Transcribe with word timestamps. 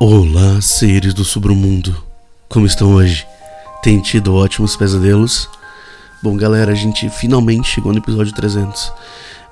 Olá, 0.00 0.60
seres 0.60 1.14
do 1.14 1.24
submundo. 1.24 1.96
Como 2.48 2.66
estão 2.66 2.94
hoje? 2.94 3.24
Tem 3.80 4.00
tido 4.00 4.34
ótimos 4.34 4.76
pesadelos? 4.76 5.48
Bom, 6.20 6.36
galera, 6.36 6.72
a 6.72 6.74
gente 6.74 7.08
finalmente 7.08 7.70
chegou 7.70 7.92
no 7.92 7.98
episódio 7.98 8.34
300. 8.34 8.92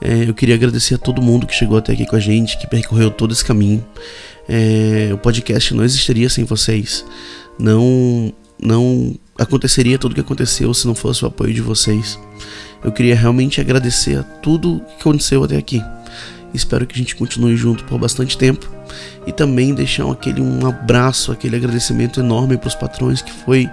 É, 0.01 0.29
eu 0.29 0.35
queria 0.35 0.57
agradecer 0.57 0.97
a 0.97 0.99
todo 0.99 1.23
mundo 1.23 1.47
que 1.47 1.55
chegou 1.55 1.79
até 1.79 1.93
aqui 1.93 2.05
com 2.05 2.17
a 2.17 2.21
gente, 2.21 2.59
que 2.59 2.67
percorreu 2.67 3.09
todo 3.11 3.33
esse 3.33 3.45
caminho. 3.45 3.87
É, 4.49 5.11
o 5.13 5.19
podcast 5.19 5.73
não 5.75 5.85
existiria 5.85 6.29
sem 6.29 6.45
vocês. 6.45 7.05
Não, 7.57 8.33
não 8.61 9.15
aconteceria 9.39 9.97
tudo 9.97 10.11
o 10.11 10.15
que 10.17 10.21
aconteceu 10.21 10.75
se 10.75 10.89
não 10.89 10.95
fosse 10.95 11.25
o 11.25 11.29
apoio 11.29 11.55
de 11.55 11.63
vocês. 11.63 12.19
Eu 12.83 12.91
queria 12.91 13.15
realmente 13.15 13.61
agradecer 13.61 14.19
a 14.19 14.25
tudo 14.25 14.81
que 14.81 15.03
aconteceu 15.03 15.45
até 15.45 15.57
aqui. 15.57 15.81
Espero 16.55 16.87
que 16.87 16.95
a 16.95 16.99
gente 16.99 17.17
continue 17.17 17.57
junto 17.57 17.85
por 17.85 17.99
bastante 17.99 18.37
tempo 18.37 18.71
e 19.27 19.33
também 19.33 19.75
deixar 19.75 20.11
aquele 20.11 20.41
um 20.41 20.67
abraço, 20.67 21.33
aquele 21.33 21.57
agradecimento 21.57 22.21
enorme 22.21 22.57
para 22.57 22.69
os 22.69 22.75
patrões 22.75 23.23
que 23.23 23.33
foi 23.33 23.69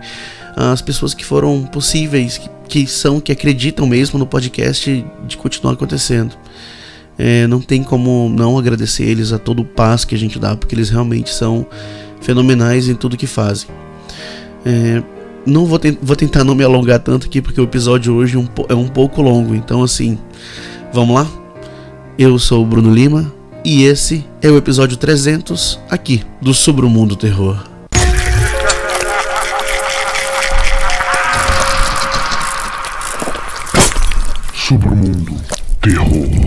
as 0.55 0.81
pessoas 0.81 1.13
que 1.13 1.25
foram 1.25 1.63
possíveis, 1.63 2.39
que, 2.67 2.85
são, 2.88 3.19
que 3.19 3.31
acreditam 3.31 3.85
mesmo 3.85 4.19
no 4.19 4.25
podcast 4.25 5.05
de 5.27 5.38
continuar 5.38 5.73
acontecendo. 5.73 6.35
É, 7.17 7.47
não 7.47 7.59
tem 7.59 7.83
como 7.83 8.29
não 8.29 8.57
agradecer 8.57 9.03
eles 9.03 9.33
a 9.33 9.39
todo 9.39 9.61
o 9.61 9.66
paz 9.66 10.05
que 10.05 10.16
a 10.16 10.17
gente 10.17 10.39
dá, 10.39 10.55
porque 10.55 10.73
eles 10.73 10.89
realmente 10.89 11.33
são 11.33 11.66
fenomenais 12.21 12.88
em 12.88 12.95
tudo 12.95 13.17
que 13.17 13.27
fazem. 13.27 13.67
É, 14.66 15.03
não 15.45 15.66
vou, 15.66 15.80
te 15.80 15.97
vou 16.02 16.16
tentar 16.16 16.43
não 16.43 16.55
me 16.55 16.63
alongar 16.63 16.99
tanto 16.99 17.27
aqui, 17.27 17.41
porque 17.41 17.59
o 17.59 17.64
episódio 17.64 18.14
hoje 18.14 18.36
é 18.36 18.39
um, 18.39 18.47
é 18.69 18.75
um 18.75 18.88
pouco 18.88 19.21
longo, 19.21 19.55
então 19.55 19.83
assim, 19.83 20.17
vamos 20.93 21.16
lá? 21.16 21.39
Eu 22.22 22.38
sou 22.38 22.64
o 22.64 22.66
Bruno 22.66 22.94
Lima 22.94 23.34
e 23.64 23.84
esse 23.84 24.25
é 24.42 24.50
o 24.50 24.58
episódio 24.58 24.98
300 24.98 25.80
aqui 25.89 26.22
do 26.42 26.53
Sobre 26.53 26.86
o 26.86 26.89
Mundo 26.89 27.16
Terror. 27.16 27.64
Sobre 34.53 34.89
o 34.89 34.95
Mundo 34.98 35.34
Terror. 35.80 36.39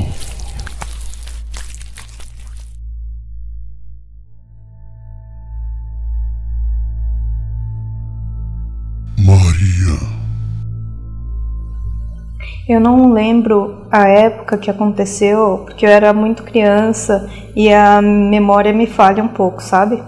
Eu 12.73 12.81
não 12.81 13.13
lembro 13.13 13.87
a 13.91 14.09
época 14.09 14.57
que 14.57 14.71
aconteceu, 14.71 15.61
porque 15.67 15.85
eu 15.85 15.91
era 15.91 16.11
muito 16.15 16.43
criança 16.43 17.29
e 17.55 17.71
a 17.71 18.01
memória 18.01 18.73
me 18.73 18.87
falha 18.87 19.23
um 19.23 19.29
pouco, 19.29 19.63
sabe? 19.63 20.03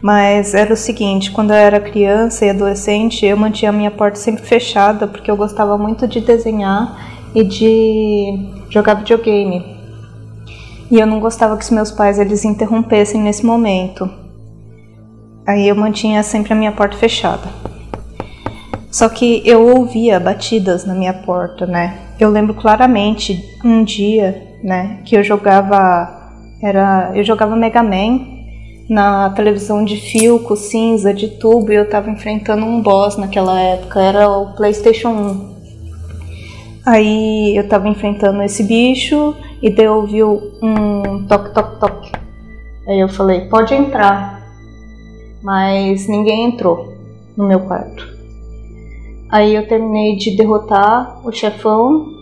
Mas 0.00 0.54
era 0.54 0.72
o 0.72 0.76
seguinte, 0.76 1.30
quando 1.30 1.50
eu 1.50 1.56
era 1.56 1.78
criança 1.78 2.46
e 2.46 2.50
adolescente, 2.50 3.26
eu 3.26 3.36
mantinha 3.36 3.68
a 3.68 3.74
minha 3.74 3.90
porta 3.90 4.16
sempre 4.16 4.42
fechada, 4.42 5.06
porque 5.06 5.30
eu 5.30 5.36
gostava 5.36 5.76
muito 5.76 6.08
de 6.08 6.22
desenhar 6.22 7.28
e 7.34 7.44
de 7.44 8.64
jogar 8.70 8.94
videogame. 8.94 9.76
E 10.90 10.98
eu 10.98 11.06
não 11.06 11.20
gostava 11.20 11.58
que 11.58 11.64
os 11.64 11.70
meus 11.70 11.90
pais 11.90 12.18
eles 12.18 12.42
interrompessem 12.42 13.20
nesse 13.20 13.44
momento. 13.44 14.08
Aí 15.46 15.68
eu 15.68 15.76
mantinha 15.76 16.22
sempre 16.22 16.54
a 16.54 16.56
minha 16.56 16.72
porta 16.72 16.96
fechada. 16.96 17.50
Só 18.92 19.08
que 19.08 19.42
eu 19.46 19.66
ouvia 19.66 20.20
batidas 20.20 20.84
na 20.84 20.94
minha 20.94 21.14
porta, 21.14 21.64
né? 21.64 21.98
Eu 22.20 22.28
lembro 22.28 22.52
claramente 22.52 23.42
um 23.64 23.82
dia, 23.82 24.58
né, 24.62 25.00
que 25.06 25.16
eu 25.16 25.24
jogava 25.24 26.20
era 26.62 27.10
eu 27.14 27.24
jogava 27.24 27.56
Mega 27.56 27.82
Man 27.82 28.20
na 28.88 29.30
televisão 29.30 29.82
de 29.82 29.96
fio 29.96 30.40
com 30.40 30.54
cinza 30.54 31.14
de 31.14 31.28
tubo 31.38 31.72
e 31.72 31.74
eu 31.74 31.88
tava 31.88 32.10
enfrentando 32.10 32.66
um 32.66 32.82
boss 32.82 33.16
naquela 33.16 33.58
época, 33.58 34.00
era 34.00 34.28
o 34.28 34.54
PlayStation 34.54 35.08
1. 35.08 35.52
Aí 36.84 37.56
eu 37.56 37.66
tava 37.66 37.88
enfrentando 37.88 38.42
esse 38.42 38.62
bicho 38.62 39.34
e 39.62 39.70
daí 39.70 39.86
eu 39.86 39.94
ouvi 39.94 40.22
um 40.22 41.24
toque 41.26 41.54
toque 41.54 41.80
toque. 41.80 42.12
Aí 42.86 43.00
eu 43.00 43.08
falei: 43.08 43.48
"Pode 43.48 43.72
entrar". 43.74 44.42
Mas 45.42 46.06
ninguém 46.06 46.44
entrou 46.44 46.92
no 47.36 47.48
meu 47.48 47.60
quarto. 47.60 48.21
Aí 49.32 49.54
eu 49.54 49.66
terminei 49.66 50.16
de 50.16 50.36
derrotar 50.36 51.26
o 51.26 51.32
chefão. 51.32 52.12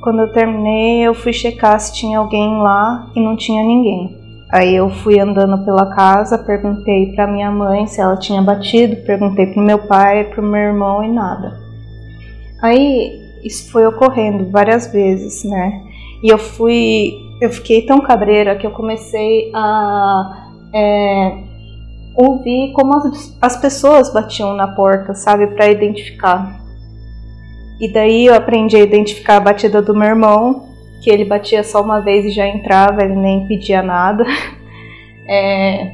Quando 0.00 0.20
eu 0.20 0.32
terminei, 0.32 1.00
eu 1.00 1.12
fui 1.12 1.32
checar 1.32 1.80
se 1.80 1.92
tinha 1.92 2.20
alguém 2.20 2.58
lá 2.58 3.10
e 3.16 3.20
não 3.20 3.36
tinha 3.36 3.64
ninguém. 3.64 4.16
Aí 4.52 4.76
eu 4.76 4.88
fui 4.88 5.18
andando 5.18 5.64
pela 5.64 5.94
casa, 5.96 6.38
perguntei 6.38 7.12
para 7.12 7.26
minha 7.26 7.50
mãe 7.50 7.88
se 7.88 8.00
ela 8.00 8.16
tinha 8.16 8.40
batido, 8.40 9.04
perguntei 9.04 9.46
pro 9.46 9.60
meu 9.60 9.80
pai, 9.88 10.30
pro 10.30 10.40
meu 10.40 10.60
irmão 10.60 11.02
e 11.02 11.12
nada. 11.12 11.58
Aí 12.62 13.20
isso 13.44 13.70
foi 13.72 13.84
ocorrendo 13.84 14.48
várias 14.48 14.86
vezes, 14.92 15.42
né? 15.42 15.82
E 16.22 16.32
eu 16.32 16.38
fui, 16.38 17.14
eu 17.42 17.50
fiquei 17.50 17.82
tão 17.82 18.00
cabreira 18.00 18.56
que 18.56 18.66
eu 18.66 18.70
comecei 18.70 19.50
a 19.52 20.50
é, 20.72 21.47
ouvir 22.14 22.72
como 22.72 22.96
as, 22.96 23.36
as 23.40 23.56
pessoas 23.60 24.12
batiam 24.12 24.54
na 24.54 24.68
porta, 24.68 25.14
sabe, 25.14 25.46
para 25.48 25.70
identificar. 25.70 26.60
E 27.80 27.92
daí 27.92 28.26
eu 28.26 28.34
aprendi 28.34 28.76
a 28.76 28.80
identificar 28.80 29.36
a 29.36 29.40
batida 29.40 29.80
do 29.80 29.94
meu 29.94 30.08
irmão, 30.08 30.68
que 31.02 31.10
ele 31.10 31.24
batia 31.24 31.62
só 31.62 31.80
uma 31.80 32.00
vez 32.00 32.24
e 32.24 32.30
já 32.30 32.46
entrava, 32.46 33.04
ele 33.04 33.14
nem 33.14 33.46
pedia 33.46 33.82
nada. 33.82 34.24
É, 35.30 35.92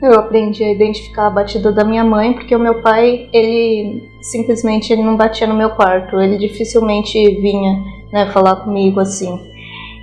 eu 0.00 0.14
aprendi 0.14 0.62
a 0.62 0.70
identificar 0.70 1.26
a 1.26 1.30
batida 1.30 1.72
da 1.72 1.84
minha 1.84 2.04
mãe, 2.04 2.32
porque 2.32 2.54
o 2.54 2.60
meu 2.60 2.80
pai, 2.80 3.28
ele 3.32 4.08
simplesmente 4.20 4.92
ele 4.92 5.02
não 5.02 5.16
batia 5.16 5.48
no 5.48 5.54
meu 5.56 5.70
quarto, 5.70 6.20
ele 6.20 6.38
dificilmente 6.38 7.18
vinha 7.40 7.82
né, 8.12 8.30
falar 8.32 8.56
comigo 8.56 9.00
assim. 9.00 9.36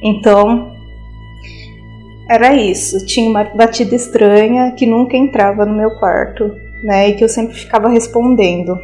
Então, 0.03 0.73
era 2.29 2.53
isso. 2.55 3.05
Tinha 3.05 3.29
uma 3.29 3.43
batida 3.43 3.95
estranha 3.95 4.71
que 4.71 4.85
nunca 4.85 5.17
entrava 5.17 5.65
no 5.65 5.75
meu 5.75 5.91
quarto, 5.97 6.55
né? 6.83 7.09
E 7.09 7.13
que 7.15 7.23
eu 7.23 7.29
sempre 7.29 7.55
ficava 7.55 7.89
respondendo. 7.89 8.77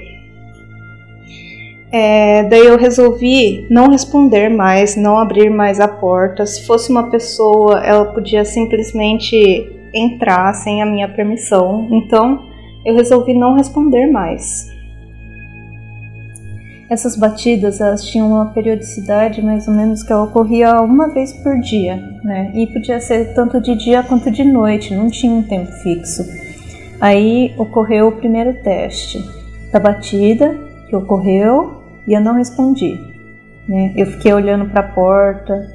É, 1.92 2.44
daí 2.44 2.66
eu 2.66 2.78
resolvi 2.78 3.68
não 3.70 3.90
responder 3.90 4.50
mais, 4.50 4.96
não 4.98 5.18
abrir 5.18 5.50
mais 5.50 5.80
a 5.80 5.88
porta. 5.88 6.46
Se 6.46 6.66
fosse 6.66 6.90
uma 6.90 7.10
pessoa, 7.10 7.82
ela 7.86 8.06
podia 8.06 8.44
simplesmente 8.44 9.72
entrar 9.94 10.54
sem 10.54 10.82
a 10.82 10.86
minha 10.86 11.08
permissão. 11.08 11.88
Então 11.92 12.44
eu 12.84 12.96
resolvi 12.96 13.34
não 13.34 13.54
responder 13.54 14.08
mais. 14.08 14.75
Essas 16.88 17.16
batidas 17.16 17.82
elas 17.82 18.04
tinham 18.04 18.28
uma 18.28 18.48
periodicidade 18.48 19.42
mais 19.42 19.68
ou 19.68 19.74
menos 19.74 20.04
que 20.04 20.14
ocorria 20.14 20.82
uma 20.82 21.08
vez 21.12 21.34
por 21.34 21.60
dia, 21.60 21.98
né? 22.24 22.52
E 22.54 22.68
podia 22.68 23.00
ser 23.00 23.34
tanto 23.34 23.60
de 23.60 23.76
dia 23.76 24.04
quanto 24.04 24.30
de 24.30 24.44
noite, 24.44 24.94
não 24.94 25.10
tinha 25.10 25.34
um 25.34 25.42
tempo 25.42 25.72
fixo. 25.72 26.24
Aí 27.02 27.54
ocorreu 27.58 28.08
o 28.08 28.12
primeiro 28.12 28.54
teste 28.62 29.20
da 29.72 29.80
batida 29.80 30.56
que 30.88 30.96
ocorreu 30.96 31.82
e 32.08 32.14
eu 32.14 32.22
não 32.22 32.36
respondi. 32.36 33.00
Né? 33.68 33.94
Eu 33.96 34.06
fiquei 34.06 34.32
olhando 34.32 34.70
para 34.70 34.82
a 34.82 34.94
porta, 34.94 35.68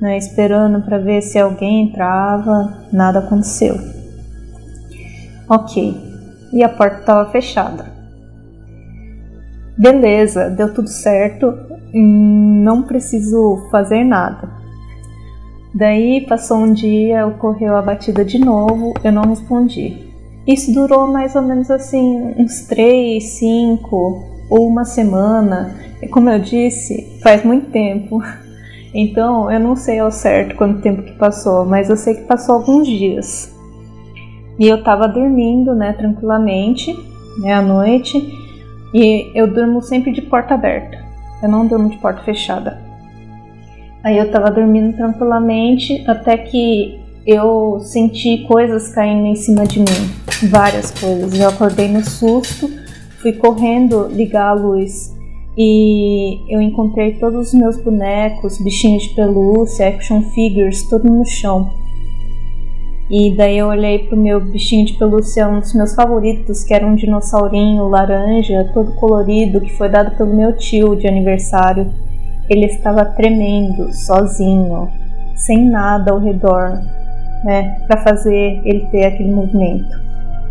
né, 0.00 0.16
esperando 0.16 0.82
para 0.82 0.98
ver 0.98 1.22
se 1.22 1.38
alguém 1.38 1.88
entrava, 1.88 2.86
nada 2.92 3.18
aconteceu. 3.20 3.76
Ok, 5.48 5.94
e 6.52 6.62
a 6.62 6.68
porta 6.68 7.00
estava 7.00 7.30
fechada. 7.30 7.89
Beleza, 9.80 10.50
deu 10.50 10.74
tudo 10.74 10.90
certo, 10.90 11.54
não 11.94 12.82
preciso 12.82 13.66
fazer 13.70 14.04
nada. 14.04 14.50
Daí 15.72 16.26
passou 16.28 16.58
um 16.58 16.74
dia, 16.74 17.26
ocorreu 17.26 17.74
a 17.74 17.80
batida 17.80 18.22
de 18.22 18.38
novo, 18.38 18.92
eu 19.02 19.10
não 19.10 19.22
respondi. 19.22 20.06
Isso 20.46 20.70
durou 20.74 21.06
mais 21.06 21.34
ou 21.34 21.40
menos 21.40 21.70
assim, 21.70 22.34
uns 22.36 22.66
3, 22.66 23.24
5 23.24 24.22
ou 24.50 24.68
uma 24.68 24.84
semana. 24.84 25.74
E 26.02 26.08
como 26.08 26.28
eu 26.28 26.38
disse, 26.38 27.18
faz 27.22 27.42
muito 27.42 27.70
tempo. 27.70 28.20
Então 28.92 29.48
eu 29.48 29.60
não 29.60 29.76
sei 29.76 30.00
ao 30.00 30.10
certo 30.10 30.56
quanto 30.56 30.82
tempo 30.82 31.04
que 31.04 31.12
passou, 31.12 31.64
mas 31.64 31.88
eu 31.88 31.96
sei 31.96 32.16
que 32.16 32.24
passou 32.24 32.56
alguns 32.56 32.88
dias. 32.88 33.56
E 34.58 34.66
eu 34.66 34.82
tava 34.82 35.06
dormindo, 35.06 35.76
né, 35.76 35.92
tranquilamente, 35.92 36.92
né, 37.38 37.52
à 37.52 37.62
noite 37.62 38.39
e 38.92 39.30
eu 39.34 39.46
durmo 39.46 39.82
sempre 39.82 40.12
de 40.12 40.22
porta 40.22 40.54
aberta. 40.54 40.98
Eu 41.42 41.48
não 41.48 41.66
durmo 41.66 41.88
de 41.88 41.96
porta 41.98 42.22
fechada. 42.22 42.80
Aí 44.02 44.16
eu 44.16 44.30
tava 44.30 44.50
dormindo 44.50 44.96
tranquilamente 44.96 46.04
até 46.06 46.36
que 46.36 46.98
eu 47.26 47.80
senti 47.80 48.44
coisas 48.48 48.92
caindo 48.94 49.26
em 49.26 49.36
cima 49.36 49.66
de 49.66 49.80
mim. 49.80 50.48
Várias 50.48 50.90
coisas. 50.90 51.38
Eu 51.38 51.48
acordei 51.48 51.88
no 51.88 52.02
susto, 52.04 52.70
fui 53.20 53.32
correndo 53.32 54.08
ligar 54.08 54.48
a 54.48 54.54
luz 54.54 55.14
e 55.56 56.40
eu 56.48 56.60
encontrei 56.60 57.14
todos 57.14 57.48
os 57.48 57.54
meus 57.54 57.76
bonecos, 57.76 58.58
bichinhos 58.58 59.02
de 59.02 59.14
pelúcia, 59.14 59.88
action 59.88 60.22
figures, 60.30 60.88
tudo 60.88 61.10
no 61.10 61.24
chão. 61.24 61.70
E 63.10 63.34
daí 63.36 63.58
eu 63.58 63.66
olhei 63.66 64.06
pro 64.06 64.16
meu 64.16 64.40
bichinho 64.40 64.86
de 64.86 64.92
pelúcia, 64.92 65.48
um 65.48 65.58
dos 65.58 65.74
meus 65.74 65.96
favoritos, 65.96 66.62
que 66.62 66.72
era 66.72 66.86
um 66.86 66.94
dinossaurinho 66.94 67.88
laranja, 67.88 68.70
todo 68.72 68.94
colorido, 68.94 69.60
que 69.60 69.76
foi 69.76 69.88
dado 69.88 70.16
pelo 70.16 70.32
meu 70.32 70.56
tio 70.56 70.94
de 70.94 71.08
aniversário. 71.08 71.92
Ele 72.48 72.66
estava 72.66 73.04
tremendo, 73.04 73.92
sozinho, 73.92 74.88
sem 75.34 75.68
nada 75.68 76.12
ao 76.12 76.20
redor, 76.20 76.80
né, 77.44 77.80
para 77.88 78.00
fazer 78.00 78.60
ele 78.64 78.86
ter 78.92 79.06
aquele 79.06 79.32
movimento. 79.32 79.90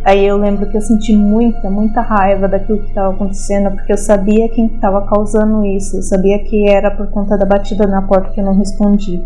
Aí 0.04 0.26
eu 0.26 0.36
lembro 0.36 0.70
que 0.70 0.76
eu 0.76 0.82
senti 0.82 1.16
muita, 1.16 1.70
muita 1.70 2.02
raiva 2.02 2.46
daquilo 2.50 2.80
que 2.80 2.90
estava 2.90 3.14
acontecendo, 3.14 3.72
porque 3.72 3.94
eu 3.94 3.98
sabia 3.98 4.50
quem 4.50 4.66
estava 4.66 5.08
causando 5.08 5.66
isso, 5.66 5.96
eu 5.96 6.02
sabia 6.02 6.40
que 6.40 6.68
era 6.68 6.92
por 6.92 7.08
conta 7.08 7.38
da 7.38 7.46
batida 7.46 7.88
na 7.88 8.02
porta 8.02 8.32
que 8.32 8.42
eu 8.42 8.46
não 8.46 8.58
respondi 8.58 9.24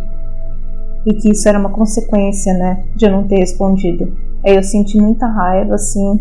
e 1.06 1.14
que 1.14 1.32
isso 1.32 1.48
era 1.48 1.60
uma 1.60 1.70
consequência, 1.70 2.54
né, 2.54 2.84
de 2.96 3.06
eu 3.06 3.12
não 3.12 3.28
ter 3.28 3.38
respondido. 3.38 4.12
Aí 4.46 4.56
eu 4.56 4.64
senti 4.64 4.98
muita 4.98 5.26
raiva, 5.28 5.76
assim. 5.76 6.20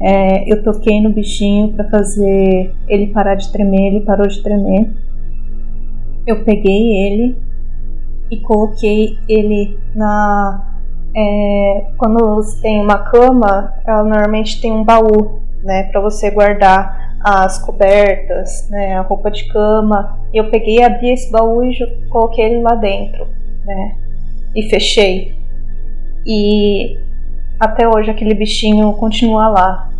É, 0.00 0.52
eu 0.52 0.62
toquei 0.62 1.00
no 1.00 1.10
bichinho 1.10 1.72
para 1.72 1.88
fazer 1.88 2.74
ele 2.88 3.08
parar 3.08 3.36
de 3.36 3.50
tremer, 3.52 3.94
ele 3.94 4.00
parou 4.00 4.26
de 4.26 4.42
tremer. 4.42 4.90
Eu 6.26 6.44
peguei 6.44 7.06
ele 7.06 7.36
e 8.30 8.36
coloquei 8.38 9.18
ele 9.28 9.78
na. 9.94 10.68
É, 11.14 11.86
quando 11.98 12.36
você 12.36 12.62
tem 12.62 12.82
uma 12.82 12.98
cama, 12.98 13.74
ela 13.86 14.02
normalmente 14.02 14.60
tem 14.60 14.72
um 14.72 14.82
baú, 14.82 15.40
né, 15.62 15.84
para 15.84 16.00
você 16.00 16.30
guardar 16.30 17.16
as 17.22 17.58
cobertas, 17.58 18.68
né, 18.70 18.94
a 18.94 19.02
roupa 19.02 19.30
de 19.30 19.46
cama. 19.52 20.18
Eu 20.32 20.50
peguei, 20.50 20.82
abri 20.82 21.12
esse 21.12 21.30
baú 21.30 21.62
e 21.62 21.76
coloquei 22.08 22.44
ele 22.46 22.62
lá 22.62 22.74
dentro 22.74 23.41
né? 23.64 23.96
E 24.54 24.68
fechei. 24.68 25.34
E 26.26 26.98
até 27.58 27.88
hoje 27.88 28.10
aquele 28.10 28.34
bichinho 28.34 28.92
continua 28.94 29.48
lá. 29.48 29.90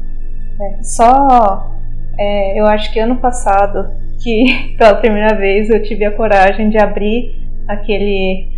Né? 0.58 0.78
Só 0.82 1.70
é, 2.18 2.60
eu 2.60 2.66
acho 2.66 2.92
que 2.92 2.98
ano 2.98 3.16
passado 3.16 3.90
que 4.22 4.74
pela 4.78 4.94
primeira 4.96 5.36
vez 5.36 5.70
eu 5.70 5.82
tive 5.82 6.04
a 6.04 6.12
coragem 6.12 6.70
de 6.70 6.78
abrir 6.78 7.34
aquele 7.68 8.48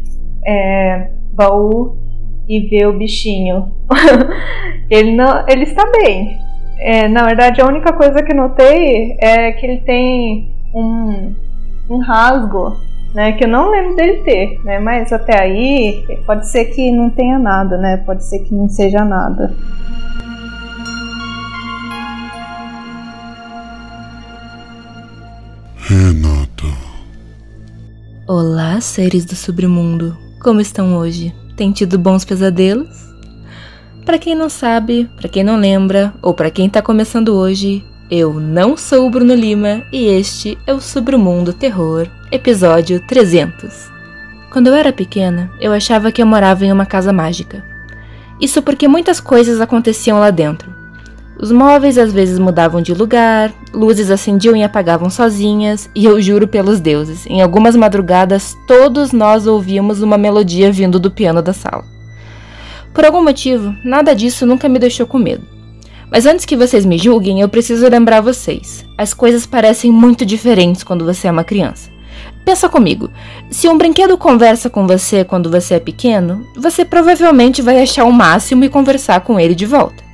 é, 0.47 1.11
baú 1.33 1.97
e 2.49 2.61
ver 2.61 2.87
o 2.87 2.99
bichinho. 2.99 3.73
ele 4.91 5.15
não, 5.15 5.45
ele 5.49 5.65
está 5.65 5.83
bem. 5.91 6.39
É, 6.79 7.09
na 7.09 7.25
verdade, 7.25 7.61
a 7.61 7.67
única 7.67 7.93
coisa 7.93 8.23
que 8.23 8.35
notei 8.35 9.17
é 9.21 9.53
que 9.53 9.65
ele 9.65 9.81
tem 9.81 10.51
um, 10.75 11.35
um 11.89 11.99
rasgo 11.99 12.77
né, 13.15 13.33
que 13.33 13.45
eu 13.45 13.49
não 13.49 13.71
lembro 13.71 13.95
dele 13.95 14.23
ter, 14.25 14.61
né, 14.65 14.81
mas 14.81 15.13
até 15.13 15.41
aí 15.41 16.05
pode 16.27 16.51
ser 16.51 16.65
que 16.67 16.91
não 16.91 17.09
tenha 17.09 17.39
nada, 17.39 17.79
né, 17.79 17.99
pode 17.99 18.25
ser 18.25 18.41
que 18.41 18.53
não 18.53 18.69
seja 18.69 19.05
nada. 19.05 19.55
Renata. 25.77 26.65
Olá, 28.27 28.81
seres 28.81 29.25
do 29.25 29.37
submundo. 29.37 30.17
Como 30.43 30.61
estão 30.61 30.97
hoje? 30.97 31.33
Tem 31.57 31.71
tido 31.71 31.99
bons 31.99 32.25
pesadelos? 32.25 32.89
Para 34.05 34.19
quem 34.19 34.35
não 34.35 34.49
sabe, 34.49 35.09
para 35.17 35.29
quem 35.29 35.45
não 35.45 35.57
lembra 35.57 36.13
ou 36.21 36.35
para 36.35 36.51
quem 36.51 36.69
tá 36.69 36.83
começando 36.83 37.29
hoje, 37.35 37.85
eu 38.17 38.33
não 38.33 38.77
sou 38.77 39.09
o 39.09 39.11
Bruno 39.11 39.35
Lima 39.35 39.83
e 39.93 40.05
este 40.05 40.57
é 40.69 40.73
o 40.73 40.81
Submundo 40.81 41.53
Terror, 41.53 42.07
episódio 42.31 43.05
300. 43.09 43.91
Quando 44.53 44.69
eu 44.69 44.75
era 44.75 44.93
pequena, 44.93 45.51
eu 45.61 45.73
achava 45.73 46.13
que 46.13 46.23
eu 46.23 46.27
morava 46.27 46.65
em 46.65 46.71
uma 46.71 46.87
casa 46.87 47.13
mágica. 47.13 47.65
Isso 48.41 48.63
porque 48.63 48.87
muitas 48.87 49.19
coisas 49.19 49.61
aconteciam 49.61 50.21
lá 50.21 50.31
dentro. 50.31 50.73
Os 51.37 51.51
móveis 51.51 51.99
às 51.99 52.13
vezes 52.13 52.39
mudavam 52.39 52.81
de 52.81 52.95
lugar, 52.95 53.53
luzes 53.73 54.09
acendiam 54.13 54.55
e 54.55 54.63
apagavam 54.63 55.11
sozinhas, 55.11 55.91
e 55.93 56.05
eu 56.05 56.23
juro 56.23 56.47
pelos 56.47 56.79
deuses, 56.79 57.27
em 57.27 57.43
algumas 57.43 57.75
madrugadas 57.75 58.57
todos 58.69 59.11
nós 59.11 59.49
ouvíamos 59.49 60.03
uma 60.03 60.17
melodia 60.17 60.71
vindo 60.71 61.01
do 61.01 61.11
piano 61.11 61.43
da 61.43 61.53
sala. 61.53 61.85
Por 62.93 63.05
algum 63.05 63.25
motivo, 63.25 63.75
nada 63.83 64.15
disso 64.15 64.47
nunca 64.47 64.69
me 64.69 64.79
deixou 64.79 65.05
com 65.05 65.19
medo. 65.19 65.54
Mas 66.15 66.27
antes 66.27 66.45
que 66.45 66.57
vocês 66.57 66.87
me 66.87 66.97
julguem, 66.97 67.41
eu 67.41 67.49
preciso 67.49 67.89
lembrar 67.89 68.21
vocês: 68.21 68.87
as 68.97 69.13
coisas 69.13 69.47
parecem 69.47 69.91
muito 69.91 70.25
diferentes 70.25 70.85
quando 70.85 71.05
você 71.05 71.27
é 71.27 71.31
uma 71.31 71.43
criança. 71.43 71.91
Pensa 72.45 72.69
comigo, 72.69 73.11
se 73.51 73.69
um 73.69 73.77
brinquedo 73.77 74.17
conversa 74.17 74.71
com 74.71 74.87
você 74.87 75.25
quando 75.25 75.51
você 75.51 75.75
é 75.75 75.81
pequeno, 75.81 76.47
você 76.57 76.85
provavelmente 76.85 77.61
vai 77.61 77.83
achar 77.83 78.05
o 78.05 78.13
máximo 78.13 78.63
e 78.63 78.69
conversar 78.69 79.23
com 79.23 79.41
ele 79.41 79.57
de 79.57 79.67
volta. 79.67 80.05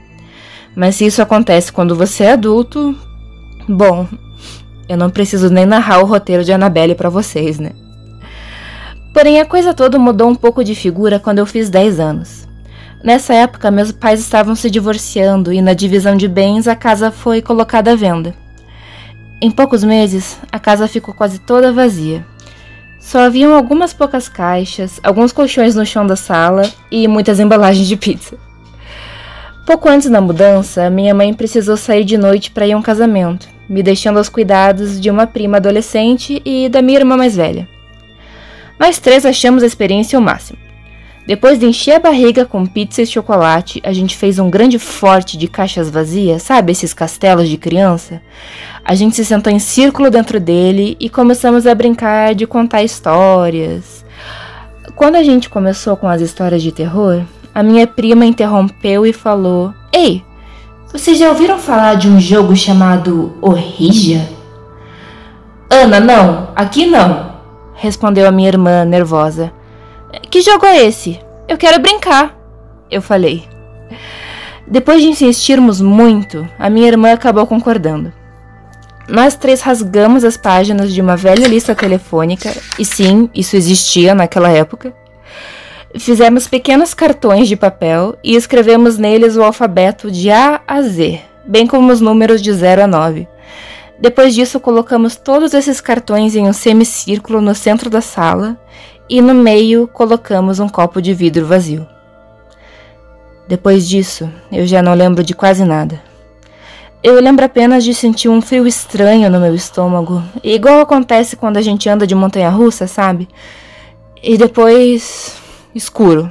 Mas 0.75 0.97
se 0.97 1.05
isso 1.05 1.21
acontece 1.21 1.71
quando 1.71 1.95
você 1.95 2.25
é 2.25 2.33
adulto, 2.33 2.97
bom, 3.69 4.09
eu 4.89 4.97
não 4.97 5.11
preciso 5.11 5.51
nem 5.51 5.67
narrar 5.67 5.99
o 5.99 6.07
roteiro 6.07 6.43
de 6.43 6.51
Annabelle 6.51 6.95
para 6.95 7.11
vocês, 7.11 7.59
né? 7.59 7.73
Porém, 9.13 9.39
a 9.39 9.45
coisa 9.45 9.75
toda 9.75 9.99
mudou 9.99 10.31
um 10.31 10.35
pouco 10.35 10.65
de 10.65 10.75
figura 10.75 11.19
quando 11.19 11.41
eu 11.41 11.47
fiz 11.47 11.69
10 11.69 12.01
anos. 12.01 12.40
Nessa 13.03 13.33
época, 13.33 13.71
meus 13.71 13.93
pais 13.93 14.21
estavam 14.21 14.55
se 14.55 14.71
divorciando 14.71 15.53
e 15.53 15.63
na 15.63 15.73
divisão 15.73 16.15
de 16.15 16.29
bens 16.29 16.69
a 16.69 16.77
casa 16.77 17.11
foi 17.11 17.41
colocada 17.41 17.93
à 17.93 17.97
venda. 17.97 18.35
Em 19.41 19.51
poucos 19.51 19.83
meses, 19.83 20.39
a 20.53 20.59
casa 20.59 20.87
ficou 20.87 21.15
quase 21.15 21.39
toda 21.39 21.73
vazia. 21.73 22.27
Só 23.01 23.21
haviam 23.21 23.55
algumas 23.55 23.95
poucas 23.95 24.29
caixas, 24.29 25.01
alguns 25.03 25.33
colchões 25.33 25.75
no 25.75 25.87
chão 25.87 26.07
da 26.07 26.15
sala 26.15 26.71
e 26.91 27.09
muitas 27.09 27.41
embalagens 27.41 27.89
de 27.89 27.97
pizza. 27.97 28.37
Pouco 29.65 29.89
antes 29.89 30.11
da 30.11 30.21
mudança, 30.21 30.91
minha 30.91 31.15
mãe 31.15 31.33
precisou 31.33 31.79
sair 31.79 32.05
de 32.05 32.19
noite 32.19 32.51
para 32.51 32.67
ir 32.67 32.73
a 32.73 32.77
um 32.77 32.83
casamento, 32.83 33.49
me 33.67 33.83
deixando 33.83 34.19
aos 34.19 34.29
cuidados 34.29 35.01
de 35.01 35.09
uma 35.09 35.27
prima 35.27 35.57
adolescente 35.57 36.43
e 36.45 36.69
da 36.69 36.83
minha 36.83 36.99
irmã 36.99 37.17
mais 37.17 37.35
velha. 37.35 37.67
Nós 38.79 38.99
três 38.99 39.25
achamos 39.25 39.63
a 39.63 39.67
experiência 39.67 40.19
o 40.19 40.23
máximo. 40.23 40.60
Depois 41.27 41.59
de 41.59 41.67
encher 41.67 41.97
a 41.97 42.01
barriga 42.01 42.45
com 42.45 42.67
pizza 42.67 43.03
e 43.03 43.07
chocolate, 43.07 43.81
a 43.85 43.93
gente 43.93 44.17
fez 44.17 44.39
um 44.39 44.51
grande 44.51 44.79
forte 44.79 45.37
de 45.37 45.47
caixas 45.47 45.91
vazias, 45.91 46.43
sabe 46.43 46.73
esses 46.73 46.93
castelos 46.93 47.49
de 47.49 47.57
criança? 47.57 48.21
A 48.85 48.95
gente 48.95 49.15
se 49.15 49.25
sentou 49.25 49.53
em 49.53 49.59
círculo 49.59 50.11
dentro 50.11 50.41
dele 50.41 50.97
e 50.99 51.09
começamos 51.09 51.67
a 51.67 51.75
brincar 51.75 52.35
de 52.35 52.47
contar 52.47 52.83
histórias. 52.83 54.05
Quando 54.97 55.17
a 55.17 55.23
gente 55.23 55.49
começou 55.49 55.97
com 55.97 56.09
as 56.09 56.21
histórias 56.21 56.63
de 56.63 56.73
terror, 56.73 57.23
a 57.55 57.63
minha 57.63 57.87
prima 57.87 58.25
interrompeu 58.27 59.07
e 59.07 59.13
falou: 59.13 59.73
Ei, 59.93 60.25
vocês 60.93 61.19
já 61.19 61.29
ouviram 61.29 61.59
falar 61.59 61.95
de 61.95 62.09
um 62.09 62.19
jogo 62.19 62.57
chamado 62.57 63.37
Orrija? 63.41 64.29
Ana, 65.71 66.01
não, 66.01 66.49
aqui 66.57 66.87
não, 66.87 67.35
respondeu 67.75 68.27
a 68.27 68.33
minha 68.33 68.49
irmã 68.49 68.85
nervosa. 68.85 69.53
Que 70.31 70.41
jogo 70.43 70.65
é 70.65 70.87
esse? 70.87 71.19
Eu 71.49 71.59
quero 71.59 71.81
brincar, 71.81 72.39
eu 72.89 73.03
falei. 73.03 73.43
Depois 74.65 75.03
de 75.03 75.09
insistirmos 75.09 75.81
muito, 75.81 76.49
a 76.57 76.71
minha 76.71 76.87
irmã 76.87 77.13
acabou 77.13 77.45
concordando. 77.49 78.13
Nós 79.09 79.35
três 79.35 79.61
rasgamos 79.61 80.23
as 80.23 80.37
páginas 80.37 80.93
de 80.95 81.01
uma 81.01 81.17
velha 81.17 81.49
lista 81.49 81.75
telefônica, 81.75 82.57
e 82.79 82.85
sim, 82.85 83.29
isso 83.35 83.57
existia 83.57 84.15
naquela 84.15 84.49
época. 84.51 84.95
Fizemos 85.99 86.47
pequenos 86.47 86.95
cartões 86.95 87.49
de 87.49 87.57
papel 87.57 88.17
e 88.23 88.37
escrevemos 88.37 88.99
neles 88.99 89.35
o 89.35 89.43
alfabeto 89.43 90.13
de 90.13 90.31
A 90.31 90.61
a 90.65 90.81
Z, 90.81 91.21
bem 91.45 91.67
como 91.67 91.91
os 91.91 92.01
números 92.01 92.41
de 92.41 92.53
0 92.53 92.85
a 92.85 92.87
9. 92.87 93.27
Depois 93.99 94.33
disso, 94.33 94.61
colocamos 94.61 95.17
todos 95.17 95.53
esses 95.55 95.81
cartões 95.81 96.37
em 96.37 96.47
um 96.47 96.53
semicírculo 96.53 97.41
no 97.41 97.55
centro 97.55 97.91
da 97.91 98.01
sala 98.01 98.57
e 99.11 99.21
no 99.21 99.35
meio 99.35 99.89
colocamos 99.89 100.61
um 100.61 100.69
copo 100.69 101.03
de 101.03 101.13
vidro 101.13 101.45
vazio. 101.45 101.85
Depois 103.49 103.89
disso, 103.89 104.31
eu 104.53 104.65
já 104.65 104.81
não 104.81 104.95
lembro 104.95 105.25
de 105.25 105.35
quase 105.35 105.65
nada. 105.65 106.01
Eu 107.03 107.21
lembro 107.21 107.45
apenas 107.45 107.83
de 107.83 107.93
sentir 107.93 108.29
um 108.29 108.41
frio 108.41 108.69
estranho 108.69 109.29
no 109.29 109.41
meu 109.41 109.53
estômago, 109.53 110.23
igual 110.45 110.79
acontece 110.81 111.35
quando 111.35 111.57
a 111.57 111.61
gente 111.61 111.89
anda 111.89 112.07
de 112.07 112.15
montanha 112.15 112.51
russa, 112.51 112.87
sabe? 112.87 113.29
E 114.23 114.39
depois. 114.39 115.37
escuro. 115.75 116.31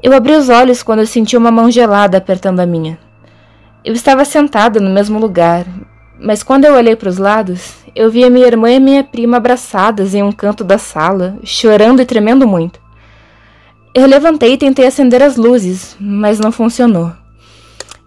Eu 0.00 0.14
abri 0.14 0.32
os 0.32 0.48
olhos 0.48 0.80
quando 0.80 1.00
eu 1.00 1.06
senti 1.06 1.36
uma 1.36 1.50
mão 1.50 1.70
gelada 1.72 2.18
apertando 2.18 2.60
a 2.60 2.66
minha. 2.66 2.96
Eu 3.84 3.94
estava 3.94 4.24
sentada 4.24 4.78
no 4.78 4.90
mesmo 4.90 5.18
lugar, 5.18 5.66
mas 6.20 6.42
quando 6.42 6.66
eu 6.66 6.74
olhei 6.74 6.94
para 6.94 7.08
os 7.08 7.16
lados, 7.16 7.74
eu 7.94 8.10
vi 8.10 8.22
a 8.22 8.30
minha 8.30 8.46
irmã 8.46 8.70
e 8.70 8.78
minha 8.78 9.02
prima 9.02 9.38
abraçadas 9.38 10.14
em 10.14 10.22
um 10.22 10.30
canto 10.30 10.62
da 10.62 10.76
sala, 10.76 11.38
chorando 11.42 12.02
e 12.02 12.04
tremendo 12.04 12.46
muito. 12.46 12.78
Eu 13.94 14.06
levantei 14.06 14.52
e 14.52 14.58
tentei 14.58 14.86
acender 14.86 15.22
as 15.22 15.36
luzes, 15.36 15.96
mas 15.98 16.38
não 16.38 16.52
funcionou. 16.52 17.12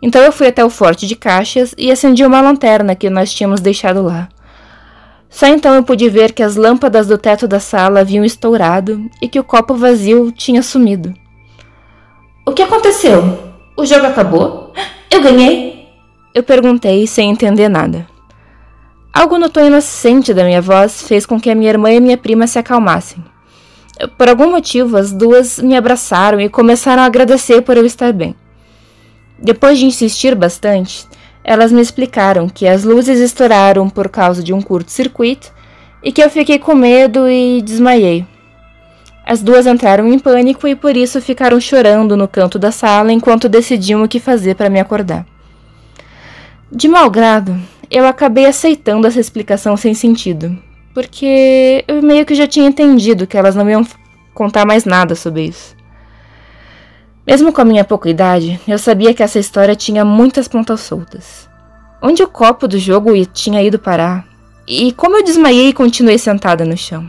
Então 0.01 0.22
eu 0.22 0.32
fui 0.32 0.48
até 0.48 0.63
o 0.63 0.70
forte 0.70 1.08
de 1.08 1.15
caixas 1.15 1.74
e 1.77 1.91
acendi 1.91 2.24
uma 2.24 2.39
lanterna 2.39 2.96
que 2.96 3.10
nós 3.10 3.34
tínhamos 3.34 3.60
deixado 3.60 4.03
lá. 4.03 4.29
Só 5.29 5.48
então 5.48 5.74
eu 5.74 5.84
pude 5.84 6.08
ver 6.10 6.34
que 6.34 6.43
as 6.43 6.55
lâmpadas 6.55 7.08
do 7.08 7.17
teto 7.17 7.48
da 7.48 7.60
sala 7.60 8.01
haviam 8.01 8.24
estourado 8.24 9.10
e 9.20 9.27
que 9.27 9.39
o 9.39 9.43
copo 9.43 9.74
vazio 9.74 10.32
tinha 10.32 10.62
sumido. 10.62 11.13
O 12.46 12.51
que 12.51 12.62
aconteceu? 12.62 13.39
O 13.75 13.86
jogo 13.86 14.05
acabou? 14.05 14.72
Eu 15.10 15.24
ganhei? 15.24 15.72
Eu 16.35 16.41
perguntei 16.41 17.05
sem 17.05 17.29
entender 17.29 17.69
nada. 17.69 18.07
Algo 19.13 19.37
no 19.37 19.49
tom 19.49 19.67
inocente 19.67 20.33
da 20.33 20.43
minha 20.43 20.63
voz 20.63 21.03
fez 21.03 21.27
com 21.27 21.39
que 21.39 21.51
a 21.51 21.53
minha 21.53 21.69
irmã 21.69 21.91
e 21.91 21.99
minha 21.99 22.17
prima 22.17 22.47
se 22.47 22.57
acalmassem. 22.57 23.23
Por 24.17 24.27
algum 24.27 24.49
motivo, 24.49 24.97
as 24.97 25.11
duas 25.11 25.59
me 25.59 25.77
abraçaram 25.77 26.41
e 26.41 26.49
começaram 26.49 27.03
a 27.03 27.05
agradecer 27.05 27.61
por 27.61 27.77
eu 27.77 27.85
estar 27.85 28.11
bem. 28.11 28.35
Depois 29.37 29.77
de 29.77 29.85
insistir 29.85 30.33
bastante, 30.33 31.05
elas 31.43 31.71
me 31.71 31.81
explicaram 31.81 32.49
que 32.49 32.67
as 32.67 32.83
luzes 32.83 33.19
estouraram 33.19 33.87
por 33.87 34.09
causa 34.09 34.41
de 34.41 34.51
um 34.51 34.61
curto-circuito 34.61 35.53
e 36.01 36.11
que 36.11 36.23
eu 36.23 36.31
fiquei 36.31 36.57
com 36.57 36.73
medo 36.73 37.29
e 37.29 37.61
desmaiei. 37.61 38.25
As 39.23 39.43
duas 39.43 39.67
entraram 39.67 40.07
em 40.07 40.17
pânico 40.17 40.67
e 40.67 40.75
por 40.75 40.97
isso 40.97 41.21
ficaram 41.21 41.61
chorando 41.61 42.17
no 42.17 42.27
canto 42.27 42.57
da 42.57 42.71
sala 42.71 43.13
enquanto 43.13 43.47
decidiam 43.47 44.01
o 44.01 44.07
que 44.07 44.19
fazer 44.19 44.55
para 44.55 44.69
me 44.69 44.79
acordar. 44.79 45.27
De 46.75 46.87
mau 46.87 47.07
grado, 47.07 47.55
eu 47.87 48.03
acabei 48.07 48.47
aceitando 48.47 49.05
essa 49.05 49.19
explicação 49.19 49.77
sem 49.77 49.93
sentido, 49.93 50.57
porque 50.91 51.85
eu 51.87 52.01
meio 52.01 52.25
que 52.25 52.33
já 52.33 52.47
tinha 52.47 52.67
entendido 52.67 53.27
que 53.27 53.37
elas 53.37 53.55
não 53.55 53.69
iam 53.69 53.85
contar 54.33 54.65
mais 54.65 54.83
nada 54.83 55.13
sobre 55.13 55.43
isso. 55.43 55.75
Mesmo 57.27 57.53
com 57.53 57.61
a 57.61 57.65
minha 57.65 57.85
pouca 57.85 58.09
idade, 58.09 58.59
eu 58.67 58.79
sabia 58.79 59.13
que 59.13 59.21
essa 59.21 59.37
história 59.37 59.75
tinha 59.75 60.03
muitas 60.03 60.47
pontas 60.47 60.79
soltas. 60.79 61.47
Onde 62.01 62.23
o 62.23 62.27
copo 62.27 62.67
do 62.67 62.79
jogo 62.79 63.11
tinha 63.27 63.61
ido 63.61 63.77
parar? 63.77 64.25
E 64.67 64.93
como 64.93 65.17
eu 65.17 65.23
desmaiei 65.23 65.69
e 65.69 65.73
continuei 65.73 66.17
sentada 66.17 66.65
no 66.65 66.75
chão? 66.75 67.07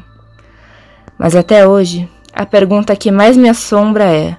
Mas 1.19 1.35
até 1.35 1.67
hoje, 1.67 2.07
a 2.35 2.45
pergunta 2.45 2.95
que 2.95 3.11
mais 3.11 3.35
me 3.35 3.49
assombra 3.49 4.05
é: 4.05 4.37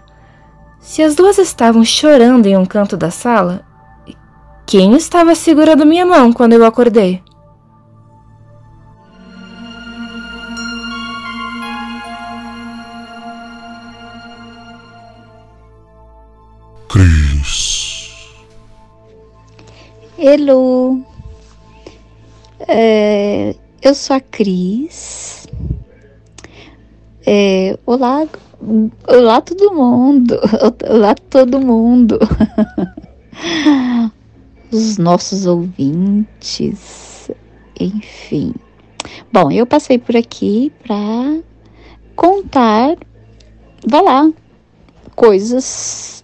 se 0.79 1.01
as 1.01 1.15
duas 1.15 1.39
estavam 1.39 1.83
chorando 1.83 2.45
em 2.45 2.55
um 2.55 2.65
canto 2.65 2.95
da 2.95 3.09
sala, 3.09 3.65
quem 4.65 4.95
estava 4.95 5.35
segurando 5.35 5.85
minha 5.85 6.05
mão 6.05 6.33
quando 6.33 6.53
eu 6.53 6.65
acordei? 6.65 7.21
Cris. 16.89 18.35
Hello. 20.17 21.03
É, 22.67 23.55
eu 23.81 23.93
sou 23.93 24.15
a 24.15 24.19
Cris. 24.19 25.47
É, 27.27 27.77
olá, 27.85 28.27
olá 29.07 29.41
todo 29.41 29.73
mundo. 29.73 30.39
Olá 30.89 31.15
todo 31.29 31.59
mundo. 31.59 32.19
Os 34.71 34.97
nossos 34.97 35.45
ouvintes, 35.45 37.29
enfim. 37.79 38.53
Bom, 39.31 39.51
eu 39.51 39.65
passei 39.65 39.97
por 39.97 40.15
aqui 40.15 40.71
para 40.83 41.39
contar, 42.15 42.97
vá 43.85 44.01
lá, 44.01 44.31
coisas 45.15 46.15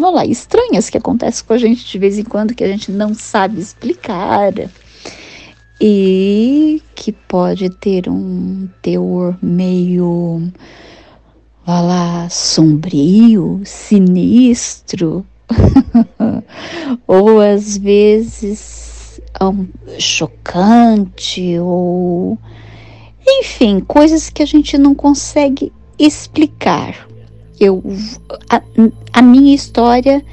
vamos 0.00 0.16
lá, 0.16 0.26
estranhas 0.26 0.88
que 0.88 0.96
acontecem 0.96 1.44
com 1.44 1.52
a 1.52 1.58
gente 1.58 1.86
de 1.86 1.98
vez 1.98 2.18
em 2.18 2.24
quando 2.24 2.54
que 2.54 2.64
a 2.64 2.68
gente 2.68 2.90
não 2.90 3.14
sabe 3.14 3.60
explicar. 3.60 4.52
E 5.80 6.82
que 6.94 7.12
pode 7.12 7.70
ter 7.70 8.08
um 8.08 8.68
teor 8.82 9.38
meio, 9.42 10.50
vá 11.64 11.80
lá, 11.80 12.28
sombrio, 12.28 13.62
sinistro, 13.64 15.24
ou 17.06 17.40
às 17.40 17.76
vezes 17.76 19.20
um, 19.40 19.66
chocante, 19.98 21.58
ou 21.58 22.38
enfim, 23.26 23.80
coisas 23.80 24.30
que 24.30 24.42
a 24.42 24.46
gente 24.46 24.76
não 24.78 24.94
consegue 24.94 25.72
explicar 25.98 27.10
eu 27.60 27.82
a, 28.48 28.62
a 29.12 29.22
minha 29.22 29.54
história 29.54 30.24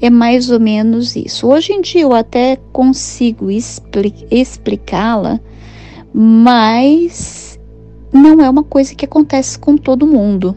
é 0.00 0.10
mais 0.10 0.50
ou 0.50 0.60
menos 0.60 1.16
isso. 1.16 1.48
Hoje 1.48 1.72
em 1.72 1.80
dia 1.80 2.02
eu 2.02 2.12
até 2.12 2.56
consigo 2.72 3.50
expli 3.50 4.14
explicá-la, 4.30 5.40
mas 6.12 7.58
não 8.12 8.42
é 8.42 8.50
uma 8.50 8.62
coisa 8.62 8.94
que 8.94 9.06
acontece 9.06 9.58
com 9.58 9.78
todo 9.78 10.06
mundo. 10.06 10.54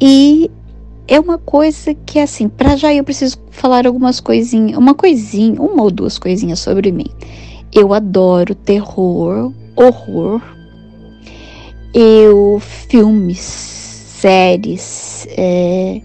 E 0.00 0.50
é 1.08 1.20
uma 1.20 1.38
coisa 1.38 1.94
que 1.94 2.18
assim, 2.18 2.48
para 2.48 2.76
já 2.76 2.92
eu 2.92 3.04
preciso 3.04 3.38
falar 3.50 3.86
algumas 3.86 4.20
coisinhas, 4.20 4.76
uma 4.76 4.94
coisinha, 4.94 5.60
uma 5.60 5.82
ou 5.82 5.90
duas 5.90 6.18
coisinhas 6.18 6.58
sobre 6.58 6.90
mim. 6.90 7.06
Eu 7.72 7.92
adoro 7.94 8.54
terror, 8.54 9.52
horror. 9.76 10.42
Eu 11.94 12.60
filmes 12.60 13.38
séries, 13.40 15.26
é, 15.30 16.00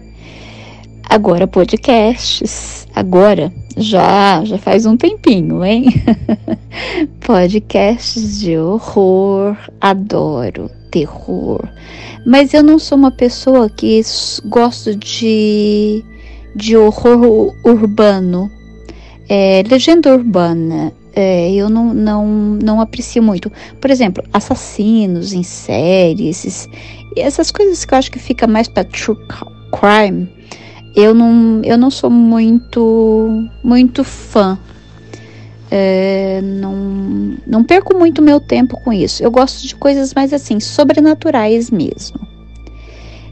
agora 1.08 1.46
podcasts, 1.46 2.86
agora 2.94 3.52
já 3.76 4.44
já 4.44 4.56
faz 4.56 4.86
um 4.86 4.96
tempinho, 4.96 5.64
hein? 5.64 5.86
podcasts 7.20 8.40
de 8.40 8.56
horror, 8.56 9.56
adoro 9.80 10.70
terror, 10.92 11.60
mas 12.24 12.54
eu 12.54 12.62
não 12.62 12.78
sou 12.78 12.96
uma 12.96 13.10
pessoa 13.10 13.68
que 13.68 14.00
gosto 14.44 14.94
de 14.94 16.04
de 16.54 16.76
horror 16.76 17.54
urbano, 17.64 18.50
é, 19.28 19.62
legenda 19.68 20.12
urbana. 20.12 20.92
É, 21.14 21.52
eu 21.52 21.68
não, 21.68 21.92
não, 21.92 22.26
não 22.62 22.80
aprecio 22.80 23.22
muito. 23.22 23.52
Por 23.80 23.90
exemplo, 23.90 24.24
assassinos 24.32 25.32
em 25.34 25.42
série, 25.42 26.28
esses, 26.28 26.68
essas 27.16 27.50
coisas 27.50 27.84
que 27.84 27.92
eu 27.92 27.98
acho 27.98 28.10
que 28.10 28.18
fica 28.18 28.46
mais 28.46 28.66
para 28.66 28.84
true 28.84 29.16
crime, 29.72 30.28
eu 30.96 31.14
não, 31.14 31.60
eu 31.64 31.76
não 31.76 31.90
sou 31.90 32.10
muito, 32.10 33.46
muito 33.62 34.04
fã. 34.04 34.58
É, 35.74 36.40
não, 36.42 37.38
não 37.46 37.64
perco 37.64 37.96
muito 37.96 38.20
meu 38.20 38.38
tempo 38.38 38.78
com 38.82 38.92
isso. 38.92 39.22
Eu 39.22 39.30
gosto 39.30 39.66
de 39.66 39.74
coisas 39.74 40.12
mais 40.12 40.32
assim, 40.32 40.60
sobrenaturais 40.60 41.70
mesmo. 41.70 42.20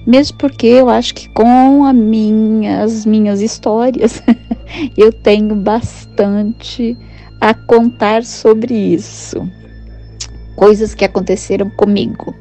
Mesmo 0.06 0.38
porque 0.38 0.66
eu 0.66 0.88
acho 0.88 1.14
que 1.14 1.28
com 1.28 1.92
minha, 1.92 2.82
as 2.82 3.04
minhas 3.04 3.42
histórias 3.42 4.22
eu 4.96 5.12
tenho 5.12 5.54
bastante 5.54 6.96
a 7.40 7.52
contar 7.52 8.24
sobre 8.24 8.74
isso. 8.74 9.46
Coisas 10.56 10.94
que 10.94 11.04
aconteceram 11.04 11.68
comigo 11.68 12.34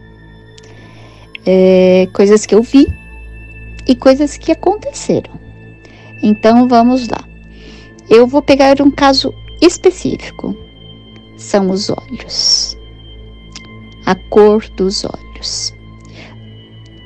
é, 1.45 2.07
coisas 2.13 2.45
que 2.45 2.53
eu 2.53 2.61
vi 2.61 2.87
e 3.87 3.95
coisas 3.95 4.37
que 4.37 4.51
aconteceram. 4.51 5.31
Então 6.21 6.67
vamos 6.67 7.07
lá. 7.07 7.23
Eu 8.09 8.27
vou 8.27 8.41
pegar 8.41 8.81
um 8.81 8.91
caso 8.91 9.33
específico. 9.61 10.55
São 11.37 11.69
os 11.69 11.89
olhos. 11.89 12.77
A 14.05 14.15
cor 14.15 14.67
dos 14.75 15.05
olhos. 15.05 15.73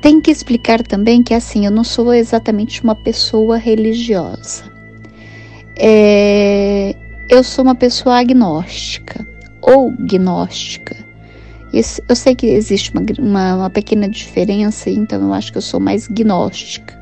Tem 0.01 0.19
que 0.19 0.31
explicar 0.31 0.81
também 0.83 1.23
que 1.23 1.33
assim, 1.33 1.65
eu 1.65 1.71
não 1.71 1.83
sou 1.83 2.13
exatamente 2.13 2.83
uma 2.83 2.95
pessoa 2.95 3.57
religiosa. 3.57 4.71
É, 5.77 6.95
eu 7.29 7.43
sou 7.43 7.63
uma 7.63 7.75
pessoa 7.75 8.19
agnóstica 8.19 9.25
ou 9.61 9.91
gnóstica 9.91 11.03
eu 12.07 12.15
sei 12.15 12.35
que 12.35 12.45
existe 12.45 12.91
uma, 12.91 13.03
uma, 13.17 13.55
uma 13.55 13.69
pequena 13.69 14.07
diferença, 14.07 14.91
então 14.91 15.19
eu 15.21 15.33
acho 15.33 15.51
que 15.51 15.57
eu 15.57 15.61
sou 15.61 15.79
mais 15.79 16.07
gnóstica. 16.07 16.93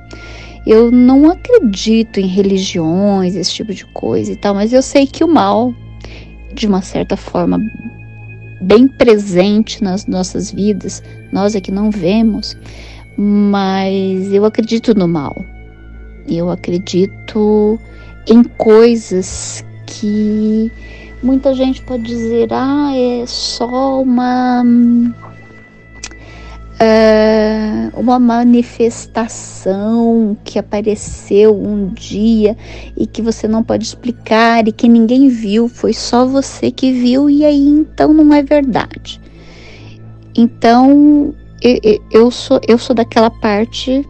Eu 0.65 0.91
não 0.91 1.30
acredito 1.30 2.20
em 2.20 2.27
religiões, 2.27 3.36
esse 3.36 3.53
tipo 3.53 3.74
de 3.74 3.86
coisa 3.86 4.32
e 4.32 4.36
tal, 4.36 4.53
mas 4.53 4.72
eu 4.74 4.82
sei 4.82 5.08
que 5.08 5.24
o 5.24 5.27
mal, 5.27 5.74
de 6.53 6.68
uma 6.68 6.82
certa 6.82 7.18
forma, 7.18 7.60
bem 8.62 8.88
presente 8.88 9.84
nas 9.84 10.06
nossas 10.06 10.51
vidas, 10.51 11.01
nós 11.32 11.56
é 11.56 11.62
que 11.62 11.72
não 11.72 11.89
vemos, 11.89 12.56
mas 13.18 14.32
eu 14.32 14.46
acredito 14.46 14.94
no 14.94 15.08
mal. 15.08 15.44
Eu 16.27 16.51
acredito 16.51 17.80
em 18.27 18.44
coisas 18.44 19.65
que 19.88 20.72
Muita 21.24 21.53
gente 21.53 21.84
pode 21.84 22.01
dizer, 22.01 22.51
ah, 22.51 22.91
é 22.96 23.25
só 23.27 24.01
uma 24.01 24.63
uh, 26.82 27.92
uma 28.00 28.18
manifestação 28.18 30.36
que 30.44 30.58
apareceu 30.58 31.56
um 31.56 31.94
dia 31.94 32.58
e 32.98 33.06
que 33.06 33.22
você 33.22 33.48
não 33.48 33.64
pode 33.64 33.86
explicar 33.86 34.68
e 34.68 34.72
que 34.72 34.90
ninguém 34.90 35.30
viu, 35.30 35.68
foi 35.68 35.94
só 35.94 36.26
você 36.26 36.72
que 36.72 36.92
viu 36.92 37.30
e 37.30 37.46
aí 37.46 37.68
então 37.68 38.12
não 38.14 38.34
é 38.34 38.42
verdade. 38.42 39.22
Então 40.36 41.36
eu, 41.62 42.02
eu 42.12 42.32
sou 42.32 42.60
eu 42.68 42.78
sou 42.78 42.96
daquela 42.96 43.30
parte 43.30 44.06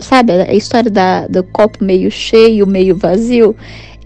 sabe, 0.00 0.32
a 0.32 0.54
história 0.54 0.90
da, 0.90 1.26
do 1.26 1.42
copo 1.44 1.82
meio 1.82 2.10
cheio, 2.10 2.66
meio 2.66 2.96
vazio. 2.96 3.56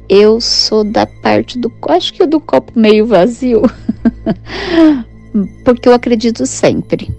Eu 0.09 0.41
sou 0.41 0.85
da 0.85 1.07
parte 1.07 1.59
do, 1.59 1.71
acho 1.89 2.15
que 2.15 2.27
do 2.27 2.41
copo 2.41 2.73
meio 2.79 3.07
vazio, 3.07 3.63
porque 5.65 5.89
eu 5.89 5.93
acredito 5.93 6.47
sempre. 6.47 7.11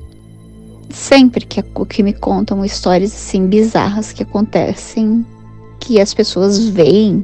Sempre 0.89 1.45
que, 1.45 1.61
que 1.61 2.03
me 2.03 2.13
contam 2.13 2.65
histórias 2.65 3.13
assim 3.13 3.47
bizarras 3.47 4.11
que 4.11 4.23
acontecem, 4.23 5.25
que 5.79 6.01
as 6.01 6.13
pessoas 6.13 6.67
veem, 6.67 7.23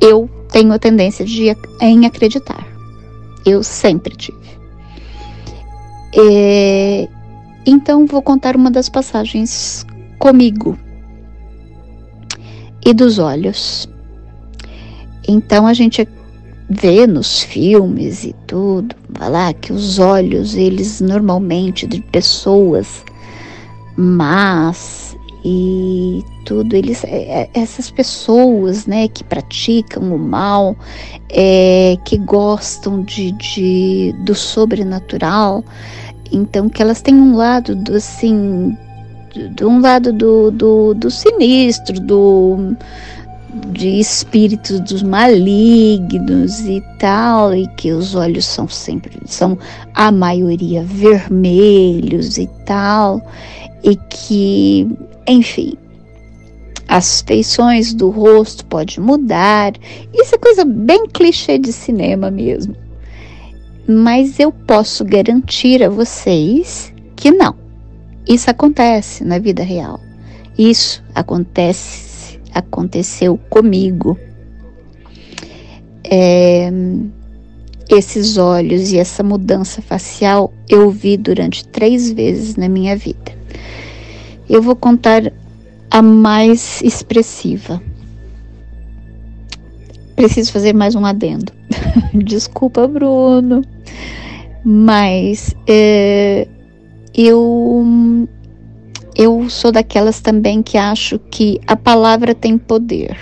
eu 0.00 0.28
tenho 0.50 0.72
a 0.72 0.78
tendência 0.78 1.24
de 1.24 1.56
em 1.80 2.06
acreditar. 2.06 2.66
Eu 3.46 3.62
sempre 3.62 4.16
tive. 4.16 4.38
É, 6.16 7.08
então 7.66 8.06
vou 8.06 8.22
contar 8.22 8.56
uma 8.56 8.70
das 8.70 8.88
passagens 8.88 9.84
comigo 10.18 10.78
e 12.84 12.92
dos 12.92 13.18
olhos. 13.18 13.88
Então 15.26 15.66
a 15.66 15.72
gente 15.72 16.06
vê 16.68 17.06
nos 17.06 17.42
filmes 17.42 18.24
e 18.24 18.34
tudo, 18.46 18.94
falar 19.14 19.52
que 19.54 19.72
os 19.72 19.98
olhos, 19.98 20.54
eles 20.54 21.00
normalmente 21.00 21.86
de 21.86 22.00
pessoas 22.00 23.04
mas 23.96 25.16
e 25.44 26.24
tudo, 26.46 26.74
eles, 26.74 27.04
é, 27.04 27.42
é, 27.42 27.50
essas 27.54 27.90
pessoas, 27.90 28.86
né, 28.86 29.08
que 29.08 29.22
praticam 29.22 30.14
o 30.14 30.18
mal, 30.18 30.74
é, 31.30 31.96
que 32.04 32.16
gostam 32.16 33.02
de, 33.02 33.32
de, 33.32 34.14
do 34.24 34.34
sobrenatural, 34.34 35.62
então 36.32 36.68
que 36.68 36.80
elas 36.80 37.02
têm 37.02 37.14
um 37.14 37.36
lado 37.36 37.76
do, 37.76 37.94
assim, 37.94 38.76
de 39.54 39.64
um 39.64 39.80
lado 39.80 40.12
do, 40.12 40.50
do, 40.50 40.94
do 40.94 41.10
sinistro, 41.10 42.00
do 42.00 42.74
de 43.70 44.00
espíritos 44.00 44.80
dos 44.80 45.02
malignos 45.02 46.60
e 46.60 46.82
tal, 46.98 47.54
e 47.54 47.66
que 47.76 47.92
os 47.92 48.14
olhos 48.14 48.44
são 48.44 48.68
sempre, 48.68 49.18
são 49.26 49.58
a 49.94 50.10
maioria 50.10 50.82
vermelhos 50.82 52.38
e 52.38 52.48
tal, 52.66 53.24
e 53.82 53.96
que, 53.96 54.88
enfim, 55.28 55.76
as 56.88 57.22
feições 57.22 57.94
do 57.94 58.10
rosto 58.10 58.64
podem 58.66 59.00
mudar. 59.00 59.72
Isso 60.12 60.34
é 60.34 60.38
coisa 60.38 60.64
bem 60.64 61.06
clichê 61.06 61.58
de 61.58 61.72
cinema 61.72 62.30
mesmo. 62.30 62.76
Mas 63.86 64.38
eu 64.38 64.50
posso 64.50 65.04
garantir 65.04 65.82
a 65.82 65.90
vocês 65.90 66.92
que 67.16 67.30
não. 67.30 67.54
Isso 68.26 68.50
acontece 68.50 69.24
na 69.24 69.38
vida 69.38 69.62
real. 69.62 70.00
Isso 70.56 71.02
acontece, 71.14 72.03
aconteceu 72.54 73.36
comigo. 73.50 74.18
É, 76.04 76.70
esses 77.88 78.36
olhos 78.36 78.92
e 78.92 78.98
essa 78.98 79.22
mudança 79.22 79.82
facial 79.82 80.52
eu 80.68 80.90
vi 80.90 81.16
durante 81.16 81.66
três 81.66 82.10
vezes 82.10 82.56
na 82.56 82.68
minha 82.68 82.96
vida. 82.96 83.32
Eu 84.48 84.62
vou 84.62 84.76
contar 84.76 85.32
a 85.90 86.02
mais 86.02 86.80
expressiva. 86.82 87.80
Preciso 90.16 90.52
fazer 90.52 90.72
mais 90.72 90.94
um 90.94 91.04
adendo. 91.04 91.52
Desculpa, 92.14 92.86
Bruno, 92.86 93.62
mas 94.64 95.54
é, 95.66 96.46
eu 97.14 98.26
eu 99.16 99.48
sou 99.48 99.70
daquelas 99.70 100.20
também 100.20 100.62
que 100.62 100.76
acho 100.76 101.18
que 101.18 101.60
a 101.66 101.76
palavra 101.76 102.34
tem 102.34 102.58
poder. 102.58 103.16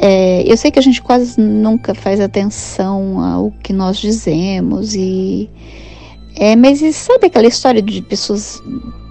É, 0.00 0.42
eu 0.46 0.56
sei 0.56 0.70
que 0.70 0.78
a 0.78 0.82
gente 0.82 1.02
quase 1.02 1.40
nunca 1.40 1.94
faz 1.94 2.20
atenção 2.20 3.20
ao 3.20 3.50
que 3.50 3.72
nós 3.72 3.98
dizemos 3.98 4.94
e 4.94 5.50
é, 6.36 6.54
mas 6.54 6.80
sabe 6.94 7.26
aquela 7.26 7.48
história 7.48 7.82
de 7.82 8.00
pessoas 8.00 8.62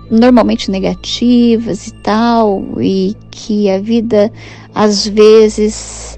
normalmente 0.10 0.72
negativas 0.72 1.88
e 1.88 1.94
tal, 1.96 2.64
e 2.82 3.16
que 3.30 3.70
a 3.70 3.80
vida 3.80 4.32
às 4.74 5.06
vezes 5.06 6.18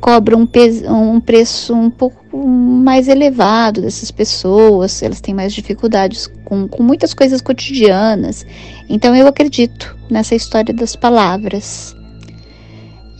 cobra 0.00 0.36
um, 0.36 0.48
um 0.88 1.20
preço 1.20 1.72
um 1.72 1.90
pouco 1.90 2.19
mais 2.32 3.08
elevado 3.08 3.80
dessas 3.80 4.10
pessoas, 4.10 5.02
elas 5.02 5.20
têm 5.20 5.34
mais 5.34 5.52
dificuldades 5.52 6.28
com, 6.44 6.68
com 6.68 6.82
muitas 6.82 7.12
coisas 7.12 7.40
cotidianas. 7.40 8.46
Então 8.88 9.14
eu 9.16 9.26
acredito 9.26 9.96
nessa 10.08 10.34
história 10.34 10.72
das 10.72 10.94
palavras. 10.94 11.94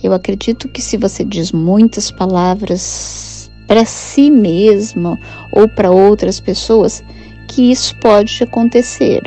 Eu 0.03 0.13
acredito 0.13 0.69
que 0.69 0.81
se 0.81 0.97
você 0.97 1.25
diz 1.25 1.53
muitas 1.53 2.11
palavras 2.11 3.51
para 3.67 3.85
si 3.85 4.31
mesmo 4.31 5.19
ou 5.53 5.69
para 5.69 5.91
outras 5.91 6.41
pessoas, 6.41 7.03
que 7.49 7.71
isso 7.71 7.95
pode 8.01 8.43
acontecer. 8.43 9.23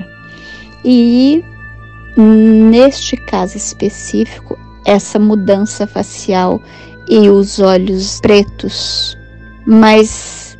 E 0.84 1.44
neste 2.18 3.18
caso 3.18 3.58
específico, 3.58 4.58
essa 4.86 5.20
mudança 5.20 5.88
facial 5.88 6.62
e 7.10 7.30
os 7.30 7.60
olhos 7.60 8.20
pretos, 8.22 9.18
mas 9.66 10.58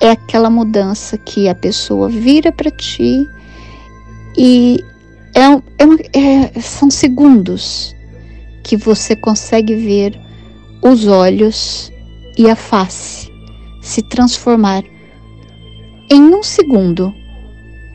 é 0.00 0.10
aquela 0.10 0.50
mudança 0.50 1.18
que 1.18 1.48
a 1.48 1.54
pessoa 1.54 2.08
vira 2.08 2.50
para 2.50 2.70
ti 2.70 3.28
e 4.36 4.82
é, 5.34 5.44
é, 5.78 6.54
é, 6.56 6.60
são 6.60 6.90
segundos 6.90 7.94
que 8.64 8.76
você 8.76 9.14
consegue 9.14 9.74
ver 9.74 10.18
os 10.82 11.06
olhos 11.06 11.92
e 12.38 12.48
a 12.48 12.56
face 12.56 13.30
se 13.82 14.02
transformar 14.02 14.82
em 16.10 16.34
um 16.34 16.42
segundo 16.42 17.14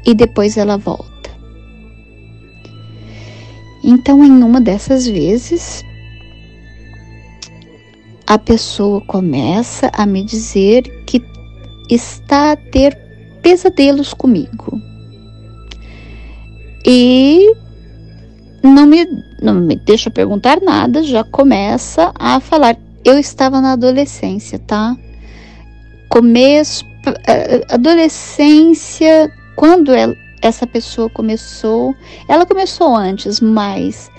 e 0.05 0.13
depois 0.13 0.57
ela 0.57 0.77
volta. 0.77 1.29
Então, 3.83 4.23
em 4.23 4.43
uma 4.43 4.59
dessas 4.61 5.05
vezes, 5.07 5.83
a 8.27 8.37
pessoa 8.37 9.01
começa 9.01 9.89
a 9.93 10.05
me 10.05 10.23
dizer 10.23 10.83
que 11.05 11.23
está 11.89 12.53
a 12.53 12.55
ter 12.55 12.97
pesadelos 13.41 14.13
comigo. 14.13 14.81
E 16.85 17.53
não 18.63 18.85
me, 18.85 19.05
não 19.41 19.55
me 19.55 19.75
deixa 19.75 20.09
perguntar 20.09 20.59
nada, 20.61 21.03
já 21.03 21.23
começa 21.23 22.11
a 22.17 22.39
falar. 22.39 22.77
Eu 23.03 23.19
estava 23.19 23.61
na 23.61 23.73
adolescência, 23.73 24.57
tá? 24.57 24.95
Começo, 26.09 26.85
adolescência, 27.69 29.31
quando 29.55 29.93
ela, 29.93 30.15
essa 30.41 30.65
pessoa 30.65 31.09
começou, 31.09 31.95
ela 32.27 32.45
começou 32.45 32.95
antes, 32.95 33.39
mas 33.39 34.09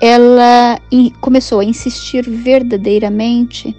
ela 0.00 0.80
começou 1.20 1.60
a 1.60 1.64
insistir 1.64 2.28
verdadeiramente. 2.28 3.76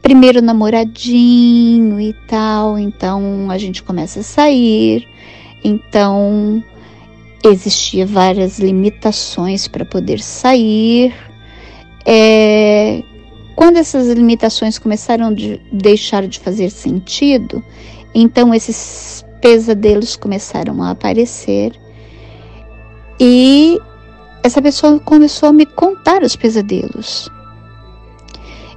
Primeiro 0.00 0.42
namoradinho 0.42 2.00
e 2.00 2.12
tal, 2.26 2.78
então 2.78 3.50
a 3.50 3.56
gente 3.56 3.82
começa 3.82 4.20
a 4.20 4.22
sair, 4.22 5.08
então 5.64 6.62
existia 7.42 8.04
várias 8.04 8.58
limitações 8.58 9.66
para 9.66 9.84
poder 9.84 10.20
sair. 10.20 11.14
É, 12.04 13.02
quando 13.56 13.78
essas 13.78 14.08
limitações 14.08 14.78
começaram 14.78 15.28
a 15.28 15.32
de 15.32 15.58
deixar 15.72 16.26
de 16.26 16.38
fazer 16.38 16.70
sentido, 16.70 17.64
então 18.14 18.52
esses 18.54 19.24
pesadelos 19.40 20.16
começaram 20.16 20.82
a 20.82 20.90
aparecer 20.90 21.72
e 23.18 23.78
essa 24.44 24.60
pessoa 24.60 25.00
começou 25.00 25.48
a 25.48 25.52
me 25.54 25.64
contar 25.64 26.22
os 26.22 26.36
pesadelos. 26.36 27.30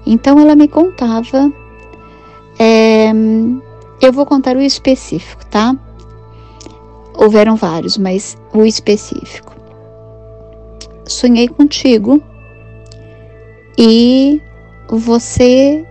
Então 0.05 0.39
ela 0.39 0.55
me 0.55 0.69
contava. 0.69 1.51
É, 2.57 3.11
eu 4.01 4.13
vou 4.13 4.25
contar 4.25 4.55
o 4.55 4.61
específico, 4.61 5.45
tá? 5.47 5.75
Houveram 7.13 7.57
vários, 7.57 7.97
mas 7.97 8.37
o 8.53 8.63
específico. 8.63 9.53
Sonhei 11.05 11.49
contigo 11.49 12.23
e 13.77 14.41
você 14.89 15.85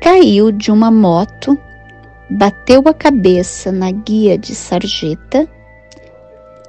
caiu 0.00 0.52
de 0.52 0.70
uma 0.70 0.92
moto 0.92 1.58
bateu 2.30 2.82
a 2.86 2.94
cabeça 2.94 3.72
na 3.72 3.90
guia 3.90 4.38
de 4.38 4.54
sarjeta 4.54 5.48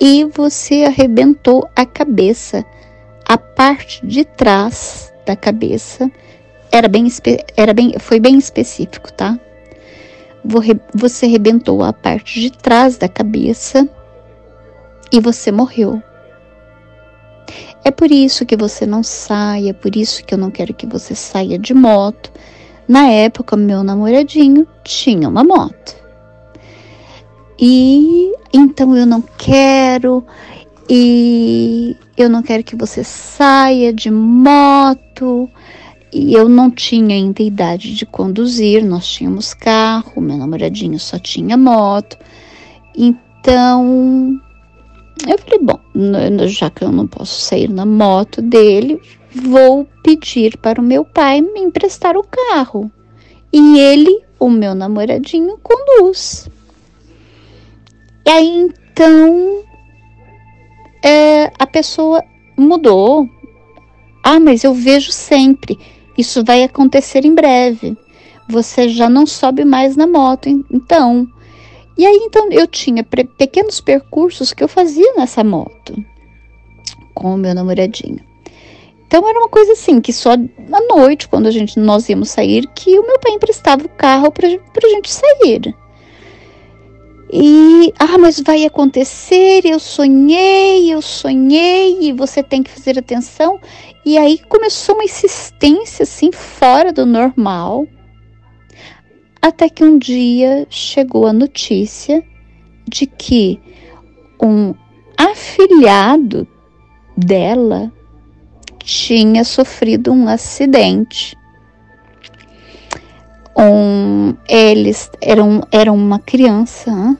e 0.03 0.25
você 0.25 0.85
arrebentou 0.85 1.69
a 1.75 1.85
cabeça, 1.85 2.65
a 3.23 3.37
parte 3.37 4.03
de 4.03 4.25
trás 4.25 5.13
da 5.27 5.35
cabeça. 5.35 6.11
Era 6.71 6.87
bem, 6.87 7.07
era 7.55 7.71
bem, 7.71 7.93
foi 7.99 8.19
bem 8.19 8.35
específico, 8.39 9.13
tá? 9.13 9.39
Você 10.95 11.27
arrebentou 11.27 11.83
a 11.83 11.93
parte 11.93 12.39
de 12.41 12.51
trás 12.51 12.97
da 12.97 13.07
cabeça 13.07 13.87
e 15.11 15.19
você 15.19 15.51
morreu. 15.51 16.01
É 17.83 17.91
por 17.91 18.09
isso 18.09 18.43
que 18.43 18.57
você 18.57 18.87
não 18.87 19.03
sai, 19.03 19.69
é 19.69 19.73
por 19.73 19.95
isso 19.95 20.23
que 20.23 20.33
eu 20.33 20.37
não 20.37 20.49
quero 20.49 20.73
que 20.73 20.87
você 20.87 21.13
saia 21.13 21.59
de 21.59 21.75
moto. 21.75 22.31
Na 22.87 23.07
época, 23.07 23.55
meu 23.55 23.83
namoradinho 23.83 24.67
tinha 24.83 25.29
uma 25.29 25.43
moto. 25.43 25.95
E 27.59 28.33
então 28.53 28.95
eu 28.95 29.05
não 29.05 29.21
quero, 29.21 30.25
e 30.89 31.95
eu 32.17 32.29
não 32.29 32.43
quero 32.43 32.63
que 32.63 32.75
você 32.75 33.03
saia 33.03 33.93
de 33.93 34.11
moto. 34.11 35.49
E 36.13 36.33
eu 36.33 36.49
não 36.49 36.69
tinha 36.69 37.15
ainda 37.15 37.41
idade 37.41 37.95
de 37.95 38.05
conduzir, 38.05 38.83
nós 38.83 39.07
tínhamos 39.07 39.53
carro, 39.53 40.21
meu 40.21 40.35
namoradinho 40.35 40.99
só 40.99 41.17
tinha 41.17 41.55
moto. 41.55 42.17
Então, 42.93 44.37
eu 45.25 45.37
falei, 45.37 45.59
bom, 45.61 45.79
já 46.47 46.69
que 46.69 46.83
eu 46.83 46.91
não 46.91 47.07
posso 47.07 47.39
sair 47.39 47.69
na 47.69 47.85
moto 47.85 48.41
dele, 48.41 48.99
vou 49.33 49.87
pedir 50.03 50.57
para 50.57 50.81
o 50.81 50.83
meu 50.83 51.05
pai 51.05 51.39
me 51.39 51.61
emprestar 51.61 52.17
o 52.17 52.23
carro. 52.23 52.91
E 53.53 53.79
ele, 53.79 54.23
o 54.37 54.49
meu 54.49 54.75
namoradinho, 54.75 55.57
conduz. 55.63 56.49
E 58.25 58.29
aí 58.29 58.69
então 58.91 59.63
é, 61.03 61.51
a 61.57 61.65
pessoa 61.65 62.23
mudou. 62.57 63.27
Ah, 64.23 64.39
mas 64.39 64.63
eu 64.63 64.73
vejo 64.73 65.11
sempre. 65.11 65.79
Isso 66.17 66.43
vai 66.43 66.63
acontecer 66.63 67.25
em 67.25 67.33
breve. 67.33 67.97
Você 68.47 68.89
já 68.89 69.09
não 69.09 69.25
sobe 69.25 69.65
mais 69.65 69.95
na 69.95 70.05
moto, 70.05 70.47
então. 70.71 71.27
E 71.97 72.05
aí 72.05 72.19
então 72.23 72.49
eu 72.51 72.67
tinha 72.67 73.03
pequenos 73.03 73.81
percursos 73.81 74.53
que 74.53 74.63
eu 74.63 74.67
fazia 74.67 75.13
nessa 75.13 75.43
moto 75.43 75.93
com 77.13 77.35
o 77.35 77.37
meu 77.37 77.53
namoradinho. 77.53 78.19
Então 79.05 79.27
era 79.27 79.39
uma 79.39 79.49
coisa 79.49 79.73
assim 79.73 79.99
que 79.99 80.13
só 80.13 80.31
à 80.31 80.95
noite, 80.95 81.27
quando 81.27 81.47
a 81.47 81.51
gente 81.51 81.77
nós 81.79 82.07
íamos 82.07 82.29
sair, 82.29 82.65
que 82.73 82.97
o 82.97 83.05
meu 83.05 83.19
pai 83.19 83.33
emprestava 83.33 83.85
o 83.85 83.89
carro 83.89 84.31
para 84.31 84.47
a 84.47 84.89
gente 84.89 85.11
sair. 85.11 85.75
E, 87.33 87.93
ah, 87.97 88.17
mas 88.17 88.41
vai 88.41 88.65
acontecer, 88.65 89.61
eu 89.63 89.79
sonhei, 89.79 90.93
eu 90.93 91.01
sonhei, 91.01 91.97
e 92.01 92.11
você 92.11 92.43
tem 92.43 92.61
que 92.61 92.69
fazer 92.69 92.99
atenção. 92.99 93.57
E 94.05 94.17
aí 94.17 94.37
começou 94.49 94.95
uma 94.95 95.05
insistência 95.05 96.03
assim, 96.03 96.29
fora 96.33 96.91
do 96.91 97.05
normal. 97.05 97.87
Até 99.41 99.69
que 99.69 99.83
um 99.83 99.97
dia 99.97 100.67
chegou 100.69 101.25
a 101.25 101.31
notícia 101.31 102.21
de 102.85 103.05
que 103.05 103.59
um 104.41 104.75
afilhado 105.17 106.45
dela 107.15 107.91
tinha 108.83 109.45
sofrido 109.45 110.11
um 110.11 110.27
acidente. 110.27 111.37
Um, 113.57 114.35
eles 114.47 115.09
eram, 115.21 115.61
eram 115.71 115.95
uma 115.95 116.19
criança, 116.19 117.17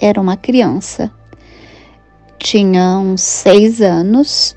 era 0.00 0.20
uma 0.20 0.36
criança, 0.36 1.10
tinha 2.38 2.98
uns 2.98 3.20
seis 3.20 3.80
anos. 3.80 4.56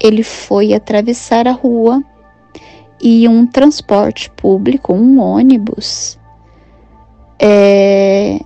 Ele 0.00 0.22
foi 0.22 0.74
atravessar 0.74 1.48
a 1.48 1.52
rua 1.52 2.02
e 3.00 3.28
um 3.28 3.46
transporte 3.46 4.30
público, 4.30 4.92
um 4.92 5.20
ônibus, 5.20 6.18
é, 7.38 8.40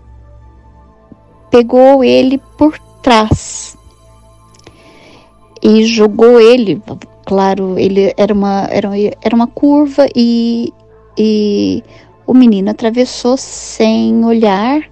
pegou 1.50 2.04
ele 2.04 2.38
por 2.58 2.78
trás 3.02 3.76
e 5.62 5.84
jogou 5.84 6.40
ele. 6.40 6.82
Claro, 7.24 7.78
ele 7.78 8.12
era 8.16 8.32
uma, 8.34 8.66
era, 8.70 8.90
era 9.22 9.34
uma 9.34 9.46
curva 9.46 10.06
e, 10.14 10.72
e 11.16 11.82
o 12.32 12.34
menino 12.34 12.70
atravessou 12.70 13.36
sem 13.36 14.24
olhar 14.24 14.90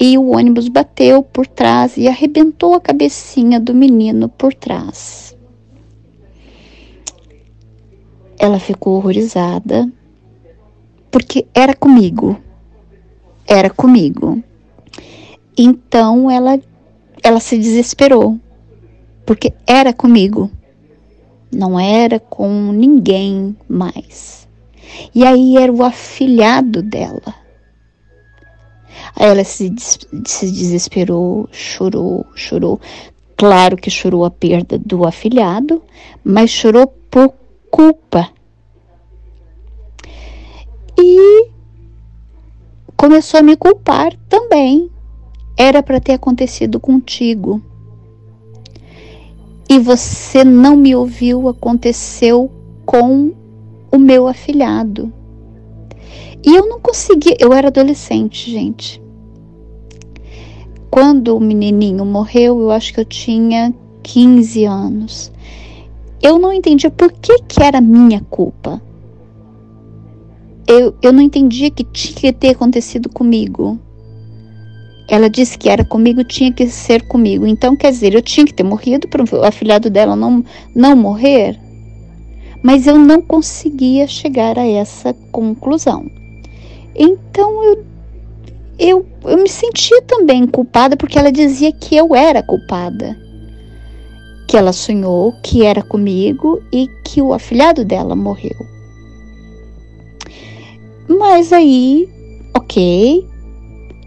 e 0.00 0.16
o 0.16 0.30
ônibus 0.30 0.68
bateu 0.68 1.22
por 1.22 1.46
trás 1.46 1.98
e 1.98 2.08
arrebentou 2.08 2.72
a 2.72 2.80
cabecinha 2.80 3.60
do 3.60 3.74
menino 3.74 4.26
por 4.30 4.54
trás. 4.54 5.36
Ela 8.38 8.58
ficou 8.58 8.96
horrorizada 8.96 9.86
porque 11.10 11.46
era 11.54 11.74
comigo. 11.74 12.40
Era 13.46 13.68
comigo. 13.68 14.42
Então 15.58 16.30
ela 16.30 16.58
ela 17.22 17.40
se 17.40 17.58
desesperou 17.58 18.40
porque 19.26 19.52
era 19.66 19.92
comigo. 19.92 20.50
Não 21.52 21.78
era 21.78 22.18
com 22.18 22.72
ninguém 22.72 23.54
mais. 23.68 24.45
E 25.14 25.24
aí 25.24 25.56
era 25.56 25.72
o 25.72 25.82
afilhado 25.82 26.82
dela. 26.82 27.34
Aí 29.14 29.26
ela 29.28 29.44
se, 29.44 29.72
se 30.26 30.50
desesperou, 30.50 31.48
chorou, 31.52 32.26
chorou. 32.34 32.80
Claro 33.36 33.76
que 33.76 33.90
chorou 33.90 34.24
a 34.24 34.30
perda 34.30 34.78
do 34.78 35.06
afilhado, 35.06 35.82
mas 36.24 36.50
chorou 36.50 36.86
por 37.10 37.32
culpa. 37.70 38.30
E 40.98 41.50
começou 42.96 43.40
a 43.40 43.42
me 43.42 43.56
culpar 43.56 44.14
também. 44.28 44.90
Era 45.56 45.82
para 45.82 46.00
ter 46.00 46.12
acontecido 46.12 46.80
contigo. 46.80 47.62
E 49.68 49.78
você 49.78 50.44
não 50.44 50.76
me 50.76 50.94
ouviu, 50.94 51.48
aconteceu 51.48 52.50
com 52.84 53.32
o 53.90 53.98
meu 53.98 54.26
afilhado. 54.26 55.12
E 56.44 56.54
eu 56.54 56.68
não 56.68 56.80
conseguia, 56.80 57.36
eu 57.40 57.52
era 57.52 57.68
adolescente, 57.68 58.50
gente. 58.50 59.02
Quando 60.90 61.36
o 61.36 61.40
menininho 61.40 62.04
morreu, 62.04 62.60
eu 62.60 62.70
acho 62.70 62.94
que 62.94 63.00
eu 63.00 63.04
tinha 63.04 63.74
15 64.02 64.64
anos. 64.64 65.32
Eu 66.22 66.38
não 66.38 66.52
entendia 66.52 66.90
por 66.90 67.12
que, 67.12 67.42
que 67.42 67.62
era 67.62 67.80
minha 67.80 68.20
culpa. 68.30 68.80
Eu, 70.66 70.94
eu 71.02 71.12
não 71.12 71.20
entendia 71.20 71.70
que 71.70 71.84
tinha 71.84 72.14
que 72.14 72.32
ter 72.32 72.50
acontecido 72.50 73.08
comigo. 73.08 73.78
Ela 75.08 75.28
disse 75.28 75.58
que 75.58 75.68
era 75.68 75.84
comigo, 75.84 76.24
tinha 76.24 76.52
que 76.52 76.66
ser 76.68 77.06
comigo. 77.06 77.46
Então, 77.46 77.76
quer 77.76 77.90
dizer, 77.90 78.14
eu 78.14 78.22
tinha 78.22 78.46
que 78.46 78.54
ter 78.54 78.64
morrido 78.64 79.06
para 79.08 79.22
o 79.22 79.44
afilhado 79.44 79.90
dela 79.90 80.16
não, 80.16 80.44
não 80.74 80.96
morrer 80.96 81.65
mas 82.66 82.84
eu 82.88 82.98
não 82.98 83.22
conseguia 83.22 84.08
chegar 84.08 84.58
a 84.58 84.66
essa 84.66 85.14
conclusão. 85.30 86.10
Então 86.96 87.62
eu, 87.62 87.84
eu, 88.76 89.06
eu 89.22 89.38
me 89.38 89.48
sentia 89.48 90.02
também 90.02 90.44
culpada 90.48 90.96
porque 90.96 91.16
ela 91.16 91.30
dizia 91.30 91.70
que 91.70 91.94
eu 91.94 92.12
era 92.12 92.42
culpada. 92.42 93.16
Que 94.48 94.56
ela 94.56 94.72
sonhou 94.72 95.32
que 95.44 95.64
era 95.64 95.80
comigo 95.80 96.60
e 96.72 96.88
que 97.04 97.22
o 97.22 97.32
afilhado 97.32 97.84
dela 97.84 98.16
morreu. 98.16 98.58
Mas 101.08 101.52
aí, 101.52 102.08
ok, 102.52 103.24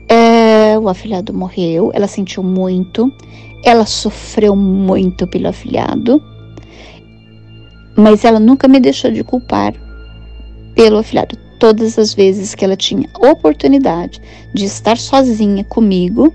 é, 0.10 0.78
o 0.78 0.90
afilhado 0.90 1.34
morreu, 1.34 1.92
ela 1.94 2.08
sentiu 2.08 2.44
muito, 2.44 3.10
ela 3.64 3.86
sofreu 3.86 4.54
muito 4.54 5.26
pelo 5.28 5.48
afilhado 5.48 6.22
mas 8.00 8.24
ela 8.24 8.40
nunca 8.40 8.68
me 8.68 8.80
deixou 8.80 9.12
de 9.12 9.24
culpar 9.24 9.74
pelo 10.74 10.98
afilhado. 10.98 11.38
Todas 11.60 12.00
as 12.00 12.14
vezes 12.14 12.56
que 12.56 12.64
ela 12.64 12.78
tinha 12.78 13.10
oportunidade 13.20 14.22
de 14.54 14.66
estar 14.66 14.98
sozinha 14.98 15.64
comigo, 15.66 16.34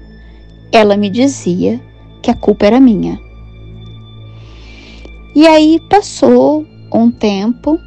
ela 0.71 0.97
me 0.97 1.09
dizia 1.09 1.81
que 2.23 2.31
a 2.31 2.35
culpa 2.35 2.67
era 2.67 2.79
minha. 2.79 3.19
E 5.35 5.47
aí 5.47 5.81
passou 5.89 6.67
um 6.93 7.11
tempo, 7.11 7.81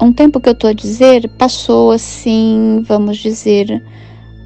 um 0.00 0.12
tempo 0.12 0.40
que 0.40 0.48
eu 0.48 0.54
tô 0.54 0.66
a 0.66 0.72
dizer, 0.72 1.28
passou 1.36 1.90
assim, 1.90 2.82
vamos 2.86 3.18
dizer, 3.18 3.82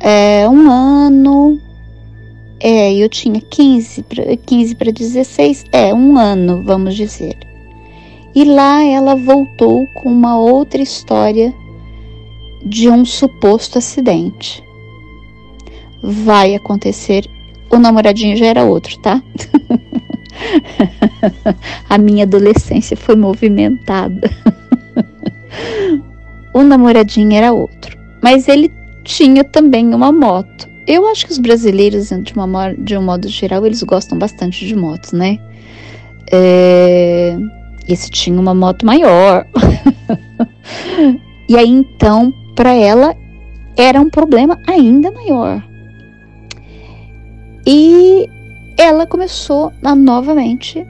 é, 0.00 0.48
um 0.48 0.70
ano. 0.70 1.58
É, 2.62 2.92
eu 2.92 3.08
tinha 3.08 3.40
15 3.40 4.02
para 4.02 4.36
15 4.36 4.74
para 4.74 4.92
16, 4.92 5.64
é, 5.72 5.94
um 5.94 6.18
ano, 6.18 6.62
vamos 6.64 6.94
dizer. 6.94 7.49
E 8.34 8.44
lá 8.44 8.82
ela 8.82 9.16
voltou 9.16 9.86
com 9.88 10.08
uma 10.08 10.38
outra 10.38 10.80
história 10.80 11.52
de 12.64 12.88
um 12.88 13.04
suposto 13.04 13.78
acidente. 13.78 14.62
Vai 16.02 16.54
acontecer. 16.54 17.28
O 17.70 17.78
namoradinho 17.78 18.36
já 18.36 18.46
era 18.46 18.64
outro, 18.64 18.98
tá? 18.98 19.22
A 21.88 21.98
minha 21.98 22.24
adolescência 22.24 22.96
foi 22.96 23.16
movimentada. 23.16 24.30
o 26.54 26.62
namoradinho 26.62 27.32
era 27.32 27.52
outro, 27.52 27.98
mas 28.22 28.48
ele 28.48 28.72
tinha 29.04 29.44
também 29.44 29.94
uma 29.94 30.12
moto. 30.12 30.68
eu 30.86 31.06
acho 31.08 31.26
que 31.26 31.32
os 31.32 31.38
brasileiros, 31.38 32.08
de, 32.08 32.32
uma, 32.32 32.72
de 32.74 32.96
um 32.96 33.02
modo 33.02 33.28
geral, 33.28 33.66
eles 33.66 33.82
gostam 33.82 34.18
bastante 34.18 34.66
de 34.66 34.74
motos, 34.74 35.12
né? 35.12 35.38
É, 36.32 37.36
esse 37.92 38.10
tinha 38.10 38.38
uma 38.38 38.54
moto 38.54 38.84
maior. 38.84 39.46
e 41.48 41.56
aí 41.56 41.68
então, 41.68 42.32
para 42.54 42.72
ela, 42.72 43.16
era 43.76 44.00
um 44.00 44.10
problema 44.10 44.58
ainda 44.66 45.10
maior. 45.10 45.62
E 47.66 48.28
ela 48.76 49.06
começou 49.06 49.72
a 49.84 49.94
novamente: 49.94 50.86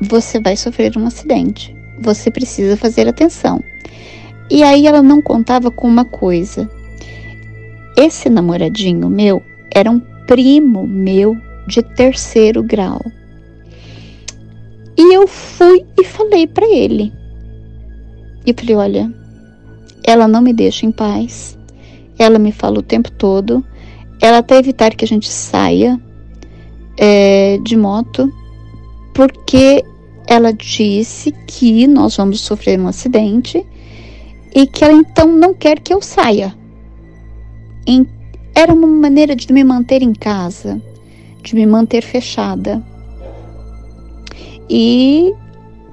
você 0.00 0.40
vai 0.40 0.56
sofrer 0.56 0.96
um 0.96 1.06
acidente, 1.06 1.74
você 2.00 2.30
precisa 2.30 2.76
fazer 2.76 3.08
atenção. 3.08 3.62
E 4.50 4.62
aí 4.62 4.86
ela 4.86 5.02
não 5.02 5.22
contava 5.22 5.70
com 5.70 5.86
uma 5.86 6.04
coisa. 6.04 6.68
Esse 7.96 8.28
namoradinho 8.28 9.08
meu 9.08 9.42
era 9.74 9.90
um 9.90 10.00
primo 10.26 10.86
meu 10.86 11.36
de 11.66 11.82
terceiro 11.82 12.62
grau. 12.62 13.00
E 14.96 15.14
eu 15.14 15.26
fui 15.26 15.84
e 15.98 16.04
falei 16.04 16.46
para 16.46 16.66
ele. 16.66 17.12
E 18.46 18.52
falei: 18.52 18.76
olha, 18.76 19.14
ela 20.04 20.28
não 20.28 20.40
me 20.40 20.52
deixa 20.52 20.86
em 20.86 20.92
paz. 20.92 21.58
Ela 22.18 22.38
me 22.38 22.52
fala 22.52 22.78
o 22.78 22.82
tempo 22.82 23.10
todo. 23.10 23.64
Ela 24.20 24.38
até 24.38 24.58
evitar 24.58 24.94
que 24.94 25.04
a 25.04 25.08
gente 25.08 25.28
saia 25.28 26.00
é, 26.96 27.58
de 27.58 27.76
moto, 27.76 28.32
porque 29.14 29.84
ela 30.26 30.52
disse 30.52 31.32
que 31.46 31.86
nós 31.86 32.16
vamos 32.16 32.40
sofrer 32.40 32.78
um 32.78 32.86
acidente 32.86 33.66
e 34.54 34.66
que 34.66 34.84
ela 34.84 34.92
então 34.92 35.26
não 35.26 35.52
quer 35.52 35.80
que 35.80 35.92
eu 35.92 36.00
saia. 36.00 36.54
Era 38.54 38.72
uma 38.72 38.86
maneira 38.86 39.34
de 39.34 39.50
me 39.52 39.64
manter 39.64 40.02
em 40.02 40.12
casa, 40.12 40.80
de 41.42 41.54
me 41.54 41.64
manter 41.66 42.02
fechada. 42.02 42.82
E 44.74 45.34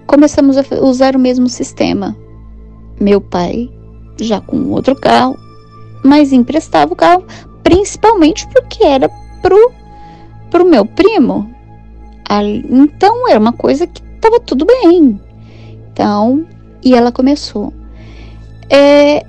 começamos 0.08 0.56
a 0.58 0.64
usar 0.82 1.14
o 1.14 1.20
mesmo 1.20 1.50
sistema. 1.50 2.16
Meu 2.98 3.20
pai, 3.20 3.70
já 4.18 4.40
com 4.40 4.70
outro 4.70 4.96
carro, 4.96 5.38
mas 6.02 6.32
emprestava 6.32 6.94
o 6.94 6.96
carro, 6.96 7.26
principalmente 7.62 8.48
porque 8.54 8.86
era 8.86 9.10
pro, 9.42 9.74
pro 10.50 10.64
meu 10.64 10.86
primo. 10.86 11.54
Então 12.70 13.28
era 13.28 13.38
uma 13.38 13.52
coisa 13.52 13.86
que 13.86 14.02
estava 14.16 14.40
tudo 14.40 14.66
bem. 14.66 15.20
Então, 15.92 16.48
e 16.82 16.96
ela 16.96 17.12
começou. 17.12 17.74
É, 18.70 19.26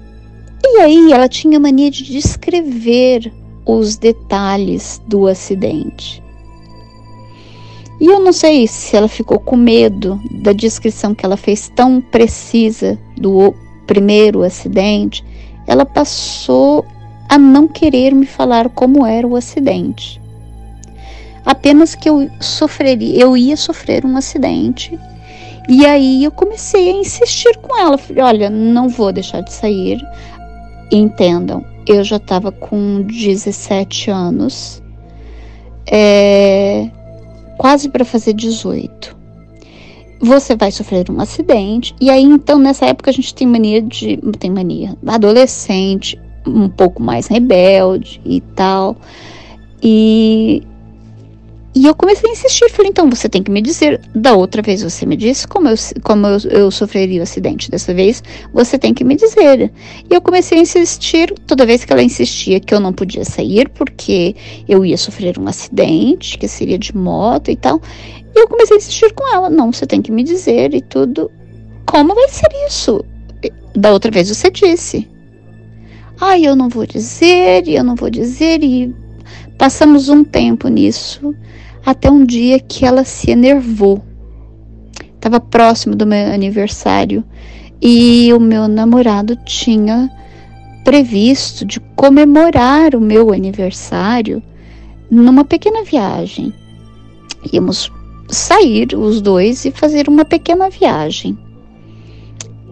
e 0.65 0.79
aí 0.79 1.13
ela 1.13 1.29
tinha 1.29 1.59
mania 1.59 1.91
de 1.91 2.05
descrever 2.05 3.33
os 3.67 3.97
detalhes 3.97 5.03
do 5.09 5.27
acidente. 5.27 6.23
E 8.01 8.07
eu 8.07 8.19
não 8.19 8.33
sei 8.33 8.67
se 8.67 8.97
ela 8.97 9.09
ficou 9.09 9.39
com 9.39 9.57
medo 9.57 10.19
da 10.31 10.53
descrição 10.53 11.15
que 11.15 11.25
ela 11.25 11.37
fez 11.37 11.69
tão 11.69 12.01
precisa 12.01 12.99
do 13.17 13.55
primeiro 13.87 14.43
acidente, 14.43 15.23
ela 15.67 15.85
passou 15.85 16.85
a 17.29 17.39
não 17.39 17.69
querer 17.69 18.15
me 18.15 18.25
falar 18.25 18.71
como 18.71 19.05
era 19.05 19.27
o 19.27 19.37
acidente. 19.37 20.21
Apenas 21.45 21.95
que 21.95 22.09
eu 22.09 22.31
sofreria, 22.41 23.23
eu 23.23 23.37
ia 23.37 23.57
sofrer 23.57 24.05
um 24.05 24.17
acidente. 24.17 24.99
E 25.69 25.87
aí 25.87 26.25
eu 26.25 26.31
comecei 26.31 26.91
a 26.91 26.93
insistir 26.93 27.57
com 27.59 27.79
ela. 27.79 27.99
Falei, 27.99 28.23
olha, 28.23 28.51
não 28.51 28.89
vou 28.89 29.13
deixar 29.13 29.43
de 29.43 29.53
sair. 29.53 30.01
Entendam, 30.91 31.65
eu 31.87 32.03
já 32.03 32.17
estava 32.17 32.51
com 32.51 33.03
17 33.03 34.11
anos, 34.11 34.83
é, 35.91 36.91
quase 37.61 37.90
para 37.90 38.07
fazer 38.07 38.33
18. 38.33 39.14
Você 40.18 40.57
vai 40.57 40.70
sofrer 40.70 41.11
um 41.11 41.20
acidente, 41.20 41.94
e 42.01 42.09
aí 42.09 42.23
então 42.23 42.59
nessa 42.59 42.87
época 42.87 43.11
a 43.11 43.12
gente 43.12 43.35
tem 43.35 43.46
mania 43.46 43.83
de. 43.83 44.16
tem 44.38 44.51
mania, 44.51 44.96
adolescente, 45.07 46.18
um 46.46 46.70
pouco 46.70 47.03
mais 47.03 47.27
rebelde 47.27 48.18
e 48.25 48.40
tal. 48.40 48.96
E 49.83 50.62
e 51.73 51.87
eu 51.87 51.95
comecei 51.95 52.29
a 52.29 52.33
insistir, 52.33 52.69
falei, 52.69 52.91
então 52.91 53.09
você 53.09 53.29
tem 53.29 53.45
que 53.45 53.51
me 53.51 53.63
dizer. 53.63 54.01
Da 54.13 54.35
outra 54.35 54.61
vez 54.61 54.83
você 54.83 55.07
me 55.07 55.17
disse 55.17 55.47
como 55.47 55.69
eu, 55.69 55.77
como 56.03 56.27
eu, 56.27 56.39
eu 56.51 56.71
sofreria 56.71 57.21
o 57.21 57.23
acidente. 57.23 57.71
Dessa 57.71 57.95
vez 57.95 58.23
você 58.53 58.77
tem 58.77 58.93
que 58.93 59.05
me 59.05 59.15
dizer. 59.15 59.71
E 60.11 60.13
eu 60.13 60.21
comecei 60.21 60.59
a 60.59 60.63
insistir, 60.63 61.33
toda 61.47 61.65
vez 61.65 61.85
que 61.85 61.93
ela 61.93 62.03
insistia 62.03 62.59
que 62.59 62.75
eu 62.75 62.81
não 62.81 62.93
podia 62.93 63.25
sair 63.25 63.69
porque 63.69 64.35
eu 64.69 64.85
ia 64.85 64.97
sofrer 64.97 65.39
um 65.39 65.47
acidente, 65.47 66.39
que 66.39 66.49
seria 66.49 66.77
de 66.77 66.97
moto 66.97 67.53
e 67.53 67.57
tal. 67.57 67.81
E 68.35 68.41
eu 68.41 68.49
comecei 68.49 68.77
a 68.77 68.79
insistir 68.79 69.13
com 69.15 69.33
ela, 69.33 69.49
não, 69.49 69.73
você 69.73 69.87
tem 69.87 70.03
que 70.03 70.11
me 70.11 70.25
dizer 70.25 70.75
e 70.75 70.81
tudo. 70.81 71.31
Como 71.87 72.15
vai 72.17 72.29
ser 72.29 72.49
isso? 72.67 73.05
Da 73.77 73.93
outra 73.93 74.11
vez 74.11 74.29
você 74.29 74.51
disse. 74.51 75.09
Ai, 76.21 76.45
eu 76.45 76.57
não 76.57 76.69
vou 76.69 76.85
dizer, 76.85 77.67
e 77.69 77.77
eu 77.77 77.85
não 77.85 77.95
vou 77.95 78.11
dizer, 78.11 78.63
e 78.63 78.93
passamos 79.61 80.09
um 80.09 80.25
tempo 80.25 80.68
nisso 80.68 81.35
até 81.85 82.11
um 82.11 82.25
dia 82.25 82.59
que 82.59 82.87
ela 82.87 83.05
se 83.05 83.31
enervou. 83.31 84.03
Estava 85.14 85.38
próximo 85.38 85.94
do 85.94 86.07
meu 86.07 86.33
aniversário 86.33 87.23
e 87.79 88.33
o 88.33 88.40
meu 88.40 88.66
namorado 88.66 89.37
tinha 89.44 90.11
previsto 90.83 91.66
de 91.66 91.79
comemorar 91.94 92.94
o 92.94 93.01
meu 93.03 93.35
aniversário 93.35 94.42
numa 95.11 95.44
pequena 95.44 95.85
viagem. 95.85 96.55
Íamos 97.53 97.92
sair 98.31 98.94
os 98.96 99.20
dois 99.20 99.66
e 99.66 99.70
fazer 99.70 100.09
uma 100.09 100.25
pequena 100.25 100.70
viagem. 100.70 101.38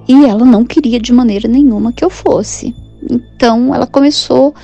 E 0.09 0.25
ela 0.25 0.47
não 0.47 0.65
queria 0.65 0.99
de 0.99 1.13
maneira 1.13 1.49
nenhuma 1.49 1.93
que 1.93 2.03
eu 2.03 2.09
fosse. 2.09 2.75
Então 3.11 3.75
ela 3.75 3.87
começou 3.87 4.55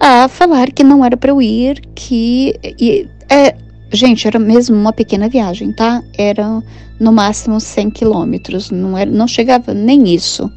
a 0.00 0.28
falar 0.28 0.70
que 0.70 0.84
não 0.84 1.04
era 1.04 1.16
para 1.16 1.30
eu 1.30 1.42
ir, 1.42 1.80
que 1.94 2.54
e, 2.78 3.08
é, 3.28 3.54
Gente, 3.90 4.28
era 4.28 4.38
mesmo 4.38 4.76
uma 4.76 4.92
pequena 4.92 5.30
viagem, 5.30 5.72
tá? 5.72 6.02
Era 6.16 6.62
no 7.00 7.10
máximo 7.10 7.58
100 7.58 7.90
quilômetros, 7.90 8.70
não, 8.70 8.98
era, 8.98 9.10
não 9.10 9.26
chegava 9.26 9.72
nem 9.72 10.14
isso. 10.14 10.50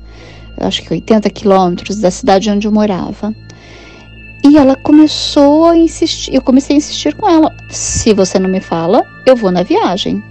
Acho 0.60 0.82
que 0.82 0.94
80 0.94 1.30
quilômetros 1.30 2.00
da 2.00 2.12
cidade 2.12 2.50
onde 2.50 2.68
eu 2.68 2.74
morava. 2.74 3.34
E 4.44 4.58
ela 4.58 4.76
começou 4.76 5.68
a 5.68 5.78
insistir, 5.78 6.34
eu 6.34 6.42
comecei 6.42 6.76
a 6.76 6.78
insistir 6.78 7.16
com 7.16 7.30
ela: 7.30 7.56
se 7.70 8.14
você 8.14 8.38
não 8.38 8.50
me 8.50 8.60
fala, 8.60 9.06
eu 9.26 9.36
vou 9.36 9.50
na 9.50 9.64
viagem. 9.64 10.22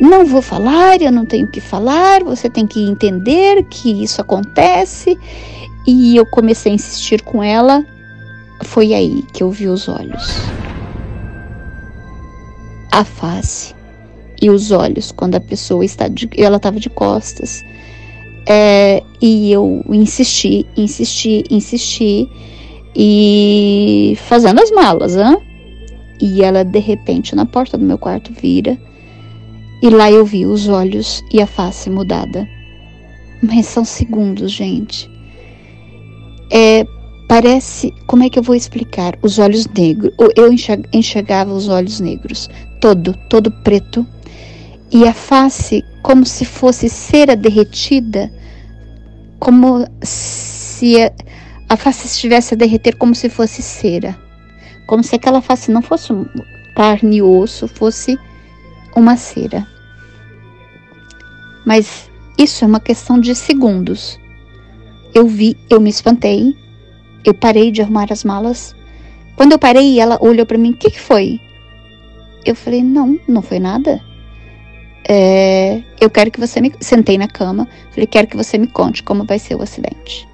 Não 0.00 0.26
vou 0.26 0.42
falar, 0.42 1.00
eu 1.00 1.12
não 1.12 1.24
tenho 1.24 1.46
que 1.46 1.60
falar, 1.60 2.24
você 2.24 2.50
tem 2.50 2.66
que 2.66 2.82
entender 2.82 3.64
que 3.70 4.02
isso 4.02 4.20
acontece. 4.20 5.16
E 5.88 6.18
eu 6.18 6.26
comecei 6.26 6.70
a 6.70 6.74
insistir 6.74 7.22
com 7.22 7.42
ela. 7.42 7.82
Foi 8.62 8.92
aí 8.92 9.24
que 9.32 9.42
eu 9.42 9.50
vi 9.50 9.68
os 9.68 9.88
olhos 9.88 10.22
a 12.92 13.04
face 13.04 13.74
e 14.42 14.50
os 14.50 14.70
olhos 14.70 15.12
quando 15.12 15.36
a 15.36 15.40
pessoa 15.40 15.84
está 15.84 16.08
de, 16.08 16.28
ela 16.36 16.58
estava 16.58 16.78
de 16.78 16.90
costas. 16.90 17.64
É, 18.46 19.02
e 19.20 19.50
eu 19.50 19.82
insisti, 19.88 20.66
insisti, 20.76 21.44
insisti 21.50 22.28
e 22.94 24.14
fazendo 24.26 24.60
as 24.60 24.70
malas, 24.70 25.16
hein? 25.16 25.38
E 26.20 26.42
ela 26.42 26.64
de 26.64 26.80
repente 26.80 27.34
na 27.34 27.46
porta 27.46 27.78
do 27.78 27.84
meu 27.84 27.96
quarto 27.96 28.32
vira 28.32 28.76
e 29.82 29.88
lá 29.88 30.10
eu 30.10 30.26
vi 30.26 30.44
os 30.44 30.68
olhos 30.68 31.24
e 31.32 31.40
a 31.40 31.46
face 31.46 31.88
mudada. 31.88 32.46
Mas 33.42 33.64
são 33.66 33.86
segundos, 33.86 34.50
gente. 34.50 35.17
É, 36.50 36.86
parece, 37.28 37.92
como 38.06 38.24
é 38.24 38.30
que 38.30 38.38
eu 38.38 38.42
vou 38.42 38.54
explicar? 38.54 39.18
Os 39.22 39.38
olhos 39.38 39.66
negros. 39.66 40.12
Eu 40.36 40.50
enxergava 40.92 41.52
os 41.52 41.68
olhos 41.68 42.00
negros 42.00 42.48
todo, 42.80 43.14
todo 43.28 43.50
preto, 43.50 44.06
e 44.90 45.06
a 45.06 45.12
face 45.12 45.84
como 46.02 46.24
se 46.24 46.44
fosse 46.44 46.88
cera 46.88 47.36
derretida, 47.36 48.32
como 49.38 49.86
se 50.02 51.02
a, 51.02 51.12
a 51.68 51.76
face 51.76 52.06
estivesse 52.06 52.54
a 52.54 52.56
derreter 52.56 52.96
como 52.96 53.14
se 53.14 53.28
fosse 53.28 53.62
cera, 53.62 54.16
como 54.86 55.04
se 55.04 55.14
aquela 55.14 55.42
face 55.42 55.70
não 55.70 55.82
fosse 55.82 56.12
carne 56.74 57.16
e 57.16 57.22
osso, 57.22 57.68
fosse 57.68 58.18
uma 58.96 59.16
cera. 59.16 59.66
Mas 61.66 62.10
isso 62.38 62.64
é 62.64 62.66
uma 62.66 62.80
questão 62.80 63.20
de 63.20 63.34
segundos. 63.34 64.18
Eu 65.14 65.26
vi, 65.26 65.56
eu 65.70 65.80
me 65.80 65.90
espantei, 65.90 66.56
eu 67.24 67.34
parei 67.34 67.70
de 67.70 67.82
arrumar 67.82 68.12
as 68.12 68.24
malas. 68.24 68.74
Quando 69.36 69.52
eu 69.52 69.58
parei, 69.58 70.00
ela 70.00 70.18
olhou 70.20 70.46
para 70.46 70.58
mim: 70.58 70.70
"O 70.70 70.76
que, 70.76 70.90
que 70.90 71.00
foi?" 71.00 71.40
Eu 72.44 72.54
falei, 72.54 72.82
não, 72.82 73.18
não 73.28 73.42
foi 73.42 73.58
nada. 73.58 74.00
É, 75.08 75.82
eu 76.00 76.08
quero 76.10 76.30
que 76.30 76.40
você 76.40 76.60
me. 76.60 76.72
Sentei 76.80 77.18
na 77.18 77.28
cama, 77.28 77.68
falei, 77.90 78.06
quero 78.06 78.26
que 78.26 78.36
você 78.36 78.58
me 78.58 78.66
conte 78.66 79.02
como 79.02 79.24
vai 79.24 79.38
ser 79.38 79.54
o 79.54 79.62
acidente. 79.62 80.28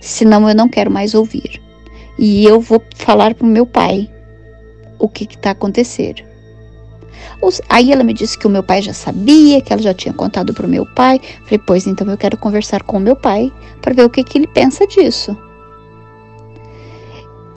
Senão 0.00 0.48
eu 0.48 0.54
não 0.54 0.68
quero 0.68 0.90
mais 0.90 1.14
ouvir. 1.14 1.60
e 2.18 2.44
eu 2.44 2.60
vou 2.60 2.82
falar 2.96 3.34
para 3.34 3.46
o 3.46 3.50
meu 3.50 3.66
pai 3.66 4.10
o 4.98 5.08
que 5.08 5.24
está 5.24 5.50
acontecendo. 5.50 6.22
Aí 7.68 7.92
ela 7.92 8.04
me 8.04 8.12
disse 8.12 8.38
que 8.38 8.46
o 8.46 8.50
meu 8.50 8.62
pai 8.62 8.82
já 8.82 8.92
sabia, 8.92 9.60
que 9.60 9.72
ela 9.72 9.82
já 9.82 9.94
tinha 9.94 10.12
contado 10.12 10.52
para 10.54 10.66
o 10.66 10.68
meu 10.68 10.86
pai. 10.86 11.20
Falei, 11.44 11.60
pois 11.66 11.86
então 11.86 12.08
eu 12.08 12.16
quero 12.16 12.36
conversar 12.36 12.82
com 12.82 12.96
o 12.96 13.00
meu 13.00 13.16
pai 13.16 13.52
para 13.80 13.94
ver 13.94 14.04
o 14.04 14.10
que, 14.10 14.22
que 14.22 14.38
ele 14.38 14.46
pensa 14.46 14.86
disso. 14.86 15.36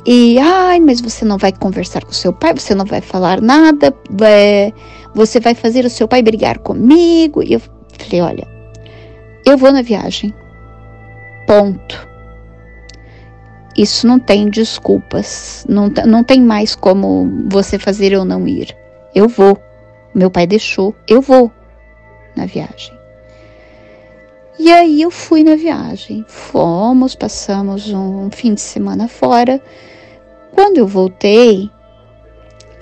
E, 0.05 0.37
ai, 0.37 0.79
mas 0.79 1.01
você 1.01 1.25
não 1.25 1.37
vai 1.37 1.51
conversar 1.51 2.05
com 2.05 2.11
seu 2.11 2.31
pai, 2.31 2.53
você 2.53 2.75
não 2.75 2.85
vai 2.85 3.01
falar 3.01 3.41
nada, 3.41 3.91
é, 4.23 4.71
você 5.15 5.39
vai 5.39 5.55
fazer 5.55 5.83
o 5.83 5.89
seu 5.89 6.07
pai 6.07 6.21
brigar 6.21 6.59
comigo. 6.59 7.41
E 7.41 7.53
eu 7.53 7.59
falei, 7.99 8.21
olha, 8.21 8.47
eu 9.45 9.57
vou 9.57 9.71
na 9.71 9.81
viagem. 9.81 10.33
Ponto. 11.47 12.07
Isso 13.75 14.07
não 14.07 14.19
tem 14.19 14.49
desculpas, 14.49 15.65
não, 15.67 15.91
não 16.05 16.23
tem 16.23 16.41
mais 16.41 16.75
como 16.75 17.29
você 17.47 17.77
fazer 17.77 18.17
ou 18.17 18.23
não 18.23 18.47
ir. 18.47 18.75
Eu 19.15 19.29
vou. 19.29 19.57
Meu 20.13 20.29
pai 20.29 20.45
deixou, 20.45 20.93
eu 21.07 21.21
vou 21.21 21.51
na 22.35 22.45
viagem. 22.45 22.93
E 24.59 24.71
aí 24.71 25.01
eu 25.01 25.09
fui 25.09 25.43
na 25.43 25.55
viagem. 25.55 26.25
Fomos, 26.27 27.15
passamos 27.15 27.89
um 27.91 28.29
fim 28.29 28.53
de 28.53 28.61
semana 28.61 29.07
fora. 29.07 29.61
Quando 30.53 30.77
eu 30.77 30.87
voltei, 30.87 31.69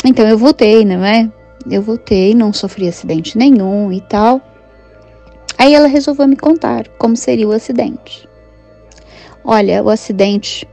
então 0.04 0.28
eu 0.28 0.38
voltei, 0.38 0.84
não 0.84 1.06
é? 1.06 1.32
Eu 1.70 1.82
voltei, 1.82 2.36
não 2.36 2.52
sofri 2.52 2.88
acidente 2.88 3.38
nenhum 3.38 3.92
e 3.92 4.02
tal. 4.02 4.42
Aí 5.58 5.74
ela 5.74 5.88
resolveu 5.88 6.28
me 6.28 6.36
contar 6.36 6.88
como 6.98 7.16
seria 7.16 7.48
o 7.48 7.52
acidente. 7.52 8.28
Olha, 9.44 9.84
o 9.84 9.90
acidente 9.90 10.68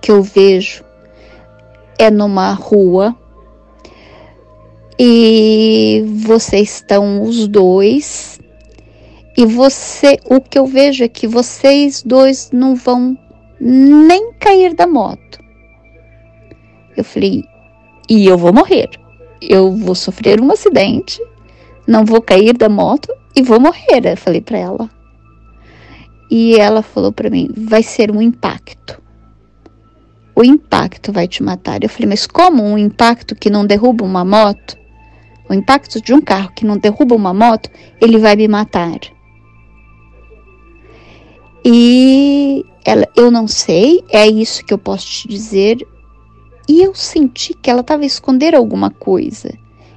que 0.00 0.10
eu 0.10 0.22
vejo 0.22 0.84
é 1.98 2.10
numa 2.10 2.52
rua 2.52 3.16
e 4.98 6.04
vocês 6.24 6.76
estão 6.76 7.22
os 7.22 7.46
dois 7.46 8.36
e 9.36 9.44
você, 9.44 10.18
o 10.24 10.40
que 10.40 10.58
eu 10.58 10.66
vejo 10.66 11.04
é 11.04 11.08
que 11.08 11.28
vocês 11.28 12.02
dois 12.02 12.50
não 12.52 12.74
vão 12.74 13.18
nem 13.60 14.32
cair 14.32 14.74
da 14.74 14.86
moto. 14.86 15.38
Eu 16.96 17.04
falei, 17.04 17.44
e 18.08 18.26
eu 18.26 18.38
vou 18.38 18.52
morrer. 18.52 18.88
Eu 19.42 19.76
vou 19.76 19.94
sofrer 19.94 20.40
um 20.40 20.50
acidente, 20.50 21.22
não 21.86 22.02
vou 22.02 22.22
cair 22.22 22.56
da 22.56 22.70
moto 22.70 23.12
e 23.34 23.42
vou 23.42 23.60
morrer. 23.60 24.06
Eu 24.06 24.16
falei 24.16 24.40
para 24.40 24.56
ela. 24.56 24.90
E 26.30 26.56
ela 26.56 26.80
falou 26.80 27.12
para 27.12 27.28
mim, 27.28 27.50
vai 27.54 27.82
ser 27.82 28.10
um 28.10 28.22
impacto. 28.22 29.02
O 30.34 30.42
impacto 30.42 31.12
vai 31.12 31.28
te 31.28 31.42
matar. 31.42 31.82
Eu 31.82 31.90
falei, 31.90 32.08
mas 32.08 32.26
como 32.26 32.62
um 32.62 32.78
impacto 32.78 33.34
que 33.34 33.50
não 33.50 33.66
derruba 33.66 34.02
uma 34.02 34.24
moto? 34.24 34.78
O 35.48 35.54
impacto 35.54 36.00
de 36.00 36.12
um 36.12 36.20
carro 36.20 36.52
que 36.54 36.64
não 36.66 36.76
derruba 36.76 37.14
uma 37.14 37.32
moto, 37.32 37.70
ele 38.00 38.18
vai 38.18 38.34
me 38.34 38.48
matar. 38.48 38.98
E 41.64 42.64
ela, 42.84 43.08
eu 43.16 43.30
não 43.30 43.48
sei, 43.48 44.04
é 44.08 44.26
isso 44.26 44.64
que 44.64 44.72
eu 44.72 44.78
posso 44.78 45.06
te 45.06 45.28
dizer. 45.28 45.86
E 46.68 46.82
eu 46.82 46.94
senti 46.94 47.54
que 47.54 47.70
ela 47.70 47.80
estava 47.80 48.02
a 48.02 48.06
esconder 48.06 48.54
alguma 48.54 48.90
coisa. 48.90 49.52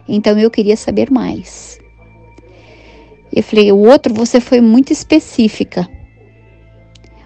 Então 0.07 0.37
eu 0.39 0.49
queria 0.49 0.75
saber 0.75 1.11
mais. 1.11 1.79
Eu 3.31 3.43
falei: 3.43 3.71
o 3.71 3.77
outro, 3.77 4.13
você 4.13 4.39
foi 4.39 4.61
muito 4.61 4.91
específica. 4.91 5.87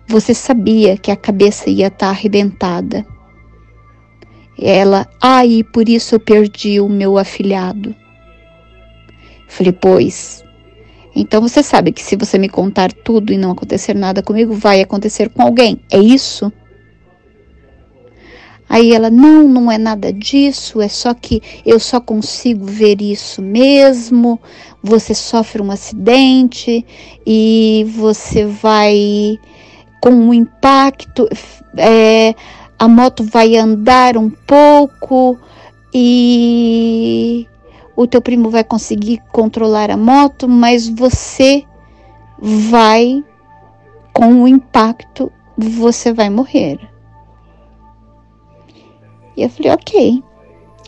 Você 0.08 0.34
sabia 0.34 0.98
que 0.98 1.12
a 1.12 1.16
cabeça 1.16 1.70
ia 1.70 1.88
estar 1.88 2.08
tá 2.08 2.10
arrebentada. 2.10 3.06
Ela, 4.60 5.10
ai, 5.22 5.62
ah, 5.62 5.72
por 5.72 5.90
isso 5.90 6.16
eu 6.16 6.20
perdi 6.20 6.80
o 6.80 6.88
meu 6.88 7.18
afilhado. 7.18 7.96
Falei, 9.54 9.72
pois. 9.72 10.44
Então 11.16 11.40
você 11.40 11.62
sabe 11.62 11.92
que 11.92 12.02
se 12.02 12.16
você 12.16 12.40
me 12.40 12.50
contar 12.50 12.92
tudo 12.92 13.32
e 13.32 13.38
não 13.38 13.52
acontecer 13.52 13.94
nada 13.94 14.24
comigo, 14.24 14.56
vai 14.56 14.82
acontecer 14.82 15.30
com 15.30 15.44
alguém. 15.44 15.80
É 15.92 16.00
isso? 16.00 16.52
Aí 18.68 18.96
ela, 18.96 19.12
não, 19.12 19.48
não 19.48 19.72
é 19.72 19.78
nada 19.78 20.12
disso, 20.12 20.82
é 20.82 20.88
só 20.88 21.14
que 21.14 21.40
eu 21.64 21.80
só 21.80 22.02
consigo 22.02 22.66
ver 22.66 23.00
isso 23.00 23.44
mesmo. 23.44 24.42
Você 24.82 25.14
sofre 25.14 25.62
um 25.62 25.70
acidente 25.70 26.84
e 27.24 27.86
você 27.96 28.46
vai 28.46 29.38
com 30.02 30.10
um 30.10 30.34
impacto, 30.34 31.30
é, 31.78 32.34
a 32.80 32.88
moto 32.88 33.24
vai 33.24 33.56
andar 33.56 34.18
um 34.18 34.32
pouco 34.32 35.38
e 35.94 37.48
o 37.96 38.08
teu 38.08 38.22
primo 38.22 38.50
vai 38.50 38.64
conseguir 38.64 39.22
controlar 39.32 39.92
a 39.92 39.98
moto, 39.98 40.48
mas 40.48 40.88
você 40.88 41.64
vai, 42.40 43.24
com 44.12 44.44
o 44.44 44.48
impacto, 44.48 45.32
você 45.58 46.12
vai 46.12 46.30
morrer. 46.30 46.80
E 49.36 49.44
eu 49.44 49.50
falei, 49.50 49.72
ok. 49.72 50.24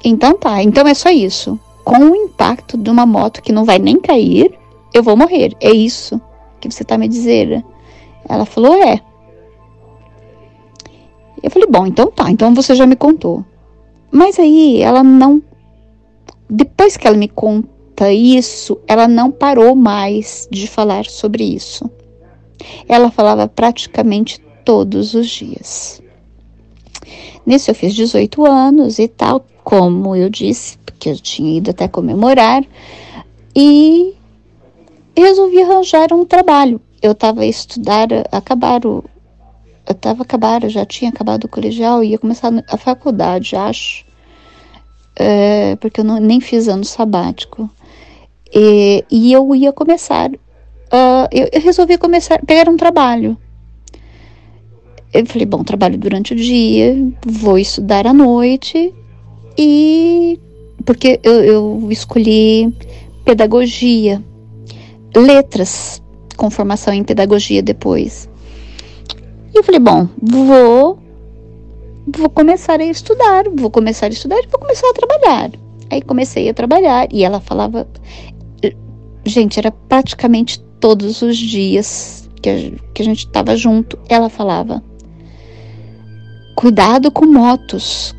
Então 0.04 0.38
tá, 0.38 0.62
então 0.62 0.88
é 0.88 0.94
só 0.94 1.10
isso. 1.10 1.60
Com 1.84 1.98
o 1.98 2.16
impacto 2.16 2.78
de 2.78 2.90
uma 2.90 3.06
moto 3.06 3.42
que 3.42 3.52
não 3.52 3.66
vai 3.66 3.80
nem 3.80 4.00
cair, 4.00 4.58
eu 4.94 5.04
vou 5.04 5.16
morrer. 5.16 5.54
É 5.60 5.72
isso 5.72 6.20
que 6.60 6.70
você 6.70 6.84
tá 6.84 6.98
me 6.98 7.08
dizendo. 7.08 7.64
Ela 8.28 8.46
falou, 8.46 8.74
é. 8.76 9.00
Eu 11.42 11.52
falei, 11.52 11.68
bom, 11.70 11.86
então 11.86 12.10
tá, 12.10 12.30
então 12.32 12.56
você 12.56 12.74
já 12.74 12.86
me 12.86 12.96
contou. 12.96 13.46
Mas 14.12 14.40
aí 14.40 14.82
ela 14.82 15.04
não. 15.04 15.42
Depois 16.50 16.98
que 16.98 17.08
ela 17.08 17.18
me 17.18 17.28
conta 17.28 18.12
isso, 18.12 18.80
ela 18.88 19.08
não 19.08 19.32
parou 19.32 19.76
mais 19.76 20.48
de 20.52 20.68
falar 20.68 21.06
sobre 21.06 21.44
isso. 21.44 21.90
Ela 22.88 23.12
falava 23.12 23.48
praticamente 23.48 24.40
todos 24.64 25.14
os 25.14 25.28
dias. 25.28 26.02
Nisso 27.46 27.70
eu 27.70 27.76
fiz 27.76 27.94
18 27.94 28.46
anos 28.46 28.98
e 29.00 29.08
tal, 29.08 29.46
como 29.64 30.16
eu 30.16 30.30
disse, 30.30 30.78
porque 30.80 31.10
eu 31.10 31.16
tinha 31.16 31.58
ido 31.58 31.72
até 31.72 31.88
comemorar, 31.88 32.64
e 33.56 34.14
resolvi 35.16 35.62
arranjar 35.62 36.12
um 36.12 36.26
trabalho. 36.26 36.82
Eu 37.02 37.14
estava 37.14 37.42
a 37.42 37.46
estudar, 37.46 38.08
acabar 38.32 38.86
o. 38.86 39.04
Eu 39.88 39.94
estava 39.94 40.24
acabar, 40.24 40.68
já 40.68 40.84
tinha 40.86 41.10
acabado 41.10 41.44
o 41.46 41.48
colegial 41.48 42.04
ia 42.04 42.18
começar 42.18 42.52
a 42.68 42.78
faculdade, 42.78 43.56
acho. 43.56 44.05
É, 45.16 45.76
porque 45.78 46.02
eu 46.02 46.04
não, 46.04 46.20
nem 46.20 46.40
fiz 46.40 46.68
ano 46.68 46.84
sabático. 46.84 47.70
E, 48.54 49.04
e 49.10 49.34
eu 49.34 49.56
ia 49.56 49.72
começar. 49.72 50.30
Uh, 50.32 51.28
eu, 51.32 51.50
eu 51.52 51.62
resolvi 51.62 51.98
começar, 51.98 52.40
pegar 52.46 52.70
um 52.70 52.78
trabalho 52.78 53.38
eu 55.16 55.26
falei, 55.26 55.46
bom, 55.46 55.64
trabalho 55.64 55.98
durante 55.98 56.34
o 56.34 56.36
dia, 56.36 56.94
vou 57.26 57.58
estudar 57.58 58.06
à 58.06 58.14
noite 58.14 58.94
e 59.58 60.38
porque 60.86 61.20
eu, 61.24 61.34
eu 61.44 61.88
escolhi 61.90 62.76
pedagogia, 63.24 64.22
letras 65.16 66.04
com 66.36 66.50
formação 66.50 66.94
em 66.94 67.04
pedagogia 67.04 67.64
depois. 67.64 68.30
E 69.54 69.58
eu 69.58 69.64
falei, 69.64 69.80
bom, 69.80 70.10
vou 70.22 71.00
vou 72.08 72.30
começar 72.30 72.80
a 72.80 72.86
estudar, 72.86 73.46
vou 73.56 73.70
começar 73.70 74.08
a 74.08 74.10
estudar 74.10 74.38
e 74.38 74.48
vou 74.48 74.60
começar 74.60 74.90
a 74.90 74.94
trabalhar. 74.94 75.52
Aí 75.90 76.02
comecei 76.02 76.50
a 76.50 76.54
trabalhar 76.54 77.08
e 77.12 77.24
ela 77.24 77.40
falava, 77.40 77.88
gente, 79.26 79.60
era 79.60 79.72
praticamente 79.72 80.60
todos 80.80 81.22
os 81.22 81.38
dias 81.38 82.30
que 82.42 82.50
a, 82.50 82.54
que 82.94 83.02
a 83.02 83.06
gente 83.06 83.26
estava 83.26 83.56
junto, 83.56 83.98
ela 84.10 84.30
falava 84.30 84.84
cuidado 86.56 87.12
com 87.12 87.26
motos. 87.26 88.16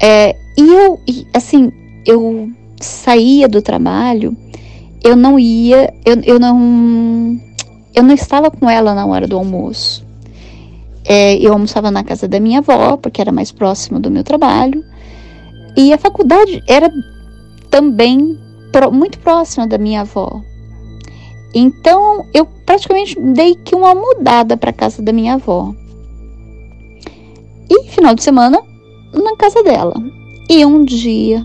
É, 0.00 0.36
e 0.56 0.62
eu, 0.62 1.00
assim, 1.34 1.72
eu 2.06 2.48
saía 2.80 3.48
do 3.48 3.60
trabalho, 3.60 4.36
eu 5.02 5.16
não 5.16 5.38
ia, 5.38 5.92
eu, 6.04 6.20
eu 6.22 6.38
não, 6.38 7.40
eu 7.94 8.02
não 8.02 8.14
estava 8.14 8.50
com 8.50 8.68
ela 8.68 8.94
na 8.94 9.06
hora 9.06 9.26
do 9.26 9.36
almoço. 9.36 10.06
É, 11.12 11.34
eu 11.44 11.52
almoçava 11.52 11.90
na 11.90 12.04
casa 12.04 12.28
da 12.28 12.38
minha 12.38 12.60
avó, 12.60 12.96
porque 12.96 13.20
era 13.20 13.32
mais 13.32 13.50
próximo 13.50 13.98
do 13.98 14.12
meu 14.12 14.22
trabalho, 14.22 14.84
e 15.76 15.92
a 15.92 15.98
faculdade 15.98 16.62
era 16.68 16.88
também 17.68 18.38
pro, 18.70 18.92
muito 18.92 19.18
próxima 19.18 19.66
da 19.66 19.76
minha 19.76 20.02
avó. 20.02 20.40
Então 21.52 22.24
eu 22.32 22.46
praticamente 22.64 23.20
dei 23.20 23.56
que 23.56 23.74
uma 23.74 23.92
mudada 23.92 24.56
para 24.56 24.72
casa 24.72 25.02
da 25.02 25.12
minha 25.12 25.34
avó. 25.34 25.74
E 27.68 27.88
final 27.88 28.14
de 28.14 28.22
semana 28.22 28.62
na 29.12 29.36
casa 29.36 29.64
dela. 29.64 29.94
E 30.48 30.64
um 30.64 30.84
dia, 30.84 31.42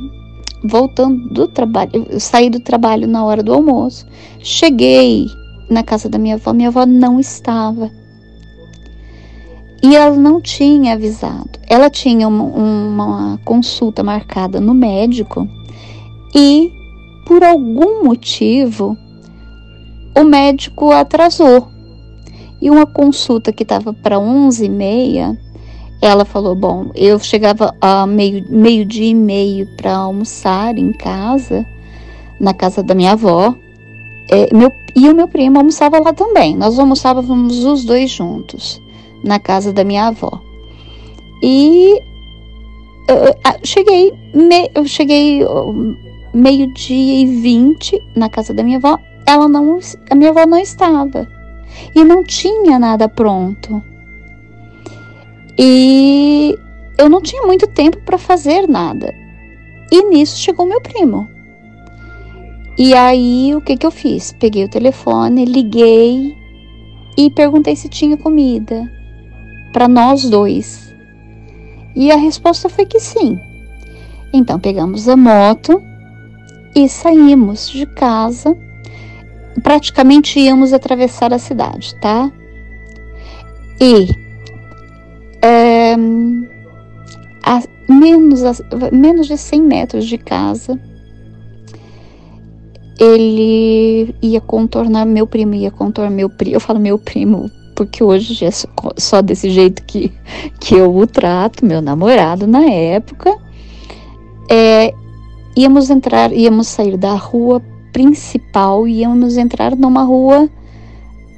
voltando 0.63 1.28
do 1.30 1.47
trabalho, 1.47 2.05
eu 2.07 2.20
saí 2.20 2.51
do 2.51 2.59
trabalho 2.59 3.07
na 3.07 3.26
hora 3.26 3.41
do 3.41 3.51
almoço, 3.51 4.05
cheguei 4.38 5.26
na 5.72 5.82
casa 5.82 6.07
da 6.07 6.20
minha 6.20 6.36
avó, 6.36 6.53
minha 6.53 6.70
avó 6.70 6.86
não 6.86 7.20
estava. 7.20 7.89
E 9.86 9.96
ela 9.96 10.16
não 10.16 10.42
tinha 10.42 10.94
avisado. 10.94 11.60
Ela 11.70 11.92
tinha 11.92 12.28
uma, 12.28 12.44
uma 12.44 13.40
consulta 13.46 14.02
marcada 14.02 14.60
no 14.60 14.74
médico 14.74 15.48
e, 16.34 16.74
por 17.28 17.44
algum 17.44 18.04
motivo, 18.04 18.98
o 20.18 20.24
médico 20.24 20.92
atrasou. 20.92 21.68
E 22.60 22.68
uma 22.68 22.88
consulta 22.88 23.54
que 23.54 23.62
estava 23.62 23.94
para 23.94 24.18
11 24.18 24.66
e 24.66 24.70
meia, 24.70 25.40
ela 26.02 26.26
falou: 26.26 26.56
Bom, 26.56 26.90
eu 26.96 27.20
chegava 27.20 27.72
a 27.80 28.08
meio, 28.08 28.44
meio 28.50 28.86
dia 28.86 29.12
e 29.12 29.14
meio 29.14 29.68
para 29.78 29.96
almoçar 29.96 30.80
em 30.80 30.94
casa, 30.94 31.64
na 32.40 32.56
casa 32.56 32.82
da 32.82 32.96
minha 32.96 33.12
avó. 33.12 33.54
É, 34.32 34.52
meu, 34.52 34.72
e 34.96 35.08
o 35.08 35.14
meu 35.14 35.28
primo 35.28 35.60
almoçava 35.60 36.00
lá 36.00 36.12
também. 36.12 36.56
Nós 36.56 36.80
almoçávamos 36.80 37.64
os 37.64 37.86
dois 37.86 38.10
juntos 38.10 38.84
na 39.26 39.40
casa 39.40 39.74
da 39.74 39.84
minha 39.84 40.08
avó. 40.08 40.40
E 41.42 42.00
eu, 43.08 43.36
cheguei, 43.64 44.14
me, 44.34 44.70
eu 44.74 44.86
cheguei 44.86 45.42
meio-dia 46.34 47.22
e 47.22 47.26
vinte 47.26 48.02
na 48.16 48.30
casa 48.30 48.54
da 48.54 48.64
minha 48.64 48.78
avó. 48.78 49.00
Ela 49.26 49.48
não, 49.48 49.80
a 50.10 50.16
minha 50.16 50.30
avó 50.30 50.46
não 50.46 50.60
estava 50.60 51.28
e 51.96 52.04
não 52.04 52.24
tinha 52.24 52.78
nada 52.78 53.10
pronto. 53.10 53.84
E 55.58 56.56
eu 56.98 57.10
não 57.10 57.22
tinha 57.22 57.42
muito 57.44 57.66
tempo 57.68 57.98
para 58.06 58.20
fazer 58.20 58.68
nada. 58.68 59.14
E 59.92 60.04
nisso 60.04 60.38
chegou 60.38 60.66
meu 60.66 60.80
primo. 60.82 61.28
E 62.78 62.94
aí 62.94 63.56
o 63.56 63.62
que 63.62 63.76
que 63.78 63.88
eu 63.88 63.92
fiz? 63.92 64.34
Peguei 64.34 64.66
o 64.66 64.70
telefone, 64.70 65.46
liguei 65.46 66.36
e 67.18 67.30
perguntei 67.32 67.76
se 67.76 67.88
tinha 67.88 68.18
comida 68.18 68.95
para 69.76 69.90
nós 69.90 70.24
dois? 70.30 70.96
E 71.94 72.10
a 72.10 72.16
resposta 72.16 72.70
foi 72.70 72.86
que 72.86 72.98
sim. 72.98 73.38
Então 74.32 74.58
pegamos 74.58 75.10
a 75.10 75.18
moto 75.18 75.82
e 76.74 76.88
saímos 76.88 77.70
de 77.70 77.86
casa. 77.86 78.56
Praticamente 79.62 80.40
íamos 80.40 80.72
atravessar 80.72 81.34
a 81.34 81.38
cidade, 81.38 81.94
tá? 82.00 82.32
E 83.82 84.08
é, 85.42 85.94
a 87.44 87.62
menos, 87.90 88.46
a, 88.46 88.54
menos 88.94 89.28
de 89.28 89.38
100 89.38 89.62
metros 89.62 90.06
de 90.06 90.18
casa, 90.18 90.80
ele 92.98 94.16
ia 94.22 94.40
contornar, 94.40 95.06
meu 95.06 95.28
primo 95.28 95.54
ia 95.54 95.70
contornar 95.70 96.12
meu 96.12 96.30
primo. 96.30 96.56
Eu 96.56 96.62
falo 96.62 96.80
meu 96.80 96.98
primo 96.98 97.52
porque 97.76 98.04
hoje 98.04 98.46
é 98.46 98.50
só 98.98 99.22
desse 99.22 99.50
jeito 99.50 99.84
que, 99.84 100.12
que 100.60 100.76
eu 100.76 100.96
o 100.96 101.06
trato, 101.06 101.66
meu 101.66 101.82
namorado 101.82 102.48
na 102.48 102.66
época. 102.66 103.38
É, 104.50 104.94
íamos 105.56 105.90
entrar, 105.90 106.32
íamos 106.32 106.68
sair 106.68 106.98
da 106.98 107.14
rua 107.14 107.62
principal, 107.92 108.88
íamos 108.88 109.38
entrar 109.38 109.76
numa 109.76 110.04
rua, 110.04 110.50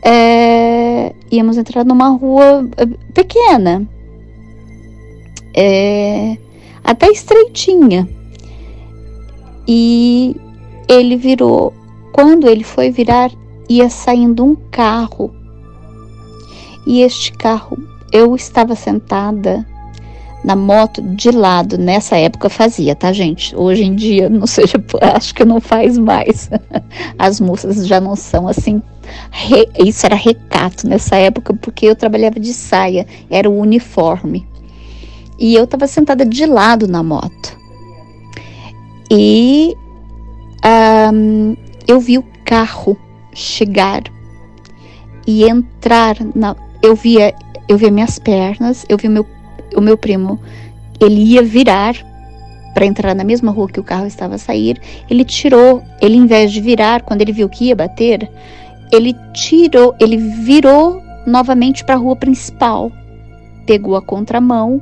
é, 0.04 1.14
íamos 1.32 1.58
entrar 1.58 1.86
numa 1.86 2.10
rua 2.10 2.68
é, 2.78 2.86
pequena, 3.14 3.88
é, 5.56 6.38
até 6.84 7.08
estreitinha. 7.10 8.08
E 9.68 10.36
ele 10.88 11.18
virou, 11.18 11.74
quando 12.14 12.48
ele 12.48 12.64
foi 12.64 12.90
virar, 12.90 13.32
ia 13.70 13.90
saindo 13.90 14.46
um 14.46 14.56
carro 14.72 15.32
e 16.88 17.02
este 17.02 17.34
carro, 17.34 17.78
eu 18.14 18.34
estava 18.34 18.74
sentada 18.74 19.68
na 20.42 20.56
moto 20.56 21.02
de 21.02 21.30
lado, 21.32 21.78
nessa 21.78 22.16
época 22.16 22.50
fazia, 22.50 22.96
tá, 22.96 23.12
gente? 23.12 23.54
Hoje 23.54 23.84
em 23.84 23.94
dia, 23.94 24.30
não 24.32 24.48
seja, 24.48 24.82
acho 25.14 25.36
que 25.36 25.44
não 25.44 25.60
faz 25.60 25.98
mais. 25.98 26.50
As 27.20 27.42
moças 27.42 27.86
já 27.86 28.00
não 28.00 28.16
são 28.16 28.48
assim. 28.48 28.82
Re, 29.30 29.68
isso 29.86 30.06
era 30.06 30.16
recato 30.16 30.88
nessa 30.88 31.18
época, 31.18 31.54
porque 31.54 31.86
eu 31.86 31.96
trabalhava 31.96 32.40
de 32.40 32.54
saia, 32.54 33.06
era 33.30 33.50
o 33.50 33.60
uniforme. 33.60 34.48
E 35.38 35.56
eu 35.56 35.66
estava 35.66 35.88
sentada 35.88 36.26
de 36.26 36.46
lado 36.46 36.88
na 36.88 37.04
moto. 37.04 37.58
E 39.12 39.76
um, 41.14 41.58
eu 41.86 42.00
vi 42.00 42.18
o 42.18 42.26
carro 42.46 42.98
chegar 43.34 44.04
e 45.28 45.44
entrar 45.44 46.16
na, 46.34 46.56
eu 46.82 46.96
via, 46.96 47.34
eu 47.68 47.78
via 47.78 47.92
minhas 47.92 48.20
pernas, 48.20 48.86
eu 48.90 48.98
vi 48.98 49.08
o 49.08 49.12
meu, 49.12 49.26
o 49.76 49.82
meu 49.82 49.98
primo, 49.98 50.40
ele 51.00 51.22
ia 51.22 51.44
virar 51.44 51.96
para 52.74 52.86
entrar 52.86 53.16
na 53.16 53.24
mesma 53.24 53.52
rua 53.52 53.68
que 53.68 53.80
o 53.80 53.84
carro 53.84 54.06
estava 54.06 54.36
a 54.36 54.38
sair, 54.38 54.80
ele 55.10 55.26
tirou, 55.26 55.82
ele 56.02 56.16
em 56.16 56.28
vez 56.28 56.52
de 56.52 56.62
virar, 56.62 57.02
quando 57.02 57.22
ele 57.22 57.32
viu 57.32 57.50
que 57.50 57.66
ia 57.66 57.76
bater, 57.76 58.30
ele 58.92 59.16
tirou, 59.34 59.96
ele 60.00 60.18
virou 60.18 61.02
novamente 61.26 61.84
para 61.84 61.96
a 61.96 61.98
rua 61.98 62.16
principal, 62.16 62.92
pegou 63.66 63.96
a 63.96 64.02
contramão 64.02 64.82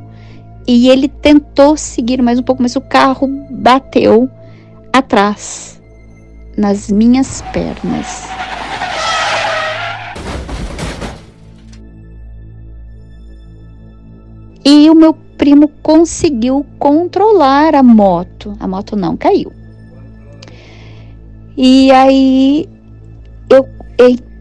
e 0.67 0.89
ele 0.89 1.07
tentou 1.07 1.77
seguir 1.77 2.21
mais 2.21 2.37
um 2.37 2.43
pouco, 2.43 2.61
mas 2.61 2.75
o 2.75 2.81
carro 2.81 3.27
bateu 3.49 4.29
atrás 4.91 5.81
nas 6.57 6.89
minhas 6.89 7.41
pernas. 7.53 8.27
E 14.66 14.89
o 14.89 14.95
meu 14.95 15.13
primo 15.13 15.68
conseguiu 15.84 16.66
controlar 16.80 17.76
a 17.76 17.84
moto. 17.84 18.55
A 18.59 18.68
moto 18.68 18.95
não 18.95 19.16
caiu. 19.16 19.51
E 21.55 21.91
aí 21.91 22.68
eu 23.49 23.68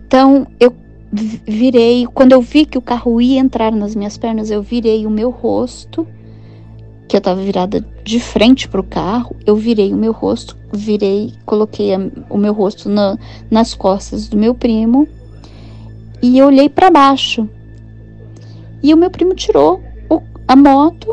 então 0.06 0.46
eu 0.58 0.74
virei, 1.12 2.06
quando 2.06 2.32
eu 2.32 2.40
vi 2.40 2.66
que 2.66 2.76
o 2.76 2.82
carro 2.82 3.20
ia 3.20 3.38
entrar 3.38 3.70
nas 3.70 3.94
minhas 3.94 4.18
pernas, 4.18 4.50
eu 4.50 4.62
virei 4.62 5.06
o 5.06 5.10
meu 5.10 5.30
rosto, 5.30 6.06
que 7.08 7.16
eu 7.16 7.18
estava 7.18 7.40
virada 7.40 7.84
de 8.02 8.18
frente 8.18 8.68
para 8.68 8.80
o 8.80 8.84
carro, 8.84 9.36
eu 9.46 9.54
virei 9.54 9.92
o 9.92 9.96
meu 9.96 10.12
rosto, 10.12 10.56
virei, 10.72 11.34
coloquei 11.46 11.94
a, 11.94 12.00
o 12.28 12.36
meu 12.36 12.52
rosto 12.52 12.88
na, 12.88 13.16
nas 13.50 13.74
costas 13.74 14.28
do 14.28 14.36
meu 14.36 14.54
primo 14.54 15.06
e 16.20 16.42
olhei 16.42 16.68
para 16.68 16.90
baixo. 16.90 17.48
E 18.82 18.92
o 18.92 18.96
meu 18.96 19.10
primo 19.10 19.34
tirou 19.34 19.80
a 20.46 20.56
moto, 20.56 21.08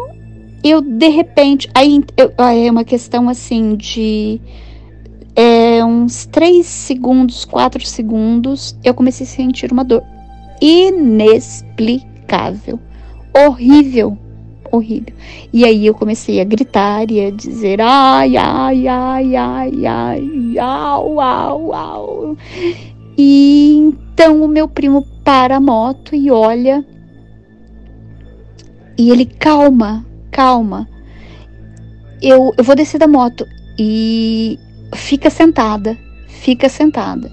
eu 0.63 0.81
de 0.81 1.07
repente, 1.07 1.69
aí 1.73 2.03
eu, 2.17 2.33
é 2.37 2.69
uma 2.69 2.83
questão 2.83 3.29
assim 3.29 3.75
de 3.75 4.39
é, 5.35 5.83
uns 5.83 6.27
3 6.27 6.63
segundos, 6.65 7.45
4 7.45 7.83
segundos, 7.85 8.77
eu 8.83 8.93
comecei 8.93 9.25
a 9.25 9.29
sentir 9.29 9.71
uma 9.71 9.83
dor 9.83 10.03
inexplicável, 10.61 12.79
horrível, 13.35 14.15
horrível. 14.71 15.13
E 15.51 15.65
aí 15.65 15.85
eu 15.85 15.93
comecei 15.93 16.39
a 16.39 16.43
gritar 16.43 17.09
e 17.09 17.25
a 17.25 17.31
dizer 17.31 17.81
ai, 17.81 18.37
ai, 18.37 18.87
ai, 18.87 19.35
ai, 19.35 19.85
ai, 19.85 20.59
au, 20.59 21.19
au, 21.19 21.73
au. 21.73 22.37
E 23.17 23.93
então 24.13 24.43
o 24.43 24.47
meu 24.47 24.67
primo 24.67 25.05
para 25.23 25.57
a 25.57 25.61
moto 25.61 26.15
e 26.15 26.29
olha 26.29 26.85
e 29.01 29.09
ele, 29.09 29.25
calma, 29.25 30.05
calma. 30.31 30.87
Eu, 32.21 32.53
eu 32.55 32.63
vou 32.63 32.75
descer 32.75 32.99
da 32.99 33.07
moto. 33.07 33.47
E 33.79 34.59
fica 34.93 35.27
sentada, 35.31 35.97
fica 36.27 36.69
sentada. 36.69 37.31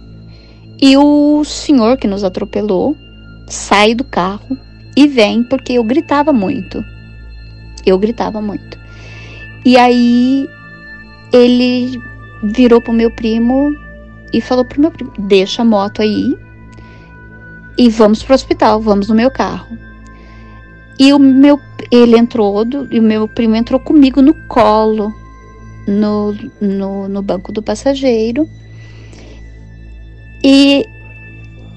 E 0.81 0.97
o 0.97 1.45
senhor 1.45 1.99
que 1.99 2.09
nos 2.09 2.25
atropelou 2.25 2.97
sai 3.49 3.95
do 3.95 4.03
carro 4.03 4.57
e 4.97 5.07
vem 5.07 5.45
porque 5.45 5.75
eu 5.75 5.85
gritava 5.85 6.33
muito. 6.33 6.83
Eu 7.85 7.99
gritava 7.99 8.41
muito. 8.41 8.79
E 9.63 9.77
aí 9.77 10.49
ele 11.31 12.01
virou 12.43 12.81
pro 12.81 12.95
meu 12.95 13.11
primo 13.11 13.75
e 14.33 14.41
falou 14.41 14.65
pro 14.65 14.81
meu 14.81 14.91
primo: 14.91 15.13
"Deixa 15.19 15.61
a 15.61 15.67
moto 15.67 16.01
aí 16.01 16.35
e 17.77 17.91
vamos 17.91 18.23
pro 18.23 18.35
hospital, 18.35 18.81
vamos 18.81 19.09
no 19.09 19.15
meu 19.15 19.31
carro". 19.31 19.88
E 20.99 21.13
o 21.13 21.19
meu, 21.19 21.61
ele 21.93 22.19
entrou, 22.19 22.65
e 22.91 22.99
o 22.99 23.03
meu 23.03 23.29
primo 23.29 23.55
entrou 23.55 23.79
comigo 23.79 24.21
no 24.21 24.35
colo, 24.49 25.13
no, 25.87 26.35
no, 26.61 27.09
no 27.09 27.23
banco 27.23 27.53
do 27.53 27.63
passageiro. 27.63 28.49
E, 30.43 30.85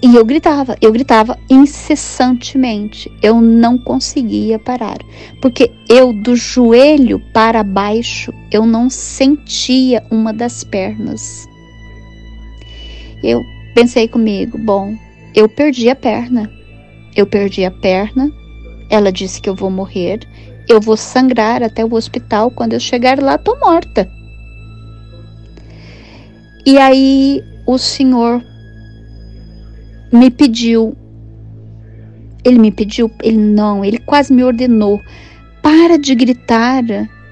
e 0.02 0.16
eu 0.16 0.26
gritava, 0.26 0.76
eu 0.82 0.92
gritava 0.92 1.38
incessantemente. 1.50 3.12
Eu 3.22 3.40
não 3.40 3.78
conseguia 3.78 4.58
parar. 4.58 4.98
Porque 5.40 5.72
eu, 5.88 6.12
do 6.12 6.36
joelho 6.36 7.20
para 7.32 7.64
baixo, 7.64 8.34
eu 8.52 8.66
não 8.66 8.90
sentia 8.90 10.04
uma 10.10 10.34
das 10.34 10.64
pernas. 10.64 11.48
Eu 13.24 13.44
pensei 13.76 14.08
comigo, 14.08 14.58
bom, 14.58 14.96
eu 15.36 15.48
perdi 15.48 15.90
a 15.90 15.96
perna. 15.96 16.52
Eu 17.16 17.28
perdi 17.28 17.64
a 17.66 17.72
perna 17.72 18.32
Ela 18.92 19.10
disse 19.10 19.42
que 19.42 19.50
eu 19.50 19.56
vou 19.56 19.72
morrer, 19.72 20.20
eu 20.68 20.82
vou 20.82 20.98
sangrar 20.98 21.64
até 21.64 21.84
o 21.86 21.94
hospital. 21.94 22.52
Quando 22.52 22.74
eu 22.74 22.80
chegar 22.80 23.18
lá, 23.22 23.38
tô 23.38 23.58
morta. 23.58 24.08
E 26.66 26.78
aí 26.78 27.42
o 27.66 27.78
senhor 27.78 28.44
me 30.12 30.30
pediu. 30.30 30.94
Ele 32.44 32.60
me 32.60 32.70
pediu, 32.72 33.10
ele 33.24 33.38
não, 33.38 33.86
ele 33.86 33.98
quase 33.98 34.34
me 34.34 34.44
ordenou. 34.44 35.00
Para 35.62 35.98
de 35.98 36.14
gritar. 36.14 36.84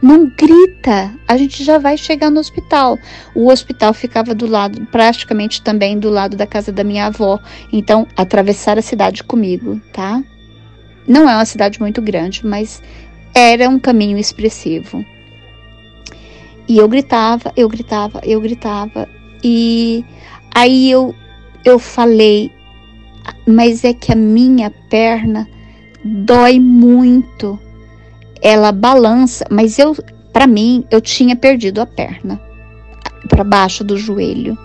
Não 0.01 0.29
grita, 0.29 1.13
a 1.27 1.35
gente 1.35 1.61
já 1.61 1.77
vai 1.77 1.97
chegar 1.97 2.29
no 2.29 2.39
hospital. 2.39 2.97
O 3.35 3.51
hospital 3.51 3.93
ficava 3.93 4.33
do 4.33 4.47
lado, 4.47 4.85
praticamente 4.85 5.61
também 5.61 5.99
do 5.99 6.09
lado 6.09 6.37
da 6.37 6.47
casa 6.47 6.71
da 6.71 6.85
minha 6.85 7.07
avó. 7.07 7.37
Então, 7.73 8.07
atravessar 8.15 8.77
a 8.77 8.81
cidade 8.81 9.25
comigo, 9.25 9.81
tá? 9.91 10.23
Não 11.09 11.27
é 11.27 11.35
uma 11.35 11.45
cidade 11.45 11.79
muito 11.79 12.03
grande, 12.03 12.45
mas 12.45 12.83
era 13.33 13.67
um 13.67 13.79
caminho 13.79 14.19
expressivo. 14.19 15.03
E 16.67 16.77
eu 16.77 16.87
gritava, 16.87 17.51
eu 17.57 17.67
gritava, 17.67 18.21
eu 18.23 18.39
gritava. 18.39 19.09
E 19.43 20.05
aí 20.53 20.91
eu, 20.91 21.15
eu 21.65 21.79
falei, 21.79 22.51
mas 23.47 23.83
é 23.83 23.91
que 23.91 24.11
a 24.11 24.15
minha 24.15 24.69
perna 24.69 25.49
dói 26.05 26.59
muito 26.59 27.59
ela 28.39 28.71
balança, 28.71 29.45
mas 29.49 29.79
eu, 29.79 29.95
para 30.31 30.45
mim, 30.45 30.85
eu 30.91 31.01
tinha 31.01 31.35
perdido 31.35 31.81
a 31.81 31.87
perna 31.87 32.39
para 33.27 33.43
baixo 33.43 33.83
do 33.83 33.97
joelho. 33.97 34.55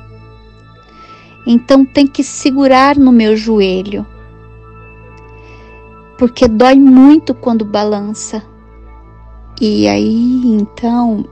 Então 1.47 1.87
tem 1.87 2.07
que 2.07 2.23
segurar 2.23 2.97
no 2.97 3.11
meu 3.11 3.35
joelho, 3.35 4.07
porque 6.19 6.47
dói 6.49 6.77
muito 6.77 7.35
quando 7.35 7.65
balança. 7.65 8.43
E 9.61 9.87
aí, 9.87 10.43
então, 10.47 11.25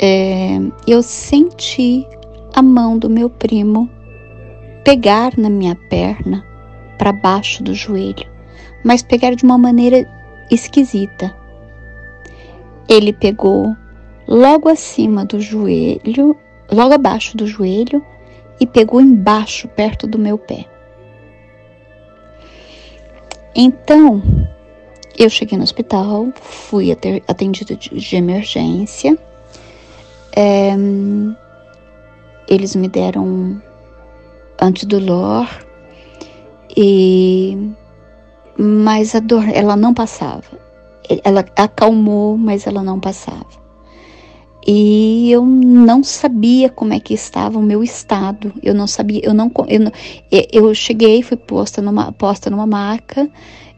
é, 0.00 0.58
eu 0.86 1.02
senti 1.02 2.06
a 2.54 2.62
mão 2.62 2.98
do 2.98 3.08
meu 3.08 3.30
primo 3.30 3.88
pegar 4.84 5.32
na 5.38 5.48
minha 5.48 5.74
perna 5.88 6.44
para 6.98 7.12
baixo 7.12 7.62
do 7.62 7.74
joelho, 7.74 8.26
mas 8.84 9.02
pegar 9.02 9.34
de 9.34 9.44
uma 9.44 9.56
maneira 9.56 10.06
esquisita. 10.50 11.34
Ele 12.88 13.12
pegou 13.12 13.74
logo 14.28 14.68
acima 14.68 15.24
do 15.24 15.40
joelho, 15.40 16.36
logo 16.70 16.94
abaixo 16.94 17.36
do 17.36 17.46
joelho, 17.46 18.04
e 18.60 18.66
pegou 18.66 19.00
embaixo, 19.00 19.68
perto 19.68 20.06
do 20.06 20.18
meu 20.18 20.36
pé. 20.36 20.71
Então, 23.54 24.22
eu 25.18 25.28
cheguei 25.28 25.56
no 25.58 25.64
hospital, 25.64 26.28
fui 26.34 26.90
atendida 27.28 27.76
de, 27.76 28.16
emergência. 28.16 29.18
É, 30.34 30.74
eles 32.48 32.74
me 32.74 32.88
deram 32.88 33.60
antidolor 34.60 35.48
e 36.76 37.74
mas 38.56 39.14
a 39.14 39.20
dor 39.20 39.44
ela 39.48 39.76
não 39.76 39.92
passava 39.92 40.62
ela 41.24 41.44
acalmou, 41.56 42.36
mas 42.36 42.66
ela 42.66 42.82
não 42.82 43.00
passava. 43.00 43.61
E 44.66 45.30
eu 45.30 45.44
não 45.44 46.04
sabia 46.04 46.68
como 46.68 46.92
é 46.92 47.00
que 47.00 47.14
estava 47.14 47.58
o 47.58 47.62
meu 47.62 47.82
estado. 47.82 48.52
Eu 48.62 48.74
não 48.74 48.86
sabia, 48.86 49.20
eu 49.24 49.34
não 49.34 49.50
eu, 49.68 49.80
não, 49.80 49.92
eu 50.30 50.74
cheguei, 50.74 51.22
fui 51.22 51.36
posta 51.36 51.82
numa 51.82 52.12
posta 52.12 52.48
numa 52.48 52.66
maca 52.66 53.28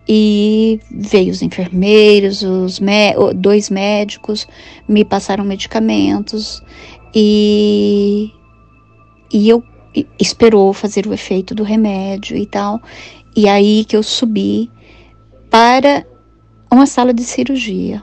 e 0.06 0.78
veio 0.90 1.32
os 1.32 1.40
enfermeiros, 1.40 2.42
os 2.42 2.78
dois 3.36 3.70
médicos, 3.70 4.46
me 4.86 5.04
passaram 5.04 5.44
medicamentos 5.44 6.62
e 7.14 8.30
e 9.32 9.48
eu 9.48 9.64
esperou 10.20 10.72
fazer 10.72 11.06
o 11.06 11.14
efeito 11.14 11.54
do 11.54 11.62
remédio 11.62 12.36
e 12.36 12.46
tal. 12.46 12.80
E 13.34 13.48
aí 13.48 13.84
que 13.84 13.96
eu 13.96 14.02
subi 14.02 14.70
para 15.50 16.06
uma 16.70 16.86
sala 16.86 17.14
de 17.14 17.22
cirurgia. 17.24 18.02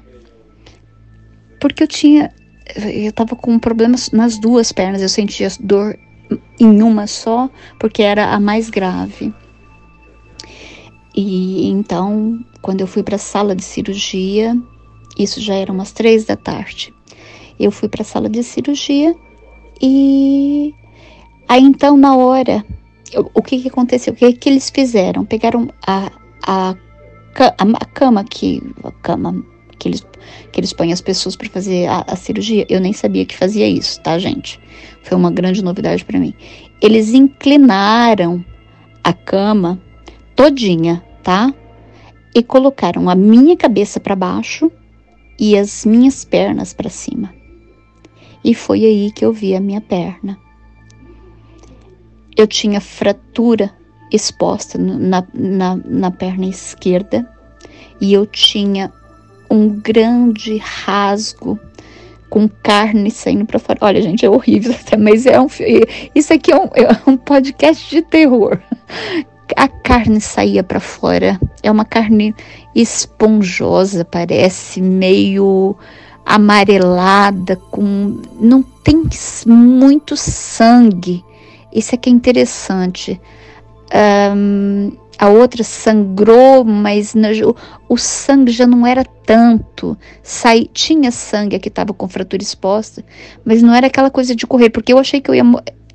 Porque 1.60 1.84
eu 1.84 1.88
tinha, 1.88 2.34
eu 2.76 3.10
estava 3.10 3.36
com 3.36 3.58
problemas 3.60 4.12
nas 4.12 4.38
duas 4.38 4.72
pernas, 4.72 5.02
eu 5.02 5.10
sentia 5.10 5.48
dor 5.60 5.98
em 6.60 6.82
uma 6.82 7.08
só, 7.08 7.50
porque 7.80 8.02
era 8.02 8.34
a 8.34 8.40
mais 8.40 8.70
grave. 8.70 9.34
E 11.16 11.68
então, 11.70 12.40
quando 12.62 12.82
eu 12.82 12.88
fui 12.88 13.04
para 13.04 13.16
a 13.16 13.20
sala 13.20 13.56
de 13.56 13.64
cirurgia, 13.64 14.56
isso 15.18 15.42
já 15.42 15.56
era 15.56 15.72
umas 15.72 15.92
três 15.92 16.26
da 16.26 16.36
tarde. 16.36 16.94
Eu 17.60 17.72
fui 17.72 17.90
para 17.90 18.02
a 18.02 18.06
sala 18.06 18.30
de 18.30 18.44
cirurgia 18.44 19.16
e 19.82 20.74
aí 21.48 21.62
então 21.62 21.98
na 21.98 22.16
hora, 22.16 22.66
o 23.34 23.42
que 23.42 23.62
que 23.62 23.68
aconteceu? 23.68 24.14
O 24.14 24.16
que 24.16 24.34
que 24.34 24.50
eles 24.50 24.70
fizeram? 24.70 25.26
Pegaram 25.26 25.68
a, 25.86 26.12
a 26.48 26.76
a 27.36 27.86
cama 27.86 28.24
que 28.24 28.62
a 28.84 28.92
cama 28.92 29.44
que 29.82 29.88
eles 29.88 30.06
que 30.52 30.60
eles 30.60 30.74
põem 30.74 30.94
as 30.94 31.02
pessoas 31.02 31.36
para 31.36 31.50
fazer 31.50 31.88
a, 31.88 32.06
a, 32.08 32.16
cirurgia, 32.16 32.66
eu 32.70 32.80
nem 32.80 32.94
sabia 32.94 33.26
que 33.26 33.36
fazia 33.36 33.68
isso, 33.68 34.00
tá, 34.02 34.20
gente? 34.20 34.60
Foi 35.02 35.18
uma 35.18 35.32
grande 35.32 35.64
novidade 35.64 36.06
para 36.06 36.20
mim. 36.20 36.34
Eles 36.82 37.14
inclinaram 37.14 38.46
a 39.04 39.14
cama 39.14 39.82
todinha, 40.36 41.04
tá? 41.24 41.54
E 42.36 42.44
colocaram 42.44 43.10
a 43.10 43.16
minha 43.16 43.58
cabeça 43.58 44.00
para 44.00 44.16
baixo 44.16 44.72
e 45.40 45.58
as 45.58 45.86
minhas 45.86 46.24
pernas 46.24 46.74
para 46.74 46.90
cima. 46.90 47.34
E 48.44 48.54
foi 48.54 48.86
aí 48.86 49.12
que 49.12 49.26
eu 49.26 49.34
vi 49.34 49.56
a 49.56 49.60
minha 49.60 49.82
perna. 49.82 50.38
Eu 52.38 52.46
tinha 52.46 52.82
fratura 52.82 53.72
exposta 54.12 54.78
na, 54.78 55.26
na, 55.34 55.76
na 55.78 56.12
perna 56.12 56.46
esquerda 56.46 57.28
e 58.00 58.14
eu 58.14 58.26
tinha 58.26 58.92
um 59.52 59.68
grande 59.68 60.58
rasgo 60.58 61.60
com 62.30 62.48
carne 62.64 63.12
saindo 63.12 63.46
para 63.46 63.60
fora. 63.60 63.80
Olha, 63.82 64.02
gente, 64.02 64.26
é 64.26 64.30
horrível 64.30 64.74
até, 64.74 64.96
mas 64.98 65.26
é 65.26 65.40
um 65.40 65.48
isso 66.16 66.34
aqui 66.34 66.52
é 66.52 66.58
um, 66.58 66.70
é 66.74 66.88
um 67.06 67.18
podcast 67.18 67.90
de 67.90 68.02
terror. 68.02 68.58
A 69.58 69.68
carne 69.68 70.22
saía 70.22 70.64
para 70.64 70.80
fora. 70.80 71.38
É 71.62 71.70
uma 71.70 71.84
carne 71.84 72.34
esponjosa, 72.74 74.06
parece 74.06 74.82
meio 74.82 75.76
amarelada, 76.26 77.58
com 77.70 78.22
não 78.40 78.64
tem 78.64 79.04
muito 79.46 80.16
sangue. 80.16 81.24
Isso 81.74 81.94
aqui 81.94 82.10
é 82.10 82.14
interessante. 82.14 83.20
Um, 84.34 84.94
a 85.18 85.30
outra 85.30 85.64
sangrou, 85.64 86.64
mas 86.64 87.14
o 87.88 87.98
sangue 87.98 88.52
já 88.52 88.66
não 88.66 88.86
era 88.86 89.04
tanto. 89.04 89.98
Sai, 90.24 90.68
tinha 90.74 91.12
sangue 91.12 91.60
que 91.60 91.70
estava 91.70 91.94
com 91.94 92.08
fratura 92.08 92.42
exposta, 92.42 93.06
mas 93.46 93.62
não 93.62 93.74
era 93.74 93.88
aquela 93.88 94.10
coisa 94.10 94.36
de 94.36 94.48
correr, 94.48 94.70
porque 94.70 94.94
eu 94.94 94.98
achei 94.98 95.22
que 95.22 95.30
eu 95.30 95.36
ia. 95.36 95.44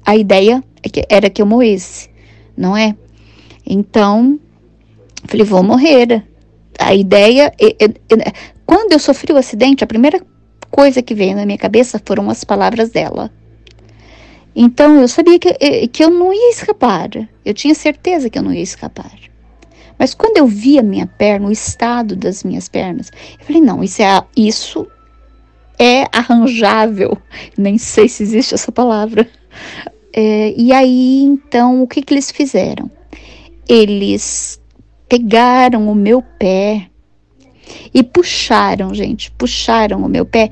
A 0.05 0.17
ideia 0.17 0.63
é 0.83 1.17
era 1.17 1.29
que 1.29 1.43
eu 1.43 1.47
morresse, 1.47 2.09
não 2.57 2.77
é? 2.77 2.95
Então, 3.67 4.39
falei, 5.25 5.45
vou 5.45 5.63
morrer. 5.63 6.25
A 6.79 6.95
ideia. 6.95 7.53
quando 8.65 8.93
eu 8.93 8.99
sofri 8.99 9.33
o 9.33 9.37
acidente, 9.37 9.83
a 9.83 9.87
primeira 9.89 10.21
coisa 10.71 11.03
que 11.03 11.15
veio 11.15 11.35
na 11.35 11.47
minha 11.47 11.59
cabeça 11.59 12.01
foram 12.05 12.31
as 12.31 12.45
palavras 12.45 12.91
dela. 12.91 13.31
Então 14.59 15.03
eu 15.03 15.07
sabia 15.07 15.39
que, 15.39 15.55
eh, 15.61 15.87
que 15.87 16.03
eu 16.03 16.09
não 16.09 16.33
ia 16.33 16.51
escapar. 16.51 17.11
Eu 17.45 17.53
tinha 17.53 17.75
certeza 17.75 18.31
que 18.31 18.39
eu 18.39 18.43
não 18.43 18.55
ia 18.55 18.63
escapar. 18.63 19.13
Mas 19.99 20.15
quando 20.15 20.39
eu 20.39 20.47
vi 20.47 20.79
a 20.79 20.83
minha 20.83 21.07
perna, 21.07 21.49
o 21.49 21.53
estado 21.53 22.17
das 22.17 22.43
minhas 22.43 22.67
pernas, 22.67 23.13
eu 23.39 23.45
falei: 23.45 23.61
não, 23.61 23.85
isso 23.85 24.01
é, 24.01 24.25
isso 24.35 24.87
é 25.79 26.05
arranjável. 26.11 27.19
Nem 27.57 27.77
sei 27.77 28.09
se 28.09 28.23
existe 28.23 28.55
essa 28.55 28.73
palavra. 28.73 29.29
É, 30.11 30.55
e 30.57 30.73
aí, 30.73 31.23
então, 31.23 31.83
o 31.83 31.87
que, 31.87 32.01
que 32.01 32.15
eles 32.15 32.31
fizeram? 32.31 32.91
Eles 33.69 34.59
pegaram 35.07 35.87
o 35.87 35.95
meu 35.95 36.23
pé 36.23 36.89
e 37.93 38.03
puxaram, 38.03 38.95
gente, 38.95 39.31
puxaram 39.33 39.99
o 39.99 40.09
meu 40.09 40.25
pé 40.25 40.51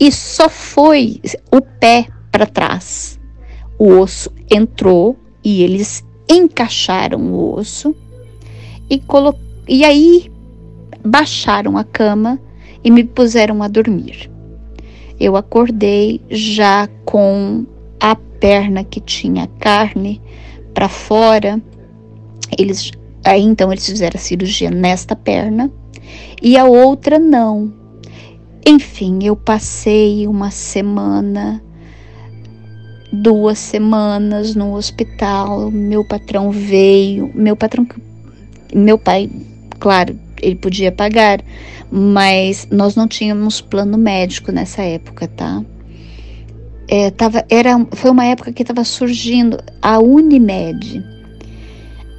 e 0.00 0.10
só 0.10 0.48
foi 0.48 1.20
o 1.52 1.60
pé 1.60 2.06
para 2.32 2.46
trás 2.46 3.18
o 3.84 3.98
osso 4.00 4.32
entrou 4.50 5.14
e 5.44 5.62
eles 5.62 6.02
encaixaram 6.26 7.20
o 7.34 7.54
osso 7.54 7.94
e, 8.88 8.98
colo 8.98 9.34
e 9.68 9.84
aí 9.84 10.32
baixaram 11.04 11.76
a 11.76 11.84
cama 11.84 12.40
e 12.82 12.90
me 12.90 13.04
puseram 13.04 13.62
a 13.62 13.68
dormir. 13.68 14.30
Eu 15.20 15.36
acordei 15.36 16.22
já 16.30 16.88
com 17.04 17.66
a 18.00 18.16
perna 18.16 18.84
que 18.84 19.00
tinha 19.00 19.46
carne 19.58 20.18
para 20.72 20.88
fora. 20.88 21.62
Eles 22.58 22.90
Aí 23.22 23.42
então 23.42 23.70
eles 23.70 23.86
fizeram 23.86 24.16
a 24.16 24.20
cirurgia 24.20 24.70
nesta 24.70 25.14
perna 25.14 25.70
e 26.42 26.56
a 26.56 26.64
outra 26.64 27.18
não. 27.18 27.72
Enfim, 28.66 29.18
eu 29.22 29.36
passei 29.36 30.26
uma 30.26 30.50
semana, 30.50 31.62
duas 33.14 33.58
semanas 33.58 34.54
no 34.54 34.74
hospital. 34.74 35.70
Meu 35.70 36.04
patrão 36.04 36.50
veio, 36.50 37.30
meu 37.34 37.56
patrão, 37.56 37.86
meu 38.74 38.98
pai, 38.98 39.30
claro, 39.78 40.18
ele 40.42 40.56
podia 40.56 40.92
pagar, 40.92 41.40
mas 41.90 42.68
nós 42.70 42.96
não 42.96 43.08
tínhamos 43.08 43.60
plano 43.60 43.96
médico 43.96 44.52
nessa 44.52 44.82
época, 44.82 45.28
tá? 45.28 45.64
É, 46.88 47.10
tava, 47.10 47.44
era, 47.48 47.78
foi 47.92 48.10
uma 48.10 48.26
época 48.26 48.52
que 48.52 48.62
estava 48.62 48.84
surgindo 48.84 49.58
a 49.80 49.98
Unimed. 49.98 51.04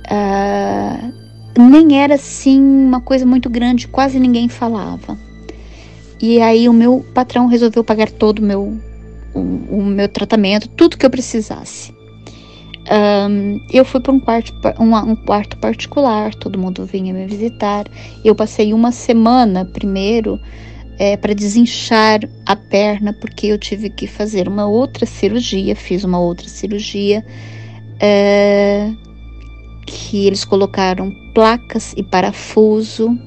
Uh, 0.07 1.13
nem 1.57 1.99
era 1.99 2.15
assim 2.15 2.59
uma 2.59 3.01
coisa 3.01 3.25
muito 3.25 3.49
grande, 3.49 3.87
quase 3.87 4.19
ninguém 4.19 4.49
falava. 4.49 5.17
E 6.21 6.41
aí 6.41 6.67
o 6.67 6.73
meu 6.73 7.05
patrão 7.13 7.47
resolveu 7.47 7.83
pagar 7.83 8.09
todo 8.09 8.39
o 8.39 8.43
meu, 8.43 8.79
o, 9.36 9.79
o 9.79 9.86
meu 9.86 10.07
tratamento, 10.07 10.67
tudo 10.69 10.97
que 10.97 11.05
eu 11.05 11.09
precisasse. 11.09 11.93
Um, 12.88 13.59
eu 13.71 13.83
fui 13.83 13.99
para 13.99 14.11
um 14.11 14.19
quarto, 14.19 14.53
um, 14.79 14.95
um 14.95 15.15
quarto 15.15 15.57
particular, 15.57 16.33
todo 16.36 16.57
mundo 16.57 16.86
vinha 16.86 17.13
me 17.13 17.25
visitar. 17.25 17.86
Eu 18.23 18.36
passei 18.36 18.73
uma 18.73 18.91
semana 18.91 19.65
primeiro 19.65 20.39
é, 20.99 21.17
para 21.17 21.33
desinchar 21.33 22.19
a 22.45 22.55
perna, 22.55 23.13
porque 23.13 23.47
eu 23.47 23.57
tive 23.57 23.89
que 23.89 24.07
fazer 24.07 24.47
uma 24.47 24.67
outra 24.67 25.05
cirurgia, 25.05 25.75
fiz 25.75 26.03
uma 26.03 26.19
outra 26.19 26.47
cirurgia, 26.47 27.25
é, 27.99 28.91
que 29.86 30.27
eles 30.27 30.45
colocaram 30.45 31.11
placas 31.33 31.93
e 31.97 32.03
parafuso, 32.03 33.17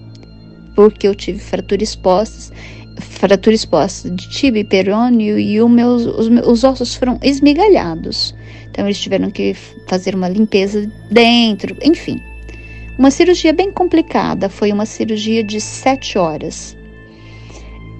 porque 0.75 1.09
eu 1.09 1.15
tive 1.15 1.41
fratura 1.41 1.83
exposta, 1.83 2.55
fratura 3.01 3.55
exposta 3.55 4.11
de 4.11 4.29
tibia 4.31 4.63
e 4.63 4.65
perônio 4.65 5.39
e 5.39 5.63
meus, 5.69 6.07
os, 6.07 6.29
os 6.47 6.65
ossos 6.65 6.95
foram 6.95 7.19
esmigalhados. 7.23 8.35
Então 8.71 8.87
eles 8.87 9.01
tiveram 9.01 9.31
que 9.31 9.55
fazer 9.87 10.15
uma 10.15 10.29
limpeza 10.29 10.91
dentro, 11.11 11.77
enfim. 11.83 12.23
Uma 12.99 13.11
cirurgia 13.11 13.53
bem 13.53 13.71
complicada, 13.71 14.49
foi 14.49 14.73
uma 14.73 14.87
cirurgia 14.87 15.43
de 15.43 15.61
sete 15.61 16.19
horas. 16.19 16.77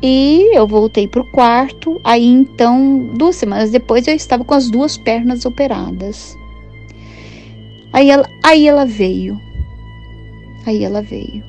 E 0.03 0.57
eu 0.57 0.67
voltei 0.67 1.09
para 1.09 1.21
o 1.21 1.31
quarto. 1.33 2.01
Aí 2.05 2.25
então, 2.25 3.11
duas 3.17 3.37
semanas 3.37 3.71
depois, 3.71 4.07
eu 4.07 4.15
estava 4.15 4.45
com 4.45 4.55
as 4.55 4.71
duas 4.71 4.97
pernas 4.97 5.45
operadas. 5.45 6.37
Aí 7.93 8.11
ela, 8.11 8.29
aí 8.45 8.69
ela 8.69 8.85
veio. 8.85 9.41
Aí 10.67 10.85
ela 10.85 11.03
veio. 11.03 11.48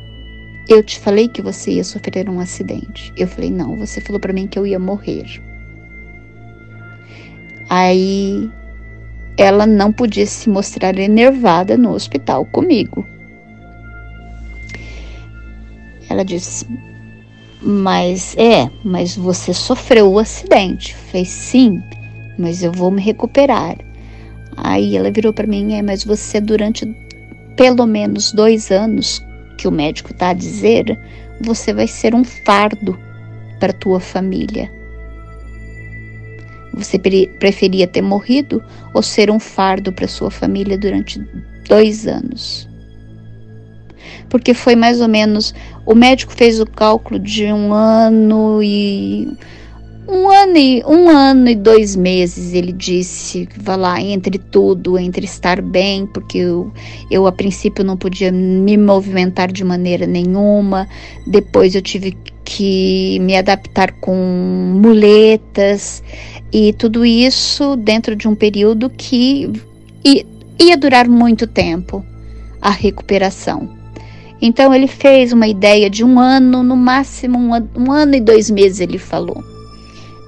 Eu 0.70 0.84
te 0.84 1.00
falei 1.00 1.28
que 1.28 1.42
você 1.42 1.72
ia 1.72 1.84
sofrer 1.84 2.30
um 2.30 2.40
acidente. 2.40 3.12
Eu 3.18 3.28
falei, 3.28 3.50
não, 3.50 3.76
você 3.76 4.00
falou 4.00 4.20
para 4.20 4.32
mim 4.32 4.46
que 4.46 4.60
eu 4.60 4.68
ia 4.68 4.78
morrer. 4.78 5.42
Aí 7.68 8.48
ela 9.36 9.66
não 9.66 9.92
podia 9.92 10.28
se 10.28 10.48
mostrar 10.48 10.96
enervada 11.00 11.76
no 11.76 11.92
hospital 11.92 12.46
comigo. 12.46 13.04
Ela 16.08 16.24
disse: 16.24 16.68
Mas 17.62 18.36
é, 18.38 18.70
mas 18.84 19.16
você 19.16 19.54
sofreu 19.54 20.12
o 20.12 20.20
acidente. 20.20 20.96
Fez 20.96 21.30
sim, 21.30 21.82
mas 22.38 22.62
eu 22.62 22.72
vou 22.72 22.92
me 22.92 23.02
recuperar. 23.02 23.76
Aí 24.58 24.96
ela 24.96 25.10
virou 25.10 25.34
para 25.34 25.48
mim: 25.48 25.74
É, 25.74 25.82
mas 25.82 26.04
você 26.04 26.40
durante 26.40 26.86
pelo 27.56 27.88
menos 27.88 28.32
dois 28.32 28.72
anos 28.72 29.24
que 29.60 29.68
o 29.68 29.72
médico 29.72 30.14
está 30.14 30.30
a 30.30 30.34
dizer, 30.34 30.98
você 31.42 31.74
vai 31.74 31.86
ser 31.86 32.16
um 32.16 32.24
fardo 32.24 32.98
para 33.60 33.74
tua 33.74 34.00
família. 34.00 34.72
Você 36.74 36.98
preferia 36.98 37.86
ter 37.86 38.02
morrido 38.02 38.64
ou 38.94 39.04
ser 39.04 39.30
um 39.30 39.38
fardo 39.38 39.92
para 39.92 40.08
sua 40.08 40.32
família 40.32 40.78
durante 40.78 41.20
dois 41.68 42.08
anos? 42.08 42.70
Porque 44.30 44.54
foi 44.54 44.78
mais 44.78 45.02
ou 45.02 45.10
menos. 45.10 45.54
O 45.86 45.94
médico 45.94 46.32
fez 46.32 46.62
o 46.62 46.66
cálculo 46.66 47.20
de 47.20 47.52
um 47.52 47.74
ano 47.74 48.64
e. 48.64 49.28
Um 50.12 50.28
ano 50.28 50.58
e, 50.58 50.84
um 50.88 51.08
ano 51.08 51.50
e 51.50 51.56
dois 51.56 51.96
meses, 51.96 52.56
ele 52.56 52.72
disse, 52.72 53.48
vai 53.56 53.78
lá, 53.78 54.02
entre 54.02 54.40
tudo, 54.40 54.98
entre 54.98 55.24
estar 55.24 55.62
bem, 55.62 56.08
porque 56.08 56.40
eu, 56.40 56.74
eu 57.12 57.28
a 57.28 57.32
princípio 57.32 57.84
não 57.84 57.96
podia 57.96 58.32
me 58.32 58.76
movimentar 58.76 59.52
de 59.52 59.64
maneira 59.64 60.08
nenhuma, 60.08 60.90
depois 61.28 61.76
eu 61.76 61.82
tive 61.84 62.18
que 62.44 63.20
me 63.20 63.38
adaptar 63.38 63.92
com 63.92 64.16
muletas, 64.82 66.02
e 66.52 66.74
tudo 66.74 67.06
isso 67.06 67.76
dentro 67.76 68.16
de 68.16 68.28
um 68.28 68.34
período 68.34 68.90
que 68.90 69.48
ia 70.58 70.76
durar 70.76 71.08
muito 71.08 71.46
tempo 71.46 72.04
a 72.60 72.72
recuperação. 72.72 73.70
Então 74.42 74.74
ele 74.74 74.88
fez 74.88 75.32
uma 75.32 75.48
ideia 75.48 75.88
de 75.88 76.04
um 76.04 76.20
ano, 76.20 76.64
no 76.64 76.76
máximo 76.76 77.38
um, 77.38 77.52
um 77.78 77.92
ano 77.92 78.16
e 78.16 78.20
dois 78.20 78.50
meses, 78.50 78.80
ele 78.80 78.98
falou. 78.98 79.59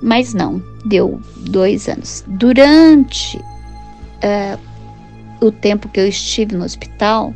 Mas 0.02 0.34
não, 0.34 0.62
deu 0.86 1.22
dois 1.38 1.88
anos. 1.88 2.24
Durante 2.28 3.38
uh, 3.38 4.60
o 5.46 5.52
tempo 5.52 5.90
que 5.90 6.00
eu 6.00 6.08
estive 6.08 6.56
no 6.56 6.66
hospital, 6.66 7.34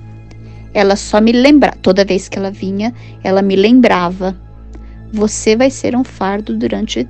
ela 0.73 0.95
só 0.95 1.21
me 1.21 1.31
lembrava, 1.31 1.77
toda 1.81 2.03
vez 2.03 2.27
que 2.27 2.37
ela 2.37 2.51
vinha, 2.51 2.93
ela 3.23 3.41
me 3.41 3.55
lembrava: 3.55 4.35
você 5.13 5.55
vai 5.55 5.69
ser 5.69 5.95
um 5.95 6.03
fardo 6.03 6.57
durante 6.57 7.07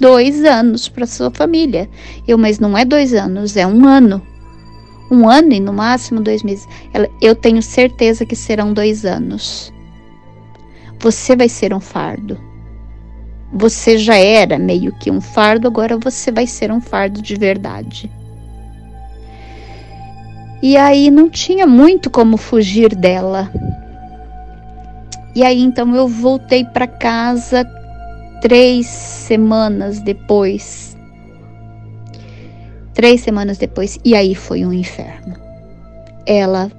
dois 0.00 0.44
anos 0.44 0.88
para 0.88 1.06
sua 1.06 1.30
família. 1.30 1.88
Eu, 2.26 2.36
mas 2.36 2.58
não 2.58 2.76
é 2.76 2.84
dois 2.84 3.14
anos, 3.14 3.56
é 3.56 3.66
um 3.66 3.86
ano. 3.86 4.20
Um 5.10 5.28
ano 5.28 5.52
e 5.52 5.60
no 5.60 5.72
máximo 5.72 6.20
dois 6.20 6.42
meses. 6.42 6.66
Ela, 6.92 7.08
eu 7.20 7.34
tenho 7.34 7.62
certeza 7.62 8.26
que 8.26 8.34
serão 8.34 8.72
dois 8.72 9.04
anos. 9.04 9.72
Você 10.98 11.36
vai 11.36 11.48
ser 11.48 11.72
um 11.72 11.80
fardo. 11.80 12.38
Você 13.54 13.96
já 13.96 14.16
era 14.16 14.58
meio 14.58 14.92
que 14.92 15.10
um 15.10 15.20
fardo, 15.20 15.68
agora 15.68 15.96
você 15.96 16.32
vai 16.32 16.46
ser 16.46 16.72
um 16.72 16.80
fardo 16.80 17.22
de 17.22 17.36
verdade. 17.36 18.10
E 20.60 20.76
aí 20.76 21.10
não 21.10 21.30
tinha 21.30 21.66
muito 21.66 22.10
como 22.10 22.36
fugir 22.36 22.96
dela. 22.96 23.52
E 25.34 25.44
aí 25.44 25.60
então 25.60 25.94
eu 25.94 26.08
voltei 26.08 26.64
para 26.64 26.86
casa 26.86 27.64
três 28.40 28.86
semanas 28.86 30.00
depois. 30.00 30.96
Três 32.92 33.20
semanas 33.20 33.58
depois, 33.58 33.98
e 34.04 34.14
aí 34.14 34.34
foi 34.34 34.64
um 34.64 34.72
inferno. 34.72 35.34
Ela, 36.26 36.70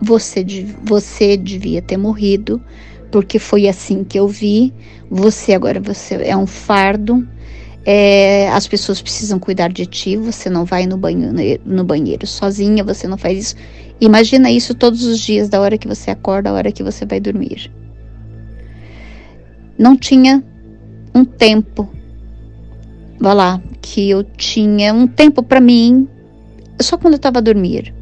você, 0.00 0.44
você 0.84 1.36
devia 1.36 1.82
ter 1.82 1.96
morrido, 1.96 2.62
porque 3.10 3.38
foi 3.38 3.68
assim 3.68 4.04
que 4.04 4.18
eu 4.18 4.28
vi. 4.28 4.72
Você 5.10 5.54
agora 5.54 5.80
você 5.80 6.14
é 6.16 6.36
um 6.36 6.46
fardo. 6.46 7.26
É, 7.84 8.50
as 8.50 8.68
pessoas 8.68 9.00
precisam 9.00 9.38
cuidar 9.38 9.72
de 9.72 9.86
ti. 9.86 10.16
Você 10.16 10.50
não 10.50 10.64
vai 10.64 10.86
no 10.86 10.96
banheiro, 10.96 11.62
no 11.64 11.84
banheiro 11.84 12.26
sozinha. 12.26 12.84
Você 12.84 13.08
não 13.08 13.16
faz 13.16 13.38
isso. 13.38 13.56
Imagina 14.00 14.50
isso 14.50 14.74
todos 14.74 15.04
os 15.04 15.18
dias, 15.18 15.48
da 15.48 15.60
hora 15.60 15.76
que 15.76 15.88
você 15.88 16.10
acorda, 16.10 16.50
da 16.50 16.56
hora 16.56 16.70
que 16.70 16.82
você 16.82 17.04
vai 17.04 17.18
dormir. 17.18 17.70
Não 19.76 19.96
tinha 19.96 20.42
um 21.14 21.24
tempo, 21.24 21.88
vá 23.18 23.32
lá, 23.32 23.62
que 23.80 24.08
eu 24.08 24.22
tinha 24.22 24.92
um 24.92 25.06
tempo 25.06 25.42
para 25.42 25.60
mim, 25.60 26.08
só 26.80 26.96
quando 26.96 27.14
eu 27.14 27.18
estava 27.18 27.38
a 27.38 27.42
dormir. 27.42 27.94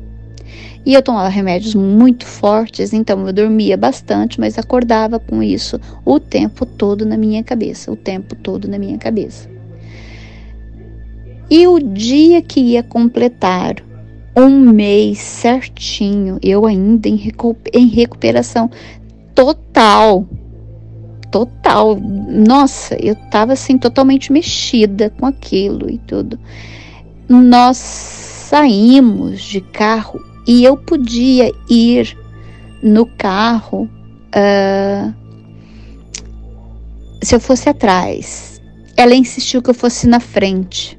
E 0.86 0.94
eu 0.94 1.02
tomava 1.02 1.28
remédios 1.28 1.74
muito 1.74 2.24
fortes, 2.24 2.92
então 2.92 3.26
eu 3.26 3.32
dormia 3.32 3.76
bastante, 3.76 4.38
mas 4.38 4.56
acordava 4.56 5.18
com 5.18 5.42
isso 5.42 5.80
o 6.04 6.20
tempo 6.20 6.64
todo 6.64 7.04
na 7.04 7.16
minha 7.16 7.42
cabeça, 7.42 7.90
o 7.90 7.96
tempo 7.96 8.36
todo 8.36 8.68
na 8.68 8.78
minha 8.78 8.96
cabeça. 8.96 9.50
E 11.50 11.66
o 11.66 11.80
dia 11.80 12.40
que 12.40 12.60
ia 12.60 12.84
completar 12.84 13.74
um 14.36 14.60
mês 14.60 15.18
certinho, 15.18 16.38
eu 16.40 16.64
ainda 16.64 17.08
em, 17.08 17.86
recuperação 17.88 18.70
total, 19.34 20.24
total. 21.32 21.98
Nossa, 21.98 22.94
eu 23.04 23.16
tava 23.28 23.54
assim 23.54 23.76
totalmente 23.76 24.32
mexida 24.32 25.10
com 25.18 25.26
aquilo 25.26 25.90
e 25.90 25.98
tudo. 25.98 26.38
Nós 27.28 27.76
saímos 27.76 29.42
de 29.42 29.60
carro 29.60 30.20
e 30.46 30.64
eu 30.64 30.76
podia 30.76 31.52
ir 31.68 32.16
no 32.82 33.06
carro 33.06 33.88
uh, 34.34 35.14
se 37.22 37.34
eu 37.34 37.40
fosse 37.40 37.68
atrás. 37.68 38.60
Ela 38.96 39.14
insistiu 39.14 39.60
que 39.60 39.70
eu 39.70 39.74
fosse 39.74 40.06
na 40.06 40.20
frente. 40.20 40.98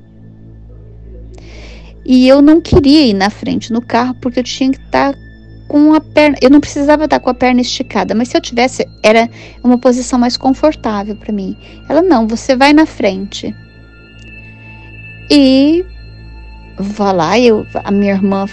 E 2.06 2.28
eu 2.28 2.42
não 2.42 2.62
queria 2.62 3.08
ir 3.08 3.14
na 3.14 3.30
frente 3.30 3.72
no 3.72 3.82
carro 3.82 4.16
porque 4.22 4.40
eu 4.40 4.44
tinha 4.44 4.72
que 4.72 4.78
estar 4.78 5.14
tá 5.14 5.20
com 5.68 5.94
a 5.94 6.00
perna, 6.00 6.38
eu 6.42 6.50
não 6.50 6.62
precisava 6.62 7.04
estar 7.04 7.20
com 7.20 7.30
a 7.30 7.34
perna 7.34 7.60
esticada, 7.60 8.16
mas 8.16 8.30
se 8.30 8.38
eu 8.38 8.42
tivesse, 8.42 8.88
era 9.04 9.30
uma 9.64 9.78
posição 9.78 10.18
mais 10.18 10.38
confortável 10.38 11.16
para 11.16 11.34
mim. 11.34 11.58
Ela 11.90 12.02
não, 12.02 12.28
você 12.28 12.56
vai 12.56 12.72
na 12.72 12.86
frente. 12.86 13.54
E 15.30 15.86
vá 16.80 17.12
lá, 17.12 17.38
eu, 17.40 17.66
a 17.84 17.92
minha 17.92 18.14
irmã 18.14 18.46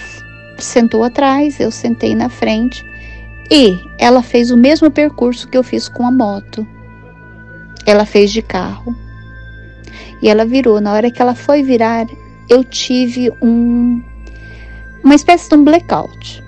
sentou 0.58 1.02
atrás, 1.02 1.58
eu 1.60 1.70
sentei 1.70 2.14
na 2.14 2.28
frente 2.28 2.84
e 3.50 3.78
ela 3.98 4.22
fez 4.22 4.50
o 4.50 4.56
mesmo 4.56 4.90
percurso 4.90 5.48
que 5.48 5.56
eu 5.56 5.62
fiz 5.62 5.88
com 5.88 6.06
a 6.06 6.10
moto. 6.10 6.66
Ela 7.86 8.06
fez 8.06 8.32
de 8.32 8.42
carro. 8.42 8.96
E 10.22 10.28
ela 10.28 10.44
virou. 10.44 10.80
Na 10.80 10.92
hora 10.92 11.10
que 11.10 11.20
ela 11.20 11.34
foi 11.34 11.62
virar, 11.62 12.06
eu 12.48 12.64
tive 12.64 13.30
um 13.42 14.02
uma 15.04 15.14
espécie 15.14 15.50
de 15.50 15.54
um 15.54 15.64
blackout. 15.64 16.42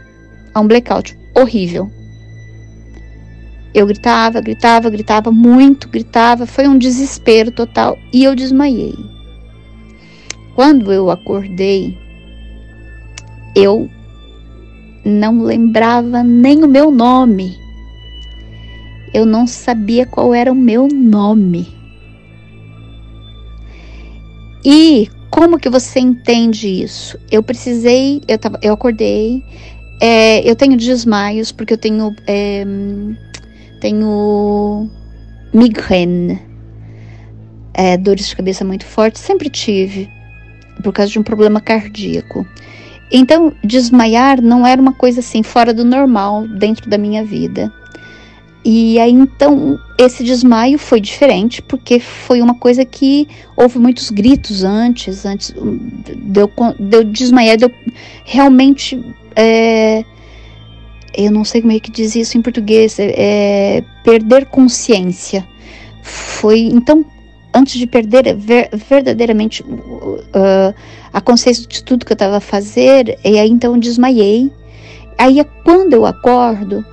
Um 0.56 0.66
blackout 0.66 1.16
horrível. 1.34 1.90
Eu 3.74 3.86
gritava, 3.86 4.40
gritava, 4.40 4.88
gritava 4.88 5.30
muito, 5.30 5.86
gritava, 5.90 6.46
foi 6.46 6.66
um 6.66 6.78
desespero 6.78 7.50
total 7.50 7.98
e 8.10 8.24
eu 8.24 8.34
desmaiei. 8.34 8.96
Quando 10.54 10.90
eu 10.90 11.10
acordei, 11.10 11.98
eu 13.54 13.90
não 15.06 15.40
lembrava 15.42 16.24
nem 16.24 16.64
o 16.64 16.68
meu 16.68 16.90
nome. 16.90 17.56
Eu 19.14 19.24
não 19.24 19.46
sabia 19.46 20.04
qual 20.04 20.34
era 20.34 20.50
o 20.50 20.54
meu 20.54 20.88
nome. 20.88 21.68
E 24.64 25.08
como 25.30 25.60
que 25.60 25.70
você 25.70 26.00
entende 26.00 26.82
isso? 26.82 27.16
Eu 27.30 27.40
precisei, 27.40 28.20
eu, 28.26 28.36
tava, 28.36 28.58
eu 28.60 28.74
acordei, 28.74 29.44
é, 30.02 30.40
eu 30.48 30.56
tenho 30.56 30.76
desmaios 30.76 31.52
porque 31.52 31.74
eu 31.74 31.78
tenho, 31.78 32.12
é, 32.26 32.64
tenho 33.80 34.90
migraine, 35.54 36.42
é, 37.74 37.96
dores 37.96 38.28
de 38.28 38.34
cabeça 38.34 38.64
muito 38.64 38.84
fortes, 38.84 39.22
sempre 39.22 39.48
tive, 39.48 40.10
por 40.82 40.92
causa 40.92 41.12
de 41.12 41.18
um 41.20 41.22
problema 41.22 41.60
cardíaco. 41.60 42.44
Então, 43.10 43.52
desmaiar 43.62 44.42
não 44.42 44.66
era 44.66 44.80
uma 44.80 44.92
coisa 44.92 45.20
assim 45.20 45.42
fora 45.42 45.72
do 45.72 45.84
normal 45.84 46.46
dentro 46.48 46.90
da 46.90 46.98
minha 46.98 47.24
vida. 47.24 47.72
E 48.68 48.98
aí 48.98 49.12
então 49.12 49.78
esse 49.96 50.24
desmaio 50.24 50.76
foi 50.76 51.00
diferente 51.00 51.62
porque 51.62 52.00
foi 52.00 52.42
uma 52.42 52.54
coisa 52.54 52.84
que 52.84 53.28
houve 53.56 53.78
muitos 53.78 54.10
gritos 54.10 54.64
antes, 54.64 55.24
antes 55.24 55.54
eu, 55.54 56.50
de 56.76 56.96
eu 56.96 57.04
desmaiar, 57.04 57.56
de 57.56 57.66
eu 57.66 57.70
realmente 58.24 59.00
é, 59.36 60.04
eu 61.16 61.30
não 61.30 61.44
sei 61.44 61.60
como 61.60 61.74
é 61.74 61.78
que 61.78 61.92
diz 61.92 62.16
isso 62.16 62.36
em 62.36 62.42
português, 62.42 62.98
é, 62.98 63.14
é, 63.16 63.84
perder 64.02 64.46
consciência. 64.46 65.46
Foi 66.02 66.58
então 66.58 67.04
antes 67.56 67.78
de 67.78 67.86
perder 67.86 68.36
ver, 68.36 68.68
verdadeiramente 68.72 69.62
uh, 69.62 70.74
a 71.12 71.20
consciência 71.20 71.66
de 71.66 71.82
tudo 71.82 72.04
que 72.04 72.12
eu 72.12 72.16
estava 72.16 72.36
a 72.36 72.40
fazer, 72.40 73.18
e 73.24 73.38
aí 73.38 73.48
então 73.48 73.74
eu 73.74 73.80
desmaiei. 73.80 74.52
Aí 75.16 75.42
quando 75.64 75.94
eu 75.94 76.04
acordo, 76.04 76.84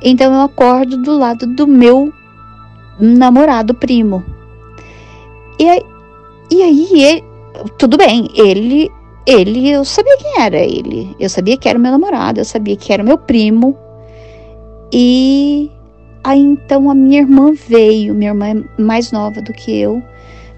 então 0.00 0.32
eu 0.32 0.42
acordo 0.42 0.96
do 0.98 1.18
lado 1.18 1.46
do 1.46 1.66
meu 1.66 2.12
namorado 3.00 3.74
primo. 3.74 4.22
E 5.58 5.68
aí, 5.68 5.82
e 6.50 6.62
aí 6.62 7.02
ele, 7.02 7.24
tudo 7.76 7.96
bem, 7.96 8.28
ele, 8.36 8.88
ele, 9.26 9.70
eu 9.70 9.84
sabia 9.84 10.16
quem 10.18 10.40
era 10.40 10.58
ele. 10.58 11.16
Eu 11.18 11.28
sabia 11.28 11.56
que 11.56 11.68
era 11.68 11.78
meu 11.78 11.90
namorado, 11.90 12.40
eu 12.40 12.44
sabia 12.44 12.76
que 12.76 12.92
era 12.92 13.02
meu 13.02 13.18
primo. 13.18 13.76
E 14.92 15.68
aí 16.22 16.38
então 16.38 16.88
a 16.88 16.94
minha 16.94 17.20
irmã 17.20 17.52
veio, 17.52 18.14
minha 18.14 18.30
irmã 18.30 18.48
é 18.50 18.80
mais 18.80 19.10
nova 19.10 19.42
do 19.42 19.52
que 19.52 19.80
eu. 19.80 20.00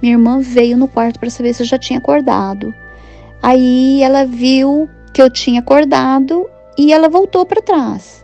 Minha 0.04 0.16
irmã 0.16 0.38
veio 0.38 0.76
no 0.76 0.86
quarto 0.86 1.18
para 1.18 1.30
saber 1.30 1.54
se 1.54 1.62
eu 1.62 1.66
já 1.66 1.78
tinha 1.78 1.98
acordado. 1.98 2.74
Aí 3.42 4.02
ela 4.02 4.26
viu 4.26 4.86
que 5.14 5.22
eu 5.22 5.30
tinha 5.30 5.60
acordado 5.60 6.46
e 6.76 6.92
ela 6.92 7.08
voltou 7.08 7.46
para 7.46 7.62
trás. 7.62 8.22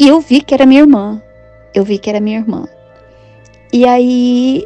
E 0.00 0.08
eu 0.08 0.22
vi 0.22 0.40
que 0.40 0.54
era 0.54 0.64
minha 0.64 0.80
irmã. 0.80 1.20
Eu 1.74 1.84
vi 1.84 1.98
que 1.98 2.08
era 2.08 2.18
minha 2.18 2.38
irmã. 2.38 2.66
E 3.74 3.84
aí, 3.84 4.64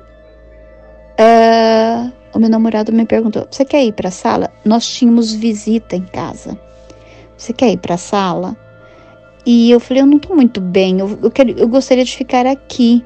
uh, 1.18 2.12
o 2.32 2.38
meu 2.38 2.48
namorado 2.48 2.92
me 2.92 3.04
perguntou: 3.04 3.48
Você 3.50 3.64
quer 3.64 3.82
ir 3.84 3.92
para 3.92 4.06
a 4.06 4.12
sala? 4.12 4.52
Nós 4.64 4.86
tínhamos 4.86 5.34
visita 5.34 5.96
em 5.96 6.04
casa. 6.04 6.56
Você 7.36 7.52
quer 7.52 7.72
ir 7.72 7.78
para 7.78 7.96
a 7.96 7.98
sala? 7.98 8.56
E 9.44 9.68
eu 9.68 9.80
falei: 9.80 10.04
Eu 10.04 10.06
não 10.06 10.18
estou 10.18 10.36
muito 10.36 10.60
bem. 10.60 11.00
Eu, 11.00 11.18
eu, 11.20 11.30
quero, 11.32 11.50
eu 11.58 11.66
gostaria 11.66 12.04
de 12.04 12.16
ficar 12.16 12.46
aqui. 12.46 13.04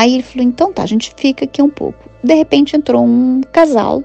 Aí 0.00 0.14
ele 0.14 0.22
falou: 0.22 0.48
Então 0.48 0.72
tá, 0.72 0.82
a 0.82 0.86
gente 0.86 1.12
fica 1.14 1.44
aqui 1.44 1.60
um 1.60 1.68
pouco. 1.68 2.08
De 2.24 2.34
repente 2.34 2.74
entrou 2.74 3.04
um 3.04 3.42
casal 3.52 4.02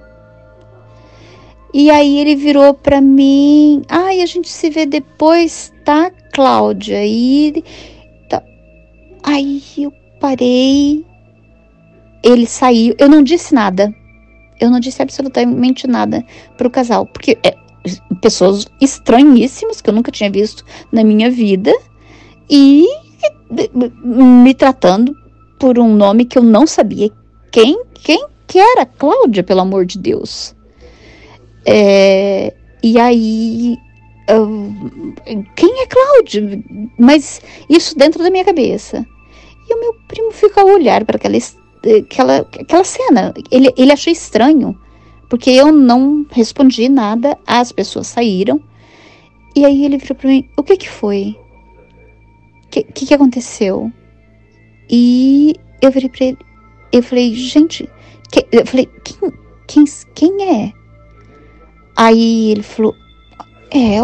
e 1.73 1.89
aí 1.89 2.19
ele 2.19 2.35
virou 2.35 2.73
para 2.73 2.99
mim, 2.99 3.81
ai, 3.89 4.19
ah, 4.19 4.23
a 4.23 4.25
gente 4.25 4.49
se 4.49 4.69
vê 4.69 4.85
depois, 4.85 5.73
tá, 5.85 6.11
Cláudia? 6.33 7.05
E 7.05 7.63
tá. 8.29 8.43
aí 9.23 9.61
eu 9.77 9.93
parei, 10.19 11.05
ele 12.21 12.45
saiu, 12.45 12.93
eu 12.99 13.07
não 13.07 13.23
disse 13.23 13.53
nada. 13.53 13.93
Eu 14.59 14.69
não 14.69 14.79
disse 14.79 15.01
absolutamente 15.01 15.87
nada 15.87 16.25
pro 16.57 16.69
casal, 16.69 17.05
porque 17.05 17.37
é, 17.41 17.55
pessoas 18.21 18.67
estranhíssimas 18.81 19.81
que 19.81 19.89
eu 19.89 19.93
nunca 19.93 20.11
tinha 20.11 20.29
visto 20.29 20.65
na 20.91 21.05
minha 21.05 21.31
vida 21.31 21.73
e 22.49 22.85
me 24.03 24.53
tratando 24.53 25.24
por 25.59 25.79
um 25.79 25.95
nome 25.95 26.25
que 26.25 26.37
eu 26.37 26.43
não 26.43 26.67
sabia 26.67 27.09
quem 27.51 27.81
quem 27.93 28.25
que 28.47 28.59
era 28.59 28.85
Cláudia, 28.85 29.43
pelo 29.43 29.61
amor 29.61 29.85
de 29.85 29.97
Deus. 29.97 30.55
É, 31.65 32.53
e 32.83 32.99
aí, 32.99 33.77
quem 35.55 35.81
é 35.81 35.87
Cláudio? 35.87 36.63
Mas 36.99 37.41
isso 37.69 37.97
dentro 37.97 38.23
da 38.23 38.29
minha 38.29 38.45
cabeça. 38.45 39.05
E 39.67 39.73
o 39.73 39.79
meu 39.79 39.95
primo 40.07 40.31
fica 40.31 40.61
a 40.61 40.65
olhar 40.65 41.03
para 41.05 41.17
aquela, 41.17 41.37
aquela, 41.99 42.37
aquela 42.37 42.83
cena. 42.83 43.33
Ele, 43.49 43.73
ele 43.75 43.91
achou 43.91 44.13
estranho, 44.13 44.77
porque 45.29 45.49
eu 45.49 45.71
não 45.71 46.25
respondi 46.29 46.87
nada, 46.87 47.37
as 47.47 47.71
pessoas 47.71 48.07
saíram. 48.07 48.61
E 49.55 49.65
aí 49.65 49.85
ele 49.85 49.97
virou 49.97 50.15
para 50.15 50.29
mim: 50.29 50.47
O 50.55 50.63
que 50.63 50.77
que 50.77 50.89
foi? 50.89 51.35
O 52.65 52.67
que, 52.69 52.83
que, 52.83 53.05
que 53.07 53.13
aconteceu? 53.13 53.91
E 54.89 55.55
eu 55.81 55.91
virei 55.91 56.09
para 56.09 56.25
ele, 56.25 56.38
eu 56.91 57.03
falei: 57.03 57.33
Gente, 57.33 57.89
que, 58.31 58.45
eu 58.51 58.65
falei: 58.65 58.89
quem, 59.03 59.31
quem, 59.67 59.86
quem 60.13 60.63
é? 60.63 60.73
Aí 61.95 62.51
ele 62.51 62.63
falou: 62.63 62.95
É, 63.71 63.99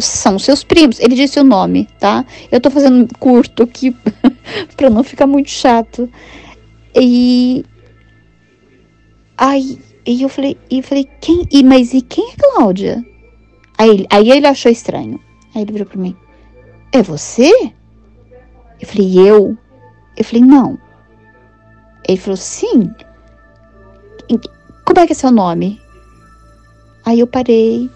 são 0.00 0.38
seus 0.38 0.64
primos. 0.64 1.00
Ele 1.00 1.14
disse 1.14 1.38
o 1.38 1.44
nome, 1.44 1.88
tá? 1.98 2.24
Eu 2.50 2.60
tô 2.60 2.70
fazendo 2.70 3.08
curto 3.18 3.62
aqui 3.64 3.94
para 4.76 4.90
não 4.90 5.02
ficar 5.02 5.26
muito 5.26 5.50
chato. 5.50 6.08
E 6.94 7.64
aí, 9.36 9.78
e 10.06 10.22
eu 10.22 10.28
falei, 10.28 10.56
e 10.70 10.82
falei, 10.82 11.08
quem? 11.20 11.46
E 11.50 11.62
mas 11.62 11.94
e 11.94 12.02
quem 12.02 12.30
é 12.30 12.36
Cláudia? 12.36 13.04
Aí 13.78 13.90
ele, 13.90 14.06
aí 14.10 14.30
ele 14.30 14.46
achou 14.46 14.70
estranho. 14.70 15.20
Aí 15.54 15.62
ele 15.62 15.72
virou 15.72 15.86
para 15.86 16.00
mim: 16.00 16.16
"É 16.92 17.02
você?" 17.02 17.50
Eu 18.80 18.86
falei: 18.86 19.18
"Eu?" 19.18 19.56
Eu 20.16 20.24
falei: 20.24 20.42
"Não." 20.42 20.78
Ele 22.06 22.18
falou: 22.18 22.36
"Sim." 22.36 22.94
Como 24.84 25.00
é 25.00 25.06
que 25.06 25.12
é 25.12 25.16
seu 25.16 25.30
nome? 25.30 25.80
Aí 27.04 27.20
eu 27.20 27.26
parei 27.26 27.90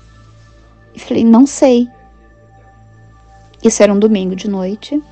e 0.94 0.98
falei: 0.98 1.24
não 1.24 1.46
sei. 1.46 1.88
Isso 3.62 3.82
era 3.82 3.92
um 3.92 3.98
domingo 3.98 4.34
de 4.34 4.48
noite. 4.48 5.02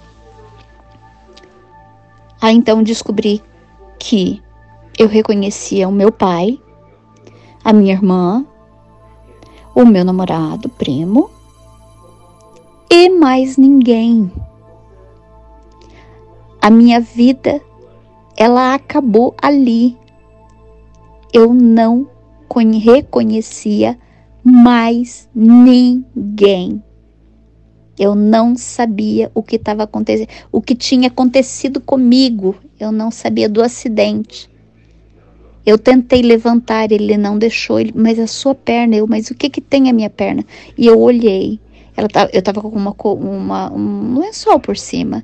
Aí 2.41 2.55
então 2.55 2.83
descobri 2.83 3.43
que 3.99 4.43
eu 4.99 5.09
reconhecia 5.09 5.89
o 5.89 5.93
meu 5.93 6.11
pai, 6.11 6.61
a 7.65 7.73
minha 7.73 7.95
irmã, 7.95 8.45
o 9.75 9.85
meu 9.85 10.05
namorado, 10.05 10.69
primo 10.69 11.31
e 12.91 13.09
mais 13.09 13.57
ninguém. 13.57 14.31
A 16.65 16.71
minha 16.71 16.99
vida, 16.99 17.61
ela 18.35 18.73
acabou 18.73 19.35
ali. 19.43 19.95
Eu 21.31 21.53
não 21.53 22.09
reconhecia 22.81 23.99
mais 24.43 25.29
ninguém. 25.35 26.83
Eu 27.99 28.15
não 28.15 28.57
sabia 28.57 29.31
o 29.35 29.43
que 29.43 29.57
estava 29.57 29.83
acontecendo, 29.83 30.31
o 30.51 30.62
que 30.62 30.75
tinha 30.75 31.09
acontecido 31.09 31.83
comigo. 31.83 32.57
Eu 32.81 32.91
não 32.91 33.11
sabia 33.11 33.47
do 33.47 33.62
acidente. 33.62 34.49
Eu 35.67 35.77
tentei 35.77 36.23
levantar, 36.23 36.91
ele 36.91 37.19
não 37.19 37.39
deixou, 37.39 37.79
ele, 37.79 37.93
mas 37.95 38.19
a 38.19 38.27
sua 38.27 38.55
perna, 38.55 38.97
eu, 38.97 39.07
mas 39.07 39.31
o 39.31 39.35
que 39.35 39.51
que 39.51 39.61
tem 39.61 39.91
a 39.91 39.93
minha 39.93 40.09
perna? 40.09 40.43
E 40.79 40.87
eu 40.87 40.99
olhei. 40.99 41.61
Ela 41.95 42.09
eu 42.33 42.41
tava 42.41 42.62
com 42.62 42.71
uma, 42.71 42.95
uma, 43.03 43.71
um 43.71 44.19
lençol 44.19 44.59
por 44.59 44.79
cima. 44.79 45.23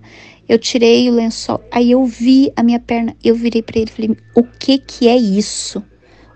Eu 0.51 0.59
tirei 0.59 1.09
o 1.09 1.15
lençol, 1.15 1.63
aí 1.71 1.93
eu 1.93 2.05
vi 2.05 2.53
a 2.57 2.63
minha 2.65 2.81
perna, 2.81 3.17
eu 3.23 3.37
virei 3.37 3.63
para 3.63 3.79
ele 3.79 3.91
e 3.91 3.95
falei: 3.95 4.17
"O 4.35 4.43
que 4.43 4.79
que 4.79 5.07
é 5.07 5.17
isso? 5.17 5.81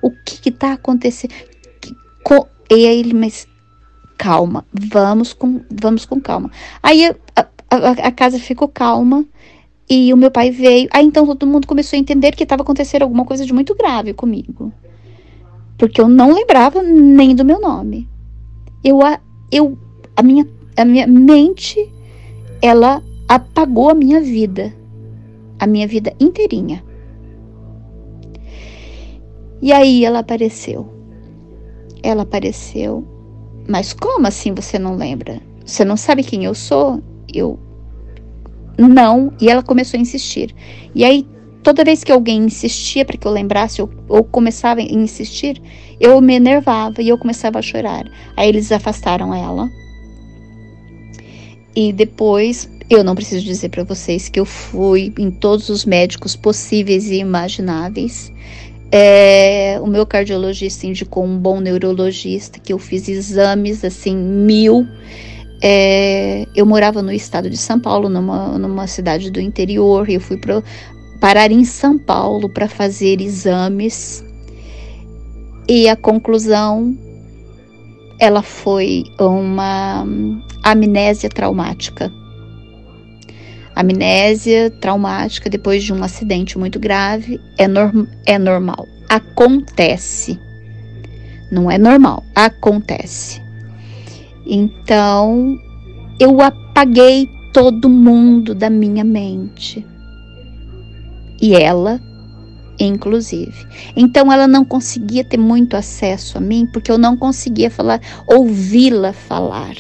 O 0.01 0.11
que 0.11 0.41
que 0.41 0.51
tá 0.53 0.73
acontecendo?" 0.75 1.35
E 2.71 2.87
aí 2.87 2.99
ele, 2.99 3.15
mas 3.15 3.47
calma, 4.17 4.65
vamos 4.73 5.33
com, 5.33 5.61
vamos 5.71 6.05
com 6.05 6.21
calma. 6.21 6.51
Aí 6.83 7.07
a, 7.07 7.47
a, 7.71 7.91
a 7.91 8.13
casa 8.13 8.39
ficou 8.39 8.69
calma 8.69 9.25
e 9.89 10.13
o 10.13 10.17
meu 10.17 10.31
pai 10.31 10.51
veio. 10.51 10.89
Aí 10.93 11.05
então 11.05 11.27
todo 11.27 11.47
mundo 11.47 11.67
começou 11.67 11.97
a 11.97 12.01
entender 12.01 12.33
que 12.33 12.43
estava 12.43 12.63
acontecendo 12.63 13.03
alguma 13.03 13.25
coisa 13.25 13.45
de 13.45 13.53
muito 13.53 13.75
grave 13.75 14.15
comigo. 14.15 14.73
Porque 15.77 16.01
eu 16.01 16.09
não 16.09 16.33
lembrava 16.33 16.83
nem 16.83 17.35
do 17.35 17.45
meu 17.45 17.61
nome. 17.61 18.09
Eu, 18.83 19.03
a, 19.03 19.21
eu, 19.51 19.79
a 20.17 20.23
minha, 20.23 20.47
a 20.77 20.85
minha 20.85 21.07
mente, 21.07 21.93
ela 22.63 23.03
apagou 23.35 23.91
a 23.91 23.95
minha 23.95 24.21
vida, 24.21 24.73
a 25.59 25.67
minha 25.67 25.89
vida 25.89 26.15
inteirinha. 26.21 26.85
E 29.61 29.73
aí 29.73 30.05
ela 30.05 30.21
apareceu. 30.21 30.89
Ela 32.01 32.23
apareceu. 32.23 33.05
Mas 33.69 33.93
como 33.93 34.29
assim 34.29 34.55
você 34.55 34.79
não 34.79 34.95
lembra? 34.95 35.41
Você 35.67 35.85
não 35.85 35.97
sabe 35.97 36.23
quem 36.23 36.45
eu 36.45 36.55
sou? 36.55 37.03
Eu 37.33 37.59
não. 38.79 39.33
E 39.41 39.51
ela 39.51 39.65
começou 39.65 39.99
a 39.99 40.01
insistir. 40.01 40.55
E 40.95 41.05
aí 41.05 41.27
toda 41.65 41.83
vez 41.83 42.05
que 42.05 42.13
alguém 42.13 42.45
insistia 42.45 43.05
para 43.05 43.17
que 43.17 43.27
eu 43.27 43.33
lembrasse 43.33 43.83
ou, 43.83 43.91
ou, 44.09 44.23
começava 44.23 44.81
a 44.81 44.85
insistir, 44.85 45.61
eu 45.99 46.21
me 46.21 46.35
enervava 46.35 47.03
e 47.03 47.09
eu 47.09 47.19
começava 47.19 47.59
a 47.59 47.63
chorar. 47.63 48.05
Aí 48.37 48.49
eles 48.49 48.71
afastaram 48.71 49.35
ela. 49.35 49.69
E 51.75 51.93
depois 51.93 52.71
eu 52.89 53.03
não 53.03 53.15
preciso 53.15 53.45
dizer 53.45 53.71
para 53.71 53.83
vocês 53.83 54.29
que 54.29 54.39
eu 54.39 54.45
fui 54.45 55.13
em 55.19 55.31
todos 55.31 55.69
os 55.69 55.85
médicos 55.85 56.37
possíveis 56.37 57.11
e 57.11 57.17
imagináveis. 57.17 58.33
É, 58.93 59.79
o 59.81 59.87
meu 59.87 60.07
cardiologista 60.07 60.87
indicou 60.87 61.25
um 61.25 61.39
bom 61.39 61.61
neurologista, 61.61 62.61
que 62.61 62.73
eu 62.73 62.79
fiz 62.79 63.09
exames 63.09 63.85
assim, 63.85 64.15
mil. 64.15 64.87
É, 65.63 66.47
eu 66.55 66.67
morava 66.67 67.01
no 67.01 67.11
estado 67.11 67.49
de 67.49 67.57
São 67.57 67.81
Paulo, 67.81 68.09
numa, 68.09 68.59
numa 68.59 68.87
cidade 68.87 69.31
do 69.31 69.41
interior, 69.41 70.09
e 70.09 70.15
eu 70.15 70.21
fui 70.21 70.37
pro, 70.37 70.63
parar 71.21 71.51
em 71.51 71.65
São 71.65 71.99
Paulo 71.99 72.51
para 72.51 72.69
fazer 72.69 73.21
exames. 73.21 74.23
E 75.67 75.89
a 75.89 75.97
conclusão 75.97 76.95
ela 78.21 78.43
foi 78.43 79.05
uma 79.19 80.07
amnésia 80.63 81.31
traumática 81.31 82.13
Amnésia 83.75 84.71
traumática 84.81 85.51
depois 85.51 85.83
de 85.83 85.93
um 85.93 86.03
acidente 86.03 86.57
muito 86.57 86.79
grave 86.79 87.41
é, 87.59 87.67
norm 87.67 88.07
é 88.25 88.39
normal. 88.39 88.87
Acontece. 89.09 90.39
Não 91.51 91.71
é 91.71 91.77
normal, 91.77 92.25
acontece. 92.35 93.43
Então, 94.47 95.59
eu 96.19 96.41
apaguei 96.41 97.29
todo 97.53 97.89
mundo 97.89 98.55
da 98.55 98.71
minha 98.71 99.05
mente. 99.05 99.85
E 101.41 101.55
ela, 101.55 102.01
inclusive. 102.79 103.67
Então, 103.97 104.33
ela 104.33 104.47
não 104.47 104.65
conseguia 104.65 105.25
ter 105.25 105.39
muito 105.39 105.77
acesso 105.77 106.39
a 106.39 106.41
mim, 106.41 106.67
porque 106.73 106.91
eu 106.91 106.99
não 106.99 107.17
conseguia 107.17 107.71
falar, 107.71 108.01
ouvi-la 108.27 109.13
falar 109.13 109.75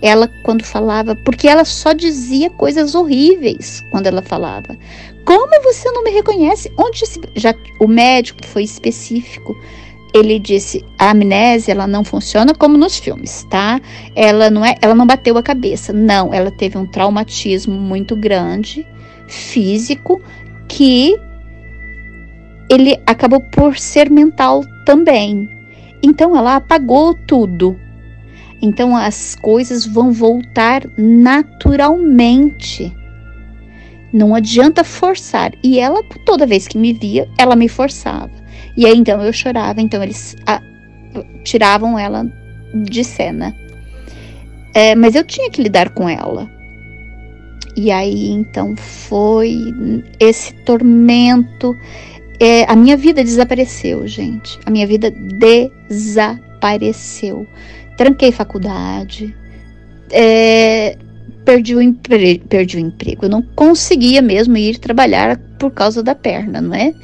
ela 0.00 0.28
quando 0.42 0.64
falava, 0.64 1.14
porque 1.16 1.48
ela 1.48 1.64
só 1.64 1.92
dizia 1.92 2.50
coisas 2.50 2.94
horríveis 2.94 3.84
quando 3.90 4.06
ela 4.06 4.22
falava. 4.22 4.76
Como 5.24 5.62
você 5.62 5.90
não 5.90 6.04
me 6.04 6.10
reconhece? 6.10 6.72
Onde 6.78 7.02
já 7.34 7.54
o 7.80 7.86
médico 7.86 8.46
foi 8.46 8.62
específico. 8.62 9.56
Ele 10.14 10.38
disse: 10.38 10.84
"A 10.98 11.10
amnésia 11.10 11.72
ela 11.72 11.86
não 11.86 12.02
funciona 12.02 12.54
como 12.54 12.78
nos 12.78 12.96
filmes, 12.98 13.44
tá? 13.50 13.80
Ela 14.14 14.48
não 14.48 14.64
é, 14.64 14.74
ela 14.80 14.94
não 14.94 15.06
bateu 15.06 15.36
a 15.36 15.42
cabeça. 15.42 15.92
Não, 15.92 16.32
ela 16.32 16.50
teve 16.50 16.78
um 16.78 16.86
traumatismo 16.86 17.74
muito 17.74 18.16
grande 18.16 18.86
físico 19.26 20.22
que 20.66 21.14
ele 22.70 22.98
acabou 23.06 23.40
por 23.40 23.78
ser 23.78 24.10
mental 24.10 24.64
também. 24.86 25.48
Então 26.02 26.36
ela 26.36 26.56
apagou 26.56 27.14
tudo 27.26 27.78
então 28.60 28.96
as 28.96 29.36
coisas 29.36 29.86
vão 29.86 30.12
voltar 30.12 30.82
naturalmente. 30.96 32.92
Não 34.12 34.34
adianta 34.34 34.82
forçar. 34.82 35.52
E 35.62 35.78
ela, 35.78 36.02
toda 36.24 36.46
vez 36.46 36.66
que 36.66 36.78
me 36.78 36.92
via, 36.92 37.28
ela 37.38 37.54
me 37.54 37.68
forçava. 37.68 38.30
E 38.76 38.86
aí 38.86 38.96
então 38.96 39.22
eu 39.22 39.32
chorava, 39.32 39.80
então 39.80 40.02
eles 40.02 40.36
a, 40.46 40.60
tiravam 41.44 41.98
ela 41.98 42.26
de 42.74 43.04
cena. 43.04 43.54
É, 44.74 44.94
mas 44.94 45.14
eu 45.14 45.24
tinha 45.24 45.50
que 45.50 45.62
lidar 45.62 45.90
com 45.90 46.08
ela. 46.08 46.50
E 47.76 47.90
aí 47.90 48.30
então 48.30 48.74
foi 48.76 49.56
esse 50.18 50.52
tormento. 50.64 51.76
É, 52.40 52.64
a 52.70 52.76
minha 52.76 52.96
vida 52.96 53.22
desapareceu, 53.22 54.06
gente. 54.06 54.58
A 54.64 54.70
minha 54.70 54.86
vida 54.86 55.12
desapareceu 55.88 57.46
tranquei 57.98 58.30
faculdade, 58.30 59.34
é, 60.12 60.96
perdi, 61.44 61.74
o 61.74 61.82
empre 61.82 62.38
perdi 62.48 62.76
o 62.76 62.80
emprego. 62.80 63.26
Eu 63.26 63.28
não 63.28 63.42
conseguia 63.42 64.22
mesmo 64.22 64.56
ir 64.56 64.78
trabalhar 64.78 65.36
por 65.58 65.72
causa 65.72 66.02
da 66.02 66.14
perna, 66.14 66.60
não 66.60 66.74
é? 66.74 66.94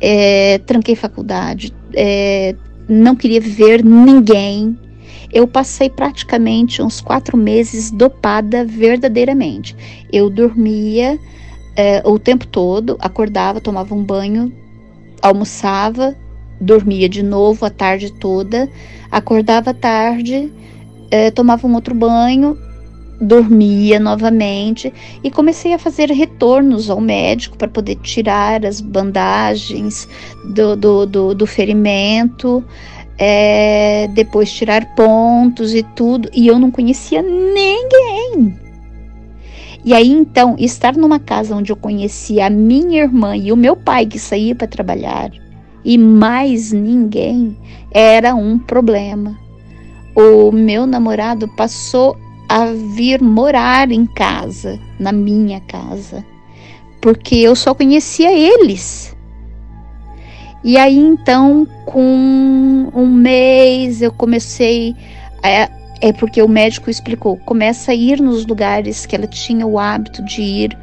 é 0.00 0.58
tranquei 0.66 0.96
faculdade, 0.96 1.72
é, 1.94 2.54
não 2.88 3.14
queria 3.14 3.40
ver 3.40 3.82
ninguém. 3.84 4.76
Eu 5.32 5.46
passei 5.46 5.88
praticamente 5.88 6.82
uns 6.82 7.00
quatro 7.00 7.36
meses 7.36 7.90
dopada 7.90 8.64
verdadeiramente. 8.64 9.74
Eu 10.12 10.28
dormia 10.28 11.18
é, 11.76 12.02
o 12.04 12.18
tempo 12.18 12.46
todo, 12.46 12.96
acordava, 13.00 13.60
tomava 13.60 13.94
um 13.94 14.02
banho, 14.02 14.52
almoçava, 15.22 16.16
dormia 16.64 17.08
de 17.08 17.22
novo 17.22 17.64
a 17.64 17.70
tarde 17.70 18.12
toda, 18.12 18.68
acordava 19.10 19.74
tarde, 19.74 20.50
eh, 21.10 21.30
tomava 21.30 21.66
um 21.66 21.74
outro 21.74 21.94
banho, 21.94 22.58
dormia 23.20 24.00
novamente 24.00 24.92
e 25.22 25.30
comecei 25.30 25.72
a 25.72 25.78
fazer 25.78 26.10
retornos 26.10 26.90
ao 26.90 27.00
médico 27.00 27.56
para 27.56 27.68
poder 27.68 27.96
tirar 27.96 28.64
as 28.64 28.80
bandagens 28.80 30.08
do, 30.44 30.76
do, 30.76 31.06
do, 31.06 31.34
do 31.34 31.46
ferimento, 31.46 32.64
é, 33.18 34.08
depois 34.08 34.52
tirar 34.52 34.94
pontos 34.94 35.74
e 35.74 35.82
tudo, 35.94 36.28
e 36.32 36.46
eu 36.46 36.58
não 36.58 36.70
conhecia 36.70 37.22
ninguém. 37.22 38.58
E 39.84 39.92
aí 39.92 40.10
então, 40.10 40.56
estar 40.58 40.96
numa 40.96 41.18
casa 41.18 41.54
onde 41.54 41.70
eu 41.70 41.76
conhecia 41.76 42.46
a 42.46 42.50
minha 42.50 43.02
irmã 43.02 43.36
e 43.36 43.52
o 43.52 43.56
meu 43.56 43.76
pai 43.76 44.06
que 44.06 44.18
saía 44.18 44.54
para 44.54 44.66
trabalhar, 44.66 45.30
e 45.84 45.98
mais 45.98 46.72
ninguém 46.72 47.56
era 47.90 48.34
um 48.34 48.58
problema. 48.58 49.38
O 50.16 50.50
meu 50.50 50.86
namorado 50.86 51.48
passou 51.56 52.16
a 52.48 52.66
vir 52.66 53.20
morar 53.20 53.90
em 53.90 54.06
casa, 54.06 54.78
na 54.98 55.12
minha 55.12 55.60
casa, 55.60 56.24
porque 57.00 57.36
eu 57.36 57.54
só 57.54 57.74
conhecia 57.74 58.32
eles. 58.32 59.14
E 60.62 60.78
aí 60.78 60.96
então, 60.96 61.66
com 61.84 62.90
um 62.94 63.06
mês, 63.06 64.00
eu 64.00 64.10
comecei. 64.10 64.96
É, 65.42 65.68
é 66.00 66.12
porque 66.12 66.40
o 66.40 66.48
médico 66.48 66.88
explicou: 66.88 67.36
começa 67.38 67.92
a 67.92 67.94
ir 67.94 68.20
nos 68.20 68.46
lugares 68.46 69.04
que 69.04 69.14
ela 69.14 69.26
tinha 69.26 69.66
o 69.66 69.78
hábito 69.78 70.24
de 70.24 70.40
ir 70.40 70.78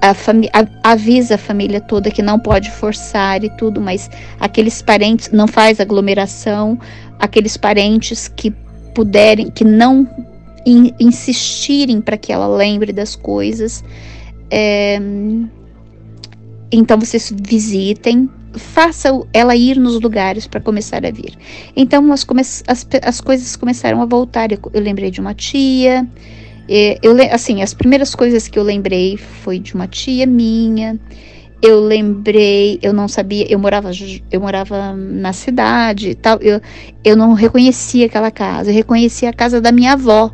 a 0.00 0.90
avisa 0.90 1.34
a 1.34 1.38
família 1.38 1.80
toda 1.80 2.10
que 2.10 2.22
não 2.22 2.38
pode 2.38 2.70
forçar 2.70 3.42
e 3.42 3.50
tudo, 3.56 3.80
mas 3.80 4.10
aqueles 4.38 4.82
parentes 4.82 5.30
não 5.30 5.48
faz 5.48 5.80
aglomeração, 5.80 6.78
aqueles 7.18 7.56
parentes 7.56 8.28
que 8.28 8.50
puderem, 8.94 9.50
que 9.50 9.64
não 9.64 10.08
in, 10.64 10.92
insistirem 11.00 12.00
para 12.00 12.16
que 12.16 12.32
ela 12.32 12.46
lembre 12.46 12.92
das 12.92 13.16
coisas, 13.16 13.82
é, 14.50 14.98
então 16.70 16.98
vocês 16.98 17.32
visitem, 17.34 18.28
faça 18.54 19.08
ela 19.32 19.54
ir 19.54 19.78
nos 19.78 20.00
lugares 20.00 20.46
para 20.46 20.60
começar 20.60 21.04
a 21.04 21.10
vir. 21.10 21.36
Então 21.76 22.12
as, 22.12 22.26
as, 22.66 22.86
as 23.02 23.20
coisas 23.20 23.56
começaram 23.56 24.00
a 24.02 24.06
voltar. 24.06 24.50
Eu, 24.52 24.58
eu 24.72 24.80
lembrei 24.80 25.10
de 25.10 25.20
uma 25.20 25.34
tia. 25.34 26.06
Eu, 26.68 27.16
assim, 27.32 27.62
as 27.62 27.72
primeiras 27.72 28.14
coisas 28.14 28.48
que 28.48 28.58
eu 28.58 28.62
lembrei 28.62 29.16
foi 29.16 29.58
de 29.58 29.74
uma 29.74 29.86
tia 29.86 30.26
minha. 30.26 30.98
eu 31.62 31.80
lembrei, 31.80 32.78
eu 32.82 32.92
não 32.92 33.08
sabia, 33.08 33.46
eu 33.50 33.58
morava, 33.58 33.90
eu 34.30 34.40
morava 34.40 34.92
na 34.94 35.32
cidade 35.32 36.14
tal, 36.14 36.38
eu, 36.40 36.60
eu 37.02 37.16
não 37.16 37.32
reconhecia 37.32 38.06
aquela 38.06 38.30
casa, 38.30 38.70
eu 38.70 38.74
reconhecia 38.74 39.30
a 39.30 39.32
casa 39.32 39.60
da 39.60 39.72
minha 39.72 39.94
avó. 39.94 40.30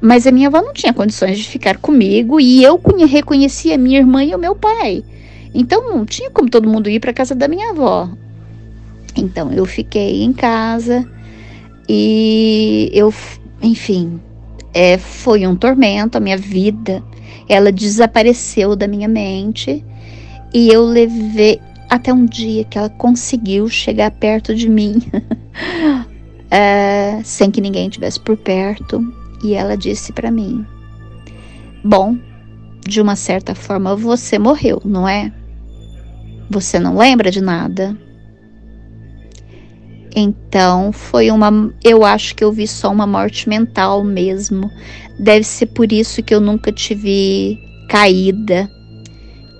Mas 0.00 0.26
a 0.26 0.32
minha 0.32 0.48
avó 0.48 0.60
não 0.60 0.72
tinha 0.72 0.92
condições 0.92 1.38
de 1.38 1.48
ficar 1.48 1.78
comigo 1.78 2.40
e 2.40 2.62
eu 2.62 2.80
reconhecia 3.08 3.78
minha 3.78 3.98
irmã 3.98 4.24
e 4.24 4.34
o 4.34 4.38
meu 4.38 4.54
pai. 4.54 5.04
Então 5.54 5.90
não 5.90 6.04
tinha 6.04 6.30
como 6.30 6.50
todo 6.50 6.68
mundo 6.68 6.90
ir 6.90 7.00
para 7.00 7.12
casa 7.12 7.34
da 7.34 7.46
minha 7.48 7.70
avó. 7.70 8.08
Então 9.16 9.52
eu 9.52 9.64
fiquei 9.64 10.22
em 10.22 10.32
casa 10.32 11.06
e 11.88 12.90
eu, 12.92 13.12
enfim, 13.62 14.20
é, 14.74 14.98
foi 14.98 15.46
um 15.46 15.56
tormento 15.56 16.16
a 16.16 16.20
minha 16.20 16.36
vida. 16.36 17.02
Ela 17.48 17.72
desapareceu 17.72 18.74
da 18.76 18.86
minha 18.86 19.08
mente 19.08 19.84
e 20.54 20.68
eu 20.68 20.84
levei 20.84 21.60
até 21.88 22.12
um 22.12 22.24
dia 22.24 22.64
que 22.64 22.78
ela 22.78 22.88
conseguiu 22.88 23.68
chegar 23.68 24.10
perto 24.12 24.54
de 24.54 24.68
mim, 24.68 25.02
é, 26.50 27.20
sem 27.24 27.50
que 27.50 27.60
ninguém 27.60 27.88
estivesse 27.88 28.18
por 28.18 28.36
perto. 28.36 29.02
E 29.44 29.54
ela 29.54 29.76
disse 29.76 30.12
para 30.12 30.30
mim: 30.30 30.64
Bom, 31.84 32.16
de 32.86 33.00
uma 33.00 33.16
certa 33.16 33.54
forma 33.54 33.96
você 33.96 34.38
morreu, 34.38 34.80
não 34.84 35.08
é? 35.08 35.32
Você 36.48 36.78
não 36.78 36.96
lembra 36.96 37.30
de 37.30 37.40
nada? 37.40 37.96
Então 40.14 40.92
foi 40.92 41.30
uma. 41.30 41.72
Eu 41.82 42.04
acho 42.04 42.34
que 42.34 42.44
eu 42.44 42.52
vi 42.52 42.66
só 42.66 42.90
uma 42.90 43.06
morte 43.06 43.48
mental 43.48 44.04
mesmo. 44.04 44.70
Deve 45.18 45.44
ser 45.44 45.66
por 45.66 45.92
isso 45.92 46.22
que 46.22 46.34
eu 46.34 46.40
nunca 46.40 46.70
tive 46.70 47.58
caída 47.88 48.68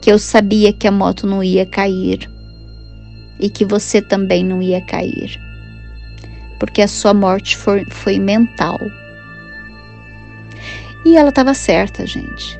que 0.03 0.11
eu 0.11 0.18
sabia 0.18 0.72
que 0.72 0.88
a 0.88 0.90
moto 0.90 1.28
não 1.28 1.44
ia 1.44 1.64
cair 1.64 2.28
e 3.38 3.48
que 3.48 3.64
você 3.64 4.03
também 4.03 4.44
não 4.44 4.61
ia 4.61 4.84
cair, 4.84 5.40
porque 6.59 6.82
a 6.82 6.88
sua 6.88 7.14
morte 7.14 7.57
foi, 7.57 7.84
foi 7.88 8.18
mental. 8.18 8.78
E 11.05 11.16
ela 11.16 11.28
estava 11.28 11.55
certa, 11.55 12.05
gente. 12.05 12.59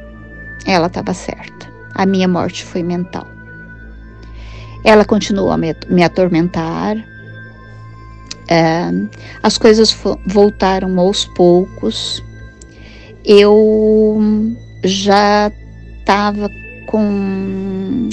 Ela 0.65 0.87
estava 0.87 1.13
certa. 1.13 1.71
A 1.95 2.07
minha 2.07 2.29
morte 2.29 2.65
foi 2.65 2.83
mental. 2.83 3.27
Ela 4.85 5.05
continuou 5.05 5.51
a 5.51 5.57
me, 5.57 5.75
me 5.89 6.03
atormentar. 6.03 6.97
É, 8.49 8.91
as 9.43 9.57
coisas 9.57 9.97
voltaram 10.27 10.99
aos 10.99 11.25
poucos. 11.25 12.23
Eu 13.25 14.21
já 14.85 15.51
estava 16.01 16.51
com. 16.87 18.09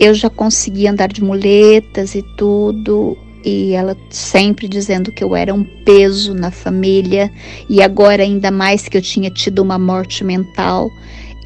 Eu 0.00 0.14
já 0.14 0.28
conseguia 0.28 0.90
andar 0.90 1.08
de 1.08 1.22
muletas 1.22 2.14
e 2.14 2.22
tudo, 2.36 3.16
e 3.44 3.72
ela 3.74 3.96
sempre 4.10 4.66
dizendo 4.66 5.12
que 5.12 5.22
eu 5.22 5.36
era 5.36 5.54
um 5.54 5.62
peso 5.84 6.34
na 6.34 6.50
família, 6.50 7.30
e 7.68 7.80
agora 7.80 8.22
ainda 8.22 8.50
mais 8.50 8.88
que 8.88 8.96
eu 8.96 9.02
tinha 9.02 9.30
tido 9.30 9.60
uma 9.60 9.78
morte 9.78 10.24
mental. 10.24 10.90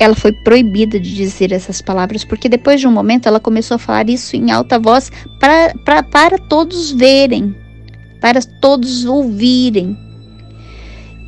Ela 0.01 0.15
foi 0.15 0.33
proibida 0.33 0.99
de 0.99 1.13
dizer 1.13 1.51
essas 1.53 1.83
palavras, 1.83 2.25
porque 2.25 2.49
depois 2.49 2.81
de 2.81 2.87
um 2.87 2.93
momento 2.93 3.27
ela 3.27 3.41
começou 3.41 3.75
a 3.75 3.79
falar 3.79 4.09
isso 4.09 4.37
em 4.37 4.53
alta 4.53 4.79
voz 4.79 5.11
pra, 5.41 5.75
pra, 5.85 6.03
para 6.05 6.39
todos 6.39 6.93
verem, 6.93 7.55
para 8.21 8.41
todos 8.43 9.05
ouvirem. 9.05 9.97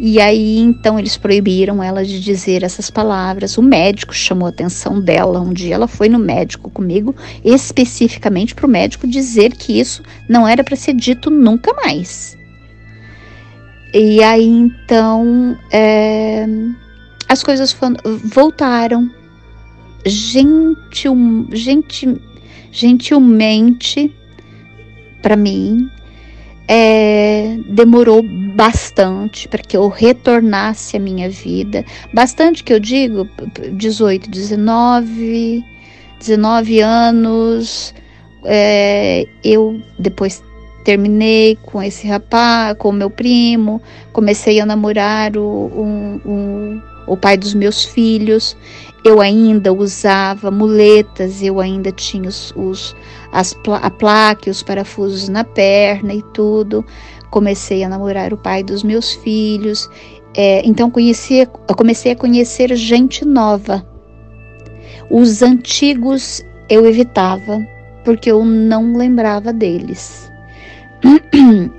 E 0.03 0.19
aí 0.19 0.59
então 0.59 0.99
eles 0.99 1.19
proibiram 1.19 1.83
ela 1.83 2.03
de 2.03 2.21
dizer 2.21 2.63
essas 2.63 2.91
palavras. 2.91 3.59
O 3.59 3.63
médico 3.63 4.15
chamou 4.15 4.47
a 4.47 4.49
atenção 4.49 4.99
dela. 4.99 5.41
Um 5.41 5.53
dia 5.53 5.75
ela 5.75 5.87
foi 5.87 6.09
no 6.09 6.19
médico 6.19 6.71
comigo, 6.71 7.15
especificamente 7.45 8.55
para 8.55 8.67
o 8.67 8.71
médico 8.71 9.07
dizer 9.07 9.53
que 9.53 9.79
isso 9.79 10.03
não 10.27 10.49
era 10.49 10.65
para 10.65 10.75
ser 10.75 10.95
dito 10.95 11.31
nunca 11.31 11.75
mais. 11.75 12.35
E 13.93 14.23
aí 14.23 14.47
então 14.47 15.55
é, 15.71 16.47
as 17.29 17.43
coisas 17.43 17.77
voltaram 18.25 19.11
gentil, 20.07 21.47
gentil, 21.53 22.19
gentilmente 22.73 24.17
para 25.21 25.37
mim 25.37 25.91
é, 26.73 27.57
demorou 27.67 28.23
bastante 28.23 29.49
para 29.49 29.61
que 29.61 29.77
eu 29.77 29.89
retornasse 29.89 30.97
à 30.97 31.01
minha 31.01 31.29
vida. 31.29 31.85
Bastante 32.15 32.63
que 32.63 32.73
eu 32.73 32.79
digo, 32.79 33.29
18, 33.73 34.31
19, 34.31 35.65
19 36.21 36.81
anos. 36.81 37.93
É, 38.45 39.27
eu 39.43 39.83
depois 39.99 40.45
terminei 40.85 41.59
com 41.61 41.83
esse 41.83 42.07
rapaz, 42.07 42.77
com 42.79 42.91
o 42.91 42.93
meu 42.93 43.11
primo, 43.11 43.83
comecei 44.13 44.61
a 44.61 44.67
namorar 44.67 45.37
o, 45.37 45.43
um, 45.45 46.21
um, 46.25 46.83
o 47.09 47.17
pai 47.17 47.37
dos 47.37 47.53
meus 47.53 47.85
filhos. 47.85 48.57
Eu 49.05 49.21
ainda 49.21 49.73
usava 49.73 50.51
muletas, 50.51 51.43
eu 51.43 51.59
ainda 51.59 51.91
tinha 51.91 52.29
os, 52.29 52.53
os 52.57 52.95
as, 53.33 53.57
a 53.81 53.91
placa 53.91 54.51
os 54.51 54.63
parafusos 54.63 55.29
na 55.29 55.45
perna 55.45 56.15
e 56.15 56.23
tudo. 56.35 56.85
Comecei 57.31 57.83
a 57.85 57.89
namorar 57.89 58.33
o 58.33 58.37
pai 58.37 58.63
dos 58.63 58.83
meus 58.83 59.15
filhos. 59.15 59.89
É, 60.37 60.67
então 60.67 60.91
conheci, 60.91 61.39
eu 61.39 61.77
comecei 61.77 62.13
a 62.13 62.17
conhecer 62.17 62.75
gente 62.77 63.25
nova. 63.25 63.85
Os 65.11 65.43
antigos 65.43 66.43
eu 66.69 66.87
evitava 66.87 67.61
porque 68.05 68.31
eu 68.31 68.45
não 68.45 68.97
lembrava 68.97 69.53
deles. 69.53 70.31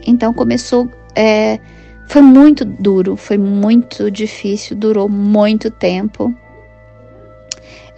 Então 0.05 0.33
começou, 0.33 0.89
é, 1.15 1.59
foi 2.07 2.21
muito 2.21 2.65
duro, 2.65 3.15
foi 3.15 3.37
muito 3.37 4.09
difícil, 4.11 4.75
durou 4.75 5.07
muito 5.07 5.69
tempo. 5.71 6.33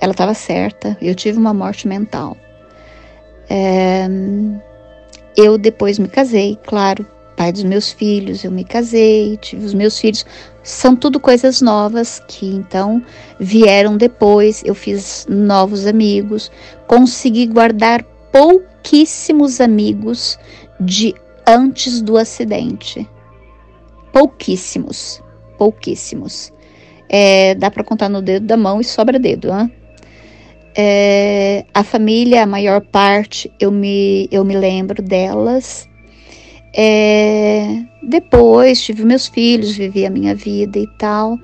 Ela 0.03 0.11
estava 0.11 0.33
certa, 0.33 0.97
eu 1.01 1.15
tive 1.15 1.37
uma 1.37 1.53
morte 1.53 1.87
mental. 1.87 2.35
É, 3.49 4.05
eu 5.37 5.57
depois 5.57 5.97
me 5.97 6.09
casei, 6.09 6.59
claro, 6.65 7.07
pai 7.37 7.53
dos 7.53 7.63
meus 7.63 7.89
filhos, 7.93 8.43
eu 8.43 8.51
me 8.51 8.65
casei, 8.65 9.37
tive 9.37 9.63
os 9.65 9.73
meus 9.73 9.97
filhos. 9.97 10.25
São 10.61 10.93
tudo 10.93 11.21
coisas 11.21 11.61
novas 11.61 12.21
que 12.27 12.45
então 12.47 13.01
vieram 13.39 13.95
depois. 13.95 14.61
Eu 14.65 14.75
fiz 14.75 15.25
novos 15.29 15.87
amigos, 15.87 16.51
consegui 16.85 17.47
guardar 17.47 18.03
pouquíssimos 18.29 19.61
amigos 19.61 20.37
de 20.81 21.15
antes 21.47 22.01
do 22.01 22.17
acidente. 22.17 23.09
Pouquíssimos, 24.11 25.23
pouquíssimos. 25.57 26.51
É, 27.07 27.55
dá 27.55 27.71
para 27.71 27.85
contar 27.85 28.09
no 28.09 28.21
dedo 28.21 28.45
da 28.45 28.57
mão 28.57 28.81
e 28.81 28.83
sobra 28.83 29.17
dedo, 29.17 29.47
hein? 29.47 29.71
É, 30.75 31.65
a 31.73 31.83
família, 31.83 32.43
a 32.43 32.47
maior 32.47 32.81
parte, 32.81 33.51
eu 33.59 33.71
me, 33.71 34.27
eu 34.31 34.43
me 34.43 34.55
lembro 34.55 35.01
delas. 35.01 35.87
É, 36.75 37.83
depois 38.01 38.81
tive 38.81 39.05
meus 39.05 39.27
filhos, 39.27 39.75
vivi 39.75 40.05
a 40.05 40.09
minha 40.09 40.33
vida 40.33 40.79
e 40.79 40.87
tal. 40.97 41.37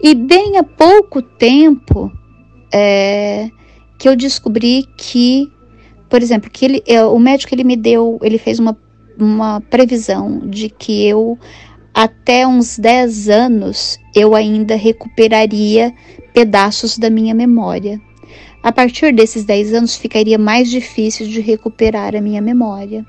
E 0.00 0.14
bem 0.14 0.56
há 0.58 0.62
pouco 0.62 1.20
tempo 1.20 2.12
é, 2.72 3.50
que 3.98 4.08
eu 4.08 4.14
descobri 4.14 4.86
que, 4.96 5.50
por 6.08 6.22
exemplo, 6.22 6.48
que 6.50 6.64
ele, 6.64 6.82
é, 6.86 7.04
o 7.04 7.18
médico 7.18 7.54
ele 7.54 7.64
me 7.64 7.76
deu, 7.76 8.18
ele 8.22 8.38
fez 8.38 8.58
uma, 8.58 8.76
uma 9.18 9.60
previsão 9.60 10.40
de 10.46 10.68
que 10.68 11.06
eu 11.06 11.38
até 11.92 12.46
uns 12.46 12.78
10 12.78 13.30
anos 13.30 13.98
eu 14.14 14.34
ainda 14.34 14.76
recuperaria 14.76 15.92
pedaços 16.34 16.98
da 16.98 17.08
minha 17.08 17.34
memória. 17.34 17.98
A 18.66 18.72
partir 18.72 19.14
desses 19.14 19.44
10 19.44 19.74
anos 19.74 19.94
ficaria 19.94 20.36
mais 20.36 20.68
difícil 20.68 21.28
de 21.28 21.40
recuperar 21.40 22.16
a 22.16 22.20
minha 22.20 22.42
memória. 22.42 23.06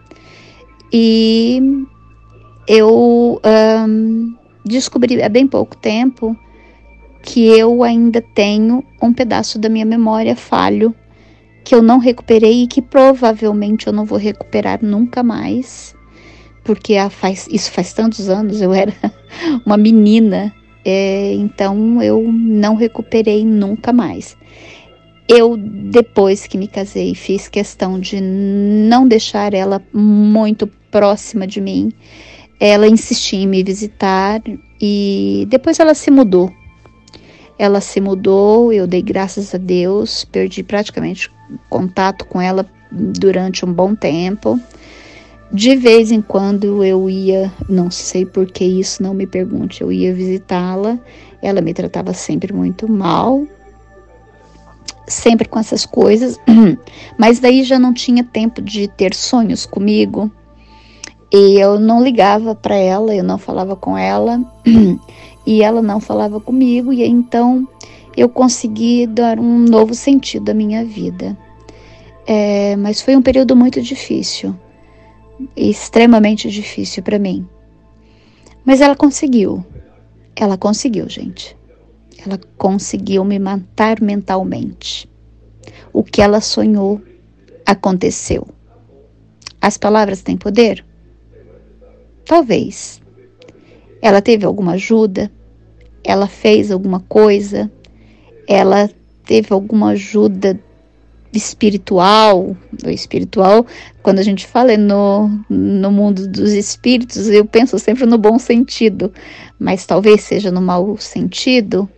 E 0.94 1.60
eu 2.68 3.42
um, 3.44 4.36
descobri 4.64 5.20
há 5.24 5.28
bem 5.28 5.48
pouco 5.48 5.76
tempo 5.76 6.38
que 7.24 7.48
eu 7.48 7.82
ainda 7.82 8.22
tenho 8.22 8.84
um 9.02 9.12
pedaço 9.12 9.58
da 9.58 9.68
minha 9.68 9.84
memória 9.84 10.36
falho 10.36 10.94
que 11.66 11.74
eu 11.74 11.82
não 11.82 11.98
recuperei 11.98 12.62
e 12.62 12.68
que 12.68 12.80
provavelmente 12.80 13.88
eu 13.88 13.94
não 13.94 14.06
vou 14.06 14.20
recuperar 14.20 14.86
nunca 14.86 15.24
mais, 15.24 15.96
porque 16.64 16.94
faz, 17.10 17.48
isso 17.52 17.72
faz 17.72 17.94
tantos 17.94 18.30
anos, 18.30 18.62
eu 18.62 18.76
era 18.76 18.94
uma 19.66 19.76
menina, 19.76 20.54
é, 20.86 21.34
então 21.34 22.00
eu 22.04 22.32
não 22.32 22.76
recuperei 22.76 23.44
nunca 23.44 23.92
mais. 23.92 24.38
Eu, 25.28 25.58
depois 25.58 26.48
que 26.48 26.58
me 26.58 26.68
casei, 26.68 27.14
fiz 27.14 27.50
questão 27.50 28.00
de 28.00 28.22
não 28.22 29.06
deixar 29.06 29.54
ela 29.54 29.82
muito 29.92 30.68
próxima 30.90 31.46
de 31.46 31.60
mim. 31.60 31.92
Ela 32.60 32.88
insistia 32.88 33.40
em 33.40 33.48
me 33.48 33.62
visitar 33.62 34.42
e 34.82 35.46
depois 35.50 35.80
ela 35.80 35.94
se 35.94 36.10
mudou. 36.10 36.52
Ela 37.60 37.82
se 37.82 38.00
mudou, 38.00 38.72
eu 38.72 38.88
dei 38.88 39.02
graças 39.02 39.54
a 39.54 39.58
Deus, 39.58 40.24
perdi 40.24 40.64
praticamente 40.64 41.30
contato 41.70 42.26
com 42.26 42.40
ela 42.40 42.66
durante 42.92 43.66
um 43.66 43.74
bom 43.74 43.96
tempo. 43.96 44.58
De 45.52 45.76
vez 45.76 46.12
em 46.12 46.22
quando 46.22 46.84
eu 46.84 47.10
ia, 47.10 47.52
não 47.68 47.90
sei 47.92 48.26
por 48.26 48.46
que 48.46 48.64
isso, 48.64 49.02
não 49.04 49.14
me 49.14 49.26
pergunte, 49.26 49.82
eu 49.82 49.92
ia 49.92 50.14
visitá-la. 50.14 51.00
Ela 51.42 51.62
me 51.62 51.74
tratava 51.74 52.14
sempre 52.14 52.54
muito 52.54 52.90
mal, 52.92 53.46
sempre 55.08 55.48
com 55.48 55.58
essas 55.58 55.86
coisas, 55.86 56.40
mas 57.18 57.40
daí 57.40 57.64
já 57.64 57.80
não 57.80 57.94
tinha 57.94 58.24
tempo 58.24 58.62
de 58.62 58.88
ter 58.88 59.16
sonhos 59.16 59.66
comigo. 59.66 60.30
E 61.34 61.60
eu 61.60 61.80
não 61.80 62.04
ligava 62.04 62.54
para 62.54 62.76
ela, 62.76 63.14
eu 63.16 63.24
não 63.24 63.38
falava 63.38 63.76
com 63.76 63.98
ela, 63.98 64.40
e 65.46 65.64
ela 65.64 65.82
não 65.82 66.00
falava 66.00 66.40
comigo, 66.40 66.94
e 66.94 67.04
então 67.04 67.68
eu 68.16 68.30
consegui 68.30 69.06
dar 69.08 69.40
um 69.40 69.60
novo 69.60 69.94
sentido 69.94 70.50
à 70.50 70.54
minha 70.54 70.84
vida. 70.84 71.38
É, 72.26 72.76
mas 72.76 73.02
foi 73.02 73.16
um 73.16 73.22
período 73.22 73.56
muito 73.56 73.82
difícil, 73.82 74.56
extremamente 75.56 76.50
difícil 76.50 77.02
para 77.02 77.20
mim. 77.20 77.48
Mas 78.66 78.82
ela 78.82 78.96
conseguiu, 78.96 79.66
ela 80.36 80.58
conseguiu, 80.58 81.08
gente. 81.10 81.56
Ela 82.28 82.42
conseguiu 82.58 83.24
me 83.24 83.40
matar 83.40 84.02
mentalmente. 84.02 85.10
O 85.94 86.04
que 86.04 86.22
ela 86.22 86.42
sonhou 86.42 87.02
aconteceu. 87.66 88.46
As 89.62 89.78
palavras 89.78 90.22
têm 90.22 90.36
poder? 90.36 90.84
Talvez. 92.26 93.02
Ela 94.02 94.22
teve 94.22 94.46
alguma 94.46 94.74
ajuda? 94.74 95.32
Ela 96.04 96.28
fez 96.28 96.70
alguma 96.70 97.00
coisa? 97.00 97.72
Ela 98.46 98.90
teve 99.24 99.54
alguma 99.54 99.92
ajuda 99.92 100.60
espiritual, 101.32 102.58
o 102.86 102.90
espiritual, 102.90 103.66
quando 104.04 104.20
a 104.20 104.24
gente 104.24 104.46
fala 104.46 104.76
no, 104.76 105.30
no 105.50 105.92
mundo 105.92 106.28
dos 106.28 106.52
espíritos, 106.52 107.30
eu 107.30 107.46
penso 107.46 107.80
sempre 107.80 108.06
no 108.06 108.18
bom 108.18 108.38
sentido, 108.38 109.14
mas 109.58 109.86
talvez 109.86 110.24
seja 110.24 110.52
no 110.52 110.62
mau 110.62 110.98
sentido. 110.98 111.90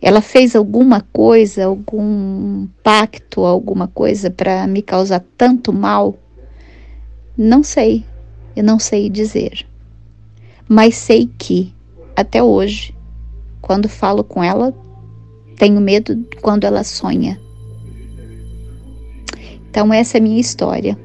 Ela 0.00 0.20
fez 0.20 0.54
alguma 0.54 1.00
coisa, 1.12 1.66
algum 1.66 2.66
pacto, 2.82 3.44
alguma 3.44 3.88
coisa 3.88 4.30
para 4.30 4.66
me 4.66 4.80
causar 4.80 5.24
tanto 5.36 5.72
mal? 5.72 6.16
Não 7.36 7.62
sei, 7.62 8.04
eu 8.54 8.62
não 8.62 8.78
sei 8.78 9.10
dizer. 9.10 9.66
Mas 10.68 10.94
sei 10.94 11.28
que, 11.38 11.74
até 12.14 12.42
hoje, 12.42 12.94
quando 13.60 13.88
falo 13.88 14.22
com 14.22 14.42
ela, 14.42 14.72
tenho 15.56 15.80
medo 15.80 16.24
quando 16.40 16.64
ela 16.64 16.84
sonha 16.84 17.38
então, 19.78 19.92
essa 19.92 20.16
é 20.16 20.20
a 20.20 20.22
minha 20.22 20.40
história. 20.40 20.98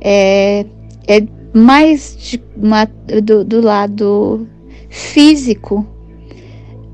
É, 0.00 0.64
é 1.06 1.26
mais 1.52 2.16
de 2.16 2.42
uma, 2.56 2.86
do, 3.22 3.44
do 3.44 3.60
lado 3.60 4.46
físico, 4.88 5.86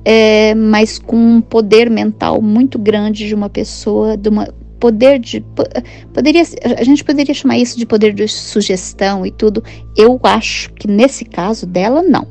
é, 0.08 0.54
mas 0.54 1.00
com 1.00 1.16
um 1.16 1.40
poder 1.40 1.90
mental 1.90 2.40
muito 2.40 2.78
grande 2.78 3.26
de 3.26 3.34
uma 3.34 3.50
pessoa, 3.50 4.16
de 4.16 4.28
uma 4.28 4.46
poder 4.78 5.18
de 5.18 5.42
poderia 6.14 6.44
a 6.78 6.84
gente 6.84 7.02
poderia 7.02 7.34
chamar 7.34 7.58
isso 7.58 7.76
de 7.76 7.84
poder 7.84 8.14
de 8.14 8.28
sugestão 8.28 9.26
e 9.26 9.32
tudo. 9.32 9.64
Eu 9.96 10.20
acho 10.22 10.72
que 10.74 10.86
nesse 10.86 11.24
caso 11.24 11.66
dela 11.66 12.02
não. 12.02 12.24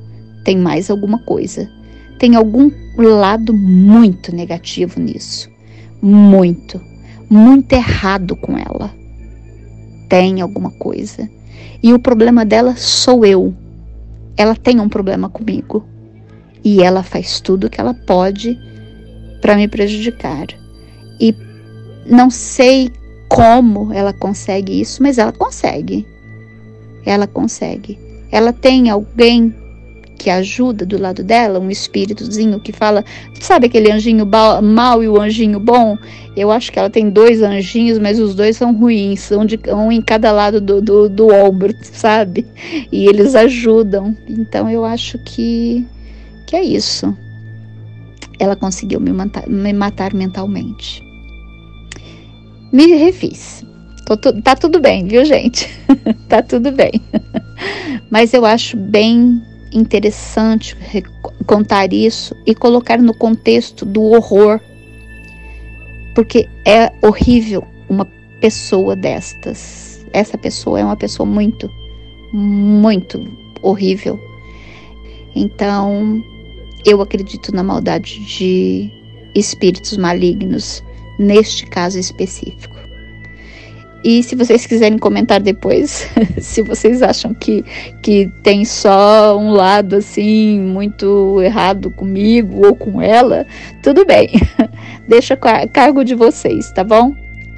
Tem 0.46 0.58
mais 0.58 0.90
alguma 0.90 1.20
coisa. 1.26 1.70
Tem 2.18 2.38
algum 2.38 2.72
lado 2.98 3.54
muito 3.54 4.34
negativo 4.34 5.02
nisso. 5.02 5.50
Muito 6.02 6.80
muito 7.30 7.74
errado 7.74 8.38
com 8.38 8.58
ela. 8.58 8.90
Tem 10.08 10.40
alguma 10.40 10.72
coisa. 10.72 11.30
E 11.84 11.94
o 11.94 12.00
problema 12.00 12.46
dela 12.46 12.78
sou 12.78 13.26
eu. 13.26 13.54
Ela 14.38 14.56
tem 14.56 14.80
um 14.80 14.88
problema 14.88 15.28
comigo. 15.28 15.86
E 16.66 16.82
ela 16.82 17.04
faz 17.04 17.40
tudo 17.40 17.70
que 17.70 17.80
ela 17.80 17.94
pode 17.94 18.60
para 19.40 19.56
me 19.56 19.68
prejudicar. 19.68 20.48
E 21.20 21.34
não 22.06 22.30
sei 22.30 22.92
como 23.30 23.94
ela 23.94 24.12
consegue 24.12 24.82
isso, 24.82 25.02
mas 25.02 25.18
ela 25.18 25.32
consegue. 25.32 26.06
Ela 27.06 27.28
consegue. 27.28 28.00
Ela 28.32 28.52
tem 28.52 28.90
alguém 28.90 29.54
que 30.18 30.30
ajuda 30.30 30.86
do 30.86 31.00
lado 31.00 31.24
dela, 31.24 31.60
um 31.60 31.70
espíritozinho 31.70 32.60
que 32.60 32.72
fala, 32.72 33.04
sabe 33.40 33.68
aquele 33.68 33.92
anjinho 33.92 34.26
mal 34.64 35.04
e 35.04 35.08
o 35.08 35.22
anjinho 35.22 35.60
bom? 35.60 35.98
Eu 36.36 36.52
acho 36.52 36.72
que 36.72 36.80
ela 36.80 36.90
tem 36.90 37.10
dois 37.10 37.42
anjinhos, 37.44 38.00
mas 38.00 38.20
os 38.20 38.34
dois 38.34 38.58
são 38.58 38.74
ruins, 38.74 39.20
são 39.20 39.46
de, 39.46 39.60
um 39.68 39.92
em 39.92 40.02
cada 40.02 40.32
lado 40.32 40.60
do, 40.60 40.82
do, 40.82 41.08
do 41.08 41.28
ombro, 41.28 41.76
sabe? 41.82 42.46
E 42.92 43.06
eles 43.06 43.36
ajudam. 43.36 44.18
Então 44.28 44.70
eu 44.70 44.84
acho 44.84 45.20
que, 45.20 45.86
que 46.46 46.56
é 46.56 46.64
isso. 46.64 47.16
Ela 48.40 48.56
conseguiu 48.56 49.00
me 49.00 49.12
matar, 49.12 49.48
me 49.48 49.74
matar 49.74 50.14
mentalmente. 50.14 51.02
Me 52.72 52.88
refiz. 52.96 53.64
Tô, 54.06 54.18
tá 54.42 54.56
tudo 54.56 54.80
bem, 54.80 55.08
viu, 55.08 55.26
gente? 55.26 55.68
tá 56.30 56.42
tudo 56.42 56.72
bem. 56.72 56.92
Mas 58.12 58.34
eu 58.34 58.46
acho 58.46 58.78
bem 58.78 59.42
interessante 59.74 60.76
contar 61.46 61.92
isso 61.92 62.36
e 62.46 62.54
colocar 62.54 62.98
no 62.98 63.14
contexto 63.14 63.86
do 63.86 64.04
horror, 64.04 64.60
porque 66.14 66.48
é 66.66 66.92
horrível 67.02 67.66
uma 67.90 68.08
pessoa 68.40 68.96
destas. 68.96 70.06
Essa 70.14 70.38
pessoa 70.38 70.80
é 70.80 70.86
uma 70.86 70.96
pessoa 70.96 71.26
muito, 71.26 71.70
muito 72.32 73.22
horrível. 73.62 74.20
Então, 75.36 76.24
eu 76.86 77.02
acredito 77.02 77.54
na 77.54 77.64
maldade 77.64 78.20
de 78.26 78.92
espíritos 79.34 79.98
malignos 79.98 80.84
neste 81.20 81.66
caso 81.66 82.00
específico. 82.00 82.76
E 84.04 84.22
se 84.22 84.36
vocês 84.36 84.68
quiserem 84.68 85.00
comentar 85.00 85.42
depois, 85.42 86.08
se 86.38 86.62
vocês 86.62 87.02
acham 87.02 87.34
que, 87.34 87.66
que 88.04 88.32
tem 88.44 88.64
só 88.64 89.36
um 89.36 89.52
lado 89.52 89.96
assim 89.96 90.60
muito 90.60 91.42
errado 91.42 91.90
comigo 91.90 92.68
ou 92.68 92.76
com 92.76 93.02
ela, 93.02 93.48
tudo 93.82 94.06
bem. 94.06 94.30
Deixa 95.10 95.34
a 95.34 95.68
cargo 95.68 96.04
de 96.04 96.14
vocês, 96.14 96.72
tá 96.72 96.84
bom? 96.84 97.16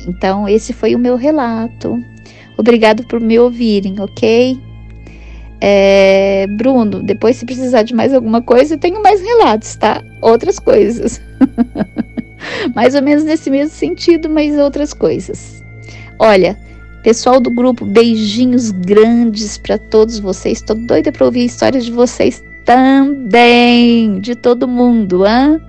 Então, 0.08 0.48
esse 0.48 0.72
foi 0.72 0.96
o 0.96 1.00
meu 1.00 1.18
relato. 1.18 2.02
Obrigado 2.58 3.06
por 3.06 3.20
me 3.20 3.38
ouvirem, 3.38 4.00
ok? 4.00 4.58
É, 5.60 6.46
Bruno, 6.52 7.02
depois 7.02 7.38
se 7.38 7.46
precisar 7.46 7.84
de 7.84 7.94
mais 7.94 8.14
alguma 8.14 8.42
coisa, 8.42 8.76
eu 8.76 8.80
tenho 8.80 9.02
mais 9.02 9.22
relatos, 9.22 9.76
tá? 9.76 10.04
Outras 10.22 10.60
coisas. 10.60 11.22
mais 12.76 12.96
ou 12.96 13.02
menos 13.02 13.24
nesse 13.24 13.50
mesmo 13.50 13.74
sentido, 13.74 14.30
mas 14.30 14.58
outras 14.58 14.94
coisas. 14.94 15.64
Olha, 16.20 16.58
pessoal 17.04 17.40
do 17.40 17.50
grupo, 17.50 17.86
beijinhos 17.86 18.72
grandes 18.72 19.58
para 19.58 19.78
todos 19.78 20.20
vocês. 20.20 20.62
Tô 20.62 20.74
doida 20.74 21.12
para 21.12 21.26
ouvir 21.26 21.46
histórias 21.46 21.86
de 21.86 21.92
vocês 21.92 22.44
também, 22.66 24.20
de 24.20 24.36
todo 24.36 24.68
mundo, 24.68 25.24
hã? 25.26 25.60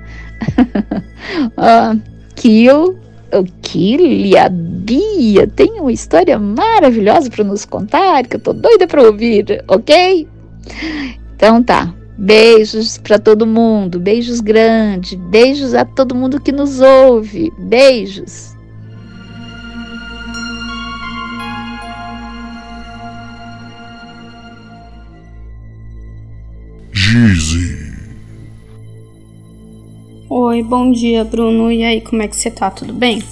Kill, 2.34 2.98
o 3.32 3.44
Kill 3.62 4.00
e 4.00 4.36
a 4.36 4.48
Bia 4.48 5.46
tem 5.46 5.80
uma 5.80 5.92
história 5.92 6.38
maravilhosa 6.38 7.30
para 7.30 7.44
nos 7.44 7.64
contar, 7.64 8.26
que 8.26 8.36
eu 8.36 8.40
tô 8.40 8.52
doida 8.52 8.86
para 8.86 9.02
ouvir, 9.02 9.64
ok? 9.68 10.26
Então 11.36 11.62
tá. 11.62 11.94
Beijos 12.20 12.98
para 12.98 13.16
todo 13.16 13.46
mundo, 13.46 14.00
beijos 14.00 14.40
grandes, 14.40 15.14
beijos 15.14 15.72
a 15.72 15.84
todo 15.84 16.16
mundo 16.16 16.40
que 16.40 16.50
nos 16.50 16.80
ouve, 16.80 17.52
beijos. 17.58 18.56
Gizzy. 26.92 27.87
Oi, 30.30 30.62
bom 30.62 30.92
dia, 30.92 31.24
Bruno. 31.24 31.72
E 31.72 31.82
aí, 31.82 32.02
como 32.02 32.20
é 32.20 32.28
que 32.28 32.36
você 32.36 32.50
tá? 32.50 32.70
Tudo 32.70 32.92
bem? 32.92 33.22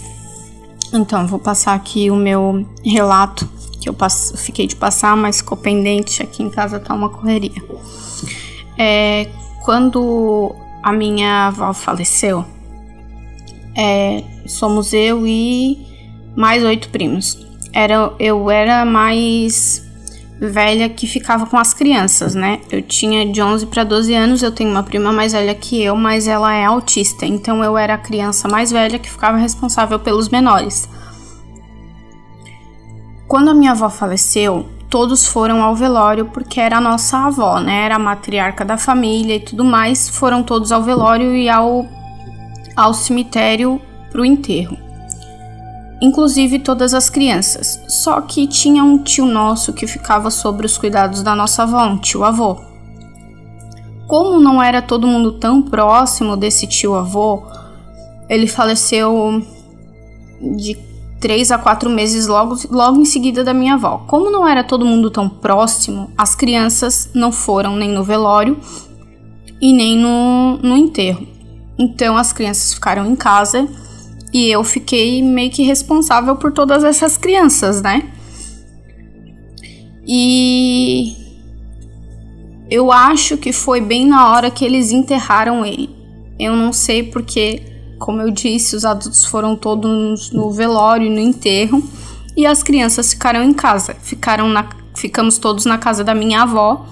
Então, 0.95 1.27
vou 1.27 1.39
passar 1.39 1.75
aqui 1.75 2.11
o 2.11 2.17
meu 2.17 2.67
relato 2.83 3.47
que 3.79 3.87
eu 3.87 3.93
passo, 3.93 4.35
fiquei 4.39 4.67
de 4.67 4.75
passar, 4.75 5.15
mas 5.15 5.37
ficou 5.37 5.59
pendente. 5.59 6.23
Aqui 6.23 6.43
em 6.43 6.49
casa 6.49 6.81
tá 6.81 6.95
uma 6.95 7.11
correria. 7.11 7.63
É, 8.79 9.29
quando 9.63 10.55
a 10.83 10.91
minha 10.91 11.49
avó 11.49 11.75
faleceu, 11.75 12.47
é, 13.77 14.25
somos 14.47 14.95
eu 14.95 15.27
e 15.27 15.87
mais 16.35 16.65
oito 16.65 16.89
primos. 16.89 17.47
Era, 17.75 18.11
eu 18.19 18.51
era 18.51 18.87
mais 18.87 19.86
velha 20.39 20.89
que 20.89 21.07
ficava 21.07 21.47
com 21.47 21.57
as 21.57 21.73
crianças, 21.73 22.35
né? 22.35 22.61
Eu 22.71 22.83
tinha 22.83 23.31
de 23.31 23.41
11 23.41 23.67
para 23.67 23.85
12 23.85 24.15
anos, 24.15 24.43
eu 24.43 24.53
tenho 24.53 24.71
uma 24.71 24.83
prima 24.83 25.13
mais 25.13 25.33
velha 25.33 25.55
que 25.55 25.83
eu, 25.83 25.97
mas 25.97 26.29
ela 26.29 26.53
é 26.53 26.65
autista, 26.65 27.25
então 27.25 27.65
eu 27.65 27.77
era 27.77 27.95
a 27.95 27.99
criança 27.99 28.47
mais 28.47 28.71
velha 28.71 28.99
que 28.99 29.11
ficava 29.11 29.39
responsável 29.39 29.99
pelos 29.99 30.29
menores. 30.29 30.89
Quando 33.27 33.51
a 33.51 33.55
minha 33.55 33.73
avó 33.73 33.89
faleceu, 33.89 34.67
todos 34.89 35.27
foram 35.27 35.63
ao 35.63 35.75
velório 35.75 36.27
porque 36.27 36.61
era 36.61 36.77
a 36.77 36.81
nossa 36.81 37.19
avó, 37.19 37.59
né? 37.59 37.85
Era 37.85 37.97
a 37.97 37.99
matriarca 37.99 38.65
da 38.65 38.77
família 38.77 39.37
e 39.37 39.41
tudo 39.41 39.65
mais. 39.65 40.09
Foram 40.09 40.43
todos 40.43 40.71
ao 40.71 40.83
velório 40.83 41.35
e 41.35 41.49
ao, 41.49 41.87
ao 42.77 42.95
cemitério 42.95 43.81
pro 44.11 44.25
enterro. 44.25 44.86
Inclusive 46.01 46.59
todas 46.59 46.93
as 46.93 47.09
crianças. 47.09 47.81
Só 47.89 48.21
que 48.21 48.47
tinha 48.47 48.85
um 48.85 48.99
tio 48.99 49.25
nosso 49.25 49.73
que 49.73 49.87
ficava 49.87 50.31
sobre 50.31 50.67
os 50.67 50.77
cuidados 50.77 51.23
da 51.23 51.35
nossa 51.35 51.63
avó, 51.63 51.87
um 51.87 51.99
tio 51.99 52.25
avô. 52.25 52.59
Como 54.07 54.39
não 54.39 54.63
era 54.63 54.83
todo 54.83 55.07
mundo 55.07 55.33
tão 55.33 55.63
próximo 55.63 56.37
desse 56.37 56.67
tio 56.67 56.95
avô, 56.95 57.43
ele 58.29 58.47
faleceu 58.47 59.43
de 60.57 60.77
três 61.21 61.51
a 61.51 61.59
quatro 61.59 61.89
meses 61.91 62.27
logo, 62.27 62.57
logo 62.71 63.01
em 63.01 63.05
seguida 63.05 63.43
da 63.43 63.55
minha 63.55 63.75
avó. 63.75 64.05
Como 64.07 64.31
não 64.31 64.47
era 64.47 64.63
todo 64.63 64.85
mundo 64.85 65.11
tão 65.11 65.29
próximo, 65.29 66.11
as 66.17 66.35
crianças 66.35 67.11
não 67.15 67.33
foram 67.33 67.75
nem 67.75 67.91
no 67.91 68.05
velório 68.05 68.61
e 69.61 69.73
nem 69.73 69.99
no, 69.99 70.59
no 70.59 70.77
enterro. 70.77 71.27
Então 71.79 72.17
as 72.17 72.33
crianças 72.33 72.75
ficaram 72.75 73.07
em 73.07 73.17
casa 73.17 73.69
e 74.33 74.51
eu 74.51 74.63
fiquei 74.65 75.23
meio 75.23 75.51
que 75.51 75.63
responsável 75.63 76.37
por 76.37 76.53
todas 76.53 76.85
essas 76.85 77.17
crianças, 77.17 77.81
né? 77.81 78.11
E 80.07 81.17
eu 82.71 82.93
acho 82.93 83.37
que 83.37 83.53
foi 83.53 83.81
bem 83.81 84.07
na 84.07 84.31
hora 84.31 84.51
que 84.51 84.65
eles 84.65 84.93
enterraram 84.93 85.65
ele. 85.65 85.91
Eu 86.39 86.55
não 86.55 86.73
sei 86.73 87.03
porque 87.03 87.77
como 87.99 88.21
eu 88.21 88.31
disse, 88.31 88.77
os 88.77 88.85
adultos 88.85 89.25
foram 89.25 89.57
todos 89.57 90.31
no 90.31 90.51
velório 90.51 91.11
no 91.11 91.19
enterro 91.19 91.83
e 92.37 92.47
as 92.47 92.63
crianças 92.63 93.13
ficaram 93.13 93.43
em 93.43 93.53
casa. 93.53 93.97
Ficaram 94.03 94.49
na, 94.49 94.69
ficamos 94.95 95.39
todos 95.39 95.65
na 95.65 95.79
casa 95.79 96.05
da 96.05 96.15
minha 96.15 96.43
avó, 96.43 96.87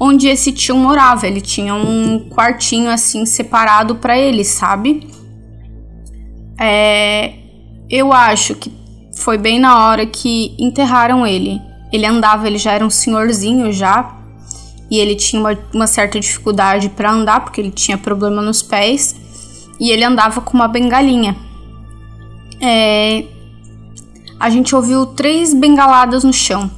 onde 0.00 0.26
esse 0.26 0.52
tio 0.52 0.76
morava. 0.76 1.26
Ele 1.26 1.40
tinha 1.40 1.74
um 1.74 2.28
quartinho 2.28 2.90
assim 2.90 3.24
separado 3.24 3.96
para 3.96 4.18
ele, 4.18 4.44
sabe? 4.44 5.08
É, 6.58 7.34
eu 7.88 8.12
acho 8.12 8.54
que 8.54 8.72
foi 9.14 9.36
bem 9.38 9.58
na 9.58 9.86
hora 9.86 10.06
que 10.06 10.54
enterraram 10.58 11.26
ele. 11.26 11.60
Ele 11.92 12.06
andava, 12.06 12.46
ele 12.46 12.58
já 12.58 12.72
era 12.72 12.84
um 12.84 12.90
senhorzinho 12.90 13.72
já, 13.72 14.16
e 14.92 14.98
ele 14.98 15.16
tinha 15.16 15.40
uma, 15.40 15.58
uma 15.72 15.86
certa 15.86 16.20
dificuldade 16.20 16.90
para 16.90 17.10
andar 17.10 17.40
porque 17.40 17.58
ele 17.60 17.70
tinha 17.70 17.96
problema 17.96 18.42
nos 18.42 18.60
pés 18.60 19.16
e 19.80 19.90
ele 19.90 20.04
andava 20.04 20.42
com 20.42 20.52
uma 20.52 20.68
bengalinha. 20.68 21.34
É, 22.60 23.24
a 24.38 24.50
gente 24.50 24.76
ouviu 24.76 25.06
três 25.06 25.54
bengaladas 25.54 26.24
no 26.24 26.32
chão. 26.32 26.70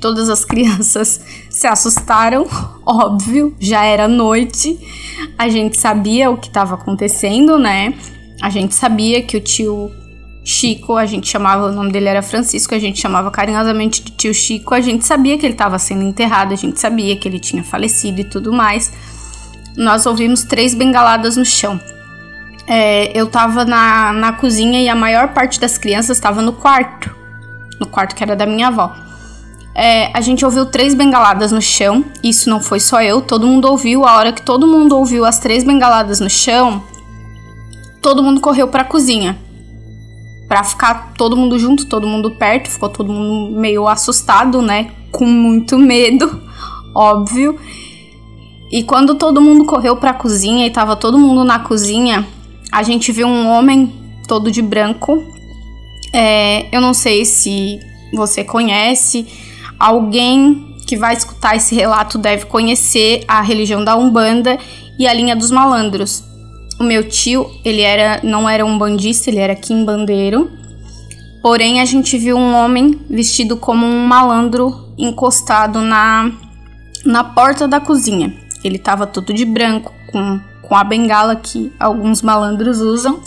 Todas 0.00 0.30
as 0.30 0.44
crianças 0.46 1.20
se 1.50 1.66
assustaram, 1.66 2.46
óbvio, 2.86 3.56
já 3.58 3.84
era 3.84 4.06
noite. 4.06 4.78
A 5.36 5.48
gente 5.48 5.76
sabia 5.76 6.30
o 6.30 6.36
que 6.36 6.46
estava 6.46 6.74
acontecendo, 6.74 7.58
né? 7.58 7.92
A 8.44 8.50
gente 8.50 8.74
sabia 8.74 9.22
que 9.22 9.36
o 9.36 9.40
tio 9.40 9.90
Chico, 10.44 10.96
a 10.96 11.06
gente 11.06 11.26
chamava, 11.26 11.68
o 11.68 11.72
nome 11.72 11.90
dele 11.90 12.08
era 12.08 12.20
Francisco, 12.20 12.74
a 12.74 12.78
gente 12.78 13.00
chamava 13.00 13.30
carinhosamente 13.30 14.02
de 14.02 14.12
tio 14.12 14.34
Chico. 14.34 14.74
A 14.74 14.80
gente 14.82 15.06
sabia 15.06 15.38
que 15.38 15.46
ele 15.46 15.54
estava 15.54 15.78
sendo 15.78 16.02
enterrado, 16.02 16.52
a 16.52 16.56
gente 16.56 16.78
sabia 16.78 17.16
que 17.16 17.26
ele 17.26 17.40
tinha 17.40 17.64
falecido 17.64 18.20
e 18.20 18.24
tudo 18.24 18.52
mais 18.52 18.92
nós 19.76 20.06
ouvimos 20.06 20.44
três 20.44 20.74
bengaladas 20.74 21.36
no 21.36 21.44
chão. 21.44 21.80
É, 22.66 23.10
eu 23.18 23.26
tava 23.26 23.64
na, 23.64 24.12
na 24.12 24.32
cozinha 24.32 24.80
e 24.80 24.88
a 24.88 24.94
maior 24.94 25.28
parte 25.28 25.60
das 25.60 25.76
crianças 25.76 26.16
estava 26.16 26.40
no 26.40 26.52
quarto. 26.52 27.14
No 27.80 27.86
quarto 27.86 28.14
que 28.14 28.22
era 28.22 28.36
da 28.36 28.46
minha 28.46 28.68
avó. 28.68 28.94
É, 29.74 30.10
a 30.16 30.20
gente 30.20 30.44
ouviu 30.44 30.66
três 30.66 30.94
bengaladas 30.94 31.50
no 31.50 31.60
chão. 31.60 32.04
Isso 32.22 32.48
não 32.48 32.60
foi 32.60 32.78
só 32.78 33.02
eu, 33.02 33.20
todo 33.20 33.46
mundo 33.46 33.68
ouviu. 33.68 34.06
A 34.06 34.16
hora 34.16 34.32
que 34.32 34.42
todo 34.42 34.66
mundo 34.66 34.96
ouviu 34.96 35.24
as 35.24 35.38
três 35.38 35.64
bengaladas 35.64 36.20
no 36.20 36.30
chão, 36.30 36.82
todo 38.04 38.22
mundo 38.22 38.38
correu 38.38 38.68
para 38.68 38.82
a 38.82 38.84
cozinha. 38.84 39.38
Para 40.46 40.62
ficar 40.62 41.14
todo 41.14 41.34
mundo 41.34 41.58
junto, 41.58 41.86
todo 41.86 42.06
mundo 42.06 42.32
perto. 42.32 42.68
Ficou 42.68 42.90
todo 42.90 43.10
mundo 43.10 43.58
meio 43.58 43.88
assustado, 43.88 44.60
né? 44.60 44.90
Com 45.10 45.24
muito 45.24 45.78
medo, 45.78 46.38
óbvio. 46.94 47.58
E 48.70 48.82
quando 48.82 49.14
todo 49.14 49.40
mundo 49.40 49.64
correu 49.64 49.96
para 49.96 50.10
a 50.10 50.14
cozinha 50.14 50.66
e 50.66 50.70
tava 50.70 50.96
todo 50.96 51.16
mundo 51.16 51.44
na 51.44 51.60
cozinha, 51.60 52.26
a 52.70 52.82
gente 52.82 53.10
viu 53.10 53.26
um 53.26 53.48
homem 53.48 53.90
todo 54.28 54.50
de 54.50 54.60
branco. 54.60 55.24
É, 56.12 56.66
eu 56.76 56.82
não 56.82 56.92
sei 56.92 57.24
se 57.24 57.80
você 58.12 58.44
conhece, 58.44 59.26
alguém 59.80 60.76
que 60.86 60.94
vai 60.94 61.14
escutar 61.14 61.56
esse 61.56 61.74
relato 61.74 62.18
deve 62.18 62.44
conhecer 62.44 63.24
a 63.26 63.40
religião 63.40 63.82
da 63.82 63.96
Umbanda 63.96 64.58
e 64.98 65.06
a 65.06 65.14
linha 65.14 65.34
dos 65.34 65.50
malandros. 65.50 66.33
O 66.78 66.84
meu 66.84 67.08
tio, 67.08 67.50
ele 67.64 67.82
era 67.82 68.20
não 68.22 68.48
era 68.48 68.64
um 68.64 68.76
bandista, 68.76 69.30
ele 69.30 69.38
era 69.38 69.54
quimbandeiro. 69.54 70.50
Porém, 71.42 71.80
a 71.80 71.84
gente 71.84 72.16
viu 72.16 72.36
um 72.36 72.54
homem 72.54 72.98
vestido 73.08 73.56
como 73.56 73.84
um 73.84 74.06
malandro 74.06 74.92
encostado 74.96 75.80
na, 75.80 76.32
na 77.04 77.22
porta 77.22 77.68
da 77.68 77.78
cozinha. 77.80 78.34
Ele 78.64 78.78
tava 78.78 79.06
todo 79.06 79.32
de 79.32 79.44
branco, 79.44 79.92
com, 80.10 80.40
com 80.62 80.74
a 80.74 80.82
bengala 80.82 81.36
que 81.36 81.70
alguns 81.78 82.22
malandros 82.22 82.80
usam, 82.80 83.20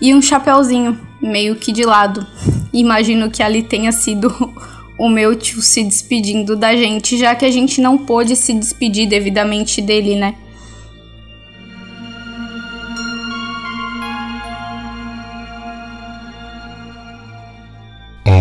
e 0.00 0.14
um 0.14 0.22
chapéuzinho 0.22 0.98
meio 1.20 1.54
que 1.56 1.70
de 1.70 1.84
lado. 1.84 2.26
Imagino 2.72 3.30
que 3.30 3.42
ali 3.42 3.62
tenha 3.62 3.92
sido 3.92 4.32
o 4.98 5.08
meu 5.08 5.36
tio 5.36 5.60
se 5.60 5.84
despedindo 5.84 6.56
da 6.56 6.74
gente, 6.74 7.18
já 7.18 7.34
que 7.34 7.44
a 7.44 7.50
gente 7.50 7.80
não 7.80 7.98
pôde 7.98 8.34
se 8.36 8.54
despedir 8.54 9.08
devidamente 9.08 9.82
dele, 9.82 10.16
né? 10.16 10.34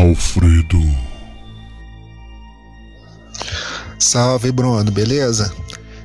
Alfredo. 0.10 0.82
Salve, 4.00 4.52
Bruno, 4.52 4.92
beleza? 4.92 5.54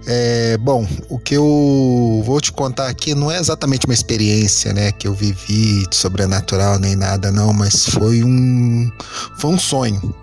É, 0.07 0.59
bom, 0.59 0.87
o 1.09 1.19
que 1.19 1.35
eu 1.35 2.23
vou 2.27 2.39
te 2.39 2.53
contar 2.53 2.89
aqui 2.89 3.15
não 3.15 3.31
é 3.31 3.39
exatamente 3.39 3.87
uma 3.87 3.95
experiência, 3.95 4.75
né, 4.75 4.93
que 4.93 5.09
eu 5.09 5.15
vivi 5.15 5.87
sobrenatural 5.91 6.79
nem 6.79 6.95
nada, 6.95 7.33
não, 7.33 7.55
mas 7.55 7.87
foi 7.87 8.23
um, 8.23 8.91
foi 9.39 9.51
um 9.51 9.59
sonho 9.59 10.15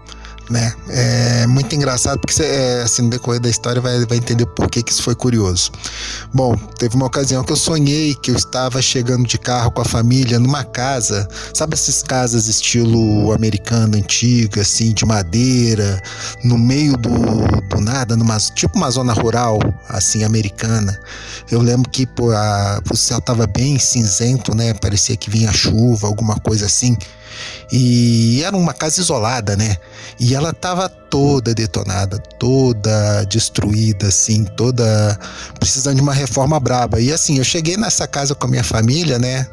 né? 0.52 0.74
É 0.90 1.48
muito 1.48 1.74
engraçado 1.74 2.20
porque 2.20 2.34
você, 2.34 2.44
é, 2.44 2.82
assim, 2.84 3.04
no 3.04 3.10
decorrer 3.10 3.40
da 3.40 3.50
história 3.50 3.82
vai, 3.82 4.06
vai 4.06 4.18
entender 4.18 4.46
por 4.46 4.70
que, 4.70 4.84
que 4.84 4.92
isso 4.92 5.02
foi 5.02 5.16
curioso. 5.16 5.72
Bom, 6.34 6.56
teve 6.78 6.96
uma 6.96 7.06
ocasião 7.06 7.44
que 7.44 7.52
eu 7.52 7.56
sonhei 7.56 8.14
que 8.16 8.32
eu 8.32 8.36
estava 8.36 8.82
chegando 8.82 9.26
de 9.26 9.38
carro 9.38 9.72
com 9.72 9.82
a 9.82 9.86
família 9.86 10.40
numa 10.40 10.64
casa, 10.64 11.28
sabe 11.54 11.74
essas 11.74 12.04
casas 12.04 12.48
estilo 12.48 13.32
americano 13.32 13.98
antiga, 13.98 14.62
assim, 14.62 14.94
de 14.94 15.06
madeira, 15.06 16.02
no 16.44 16.58
meio 16.58 16.98
do, 16.98 17.10
do 17.70 17.82
nada, 17.82 18.16
numa, 18.18 18.38
tipo 18.38 18.78
uma 18.78 18.92
zona 18.92 19.14
rural, 19.14 19.60
assim, 19.88 20.24
americana. 20.24 21.00
Eu 21.50 21.62
lembro 21.62 21.90
que 21.90 22.06
pô, 22.06 22.32
a, 22.32 22.82
o 22.92 22.98
céu 22.98 23.20
estava 23.20 23.48
bem 23.48 23.80
cinzento, 23.80 24.54
né? 24.54 24.74
Parecia 24.74 25.16
que 25.16 25.30
vinha 25.30 25.52
chuva, 25.54 26.08
alguma 26.08 26.36
coisa 26.36 26.66
assim. 26.66 26.98
E 27.72 28.42
era 28.44 28.56
uma 28.56 28.74
casa 28.74 29.00
isolada, 29.00 29.56
né? 29.56 29.78
E 30.20 30.36
ela 30.36 30.54
tava 30.54 30.90
toda 30.90 31.54
detonada, 31.54 32.18
toda 32.40 33.24
destruída, 33.26 34.08
assim, 34.08 34.44
toda 34.44 35.20
precisando 35.60 35.96
de 35.96 36.02
uma 36.02 36.14
reforma 36.14 36.60
braba. 36.60 37.00
E 37.00 37.12
assim, 37.12 37.38
eu 37.38 37.44
cheguei 37.44 37.78
nessa 37.78 38.08
casa 38.08 38.36
com 38.36 38.48
a 38.48 38.50
minha 38.50 38.64
família, 38.64 39.18
né? 39.18 39.48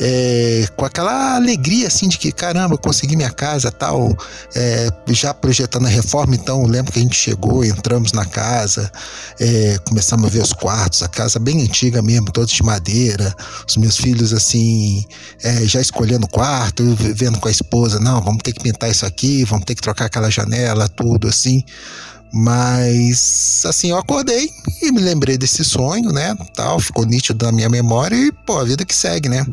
É, 0.00 0.66
com 0.76 0.84
aquela 0.84 1.36
alegria 1.36 1.86
assim 1.86 2.08
de 2.08 2.18
que 2.18 2.30
caramba, 2.32 2.76
consegui 2.76 3.16
minha 3.16 3.30
casa 3.30 3.70
tal, 3.70 4.16
é, 4.54 4.88
já 5.08 5.32
projetando 5.32 5.86
a 5.86 5.88
reforma. 5.88 6.34
Então, 6.34 6.64
lembro 6.66 6.92
que 6.92 6.98
a 6.98 7.02
gente 7.02 7.16
chegou, 7.16 7.64
entramos 7.64 8.12
na 8.12 8.24
casa, 8.24 8.90
é, 9.40 9.78
começamos 9.84 10.26
a 10.26 10.28
ver 10.28 10.42
os 10.42 10.52
quartos, 10.52 11.02
a 11.02 11.08
casa 11.08 11.38
bem 11.38 11.62
antiga 11.62 12.02
mesmo, 12.02 12.30
todos 12.30 12.52
de 12.52 12.62
madeira. 12.62 13.34
Os 13.66 13.76
meus 13.76 13.96
filhos 13.96 14.32
assim, 14.32 15.04
é, 15.42 15.64
já 15.64 15.80
escolhendo 15.80 16.26
o 16.26 16.28
quarto, 16.28 16.82
vendo 17.14 17.38
com 17.38 17.48
a 17.48 17.50
esposa, 17.50 17.98
não, 17.98 18.20
vamos 18.20 18.42
ter 18.42 18.52
que 18.52 18.62
pintar 18.62 18.90
isso 18.90 19.06
aqui, 19.06 19.44
vamos 19.44 19.64
ter 19.64 19.74
que 19.74 19.82
trocar 19.82 20.06
aquela 20.06 20.30
janela, 20.30 20.88
tudo 20.88 21.28
assim. 21.28 21.64
Mas, 22.32 23.62
assim, 23.66 23.90
eu 23.90 23.98
acordei 23.98 24.50
e 24.82 24.92
me 24.92 25.00
lembrei 25.00 25.38
desse 25.38 25.64
sonho, 25.64 26.12
né? 26.12 26.34
Tal, 26.54 26.78
ficou 26.80 27.04
nítido 27.06 27.46
na 27.46 27.52
minha 27.52 27.68
memória 27.68 28.16
e, 28.16 28.32
pô, 28.32 28.58
a 28.58 28.64
vida 28.64 28.84
que 28.84 28.94
segue, 28.94 29.28
né? 29.28 29.46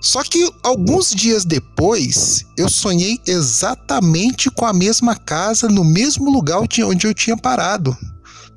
Só 0.00 0.22
que 0.22 0.48
alguns 0.62 1.10
dias 1.10 1.44
depois, 1.44 2.44
eu 2.56 2.68
sonhei 2.68 3.18
exatamente 3.26 4.50
com 4.50 4.64
a 4.64 4.72
mesma 4.72 5.16
casa, 5.16 5.68
no 5.68 5.84
mesmo 5.84 6.30
lugar 6.30 6.60
onde 6.60 7.06
eu 7.06 7.14
tinha 7.14 7.36
parado. 7.36 7.96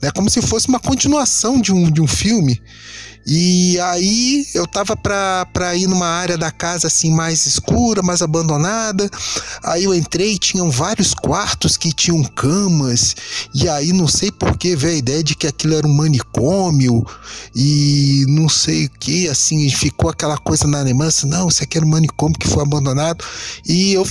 Né? 0.02 0.12
Como 0.12 0.30
se 0.30 0.42
fosse 0.42 0.68
uma 0.68 0.80
continuação 0.80 1.60
de 1.60 1.74
um, 1.74 1.90
de 1.90 2.02
um 2.02 2.08
filme. 2.08 2.62
E 3.30 3.80
aí 3.80 4.48
eu 4.56 4.66
tava 4.66 4.98
pra, 4.98 5.46
pra 5.54 5.76
ir 5.76 5.86
numa 5.86 6.08
área 6.08 6.36
da 6.36 6.50
casa 6.50 6.88
assim 6.88 7.12
mais 7.12 7.46
escura, 7.46 8.02
mais 8.02 8.24
abandonada. 8.24 9.08
Aí 9.64 9.84
eu 9.84 9.94
entrei, 9.94 10.38
tinham 10.38 10.72
vários 10.72 11.14
quartos 11.14 11.78
que 11.78 11.94
tinham 11.94 12.24
camas. 12.24 13.16
E 13.54 13.70
aí 13.70 13.94
não 13.94 14.08
sei 14.08 14.32
por 14.32 14.58
que 14.58 14.76
veio 14.76 14.96
a 14.96 14.98
ideia 14.98 15.24
de 15.24 15.36
que 15.36 15.46
aquilo 15.46 15.76
era 15.76 15.88
um 15.88 15.94
manicômio 15.94 17.06
e 17.56 18.26
não 18.28 18.50
sei 18.50 18.86
o 18.86 18.90
que, 19.00 19.28
assim, 19.28 19.70
ficou 19.70 20.10
aquela 20.10 20.38
coisa 20.38 20.68
na 20.68 20.82
lembrança, 20.82 21.28
não, 21.28 21.50
isso 21.50 21.64
aqui 21.64 21.78
era 21.78 21.86
um 21.86 21.90
manicômio 21.90 22.38
que 22.38 22.48
foi 22.48 22.64
abandonado. 22.64 23.24
E 23.68 23.94
eu 23.94 24.08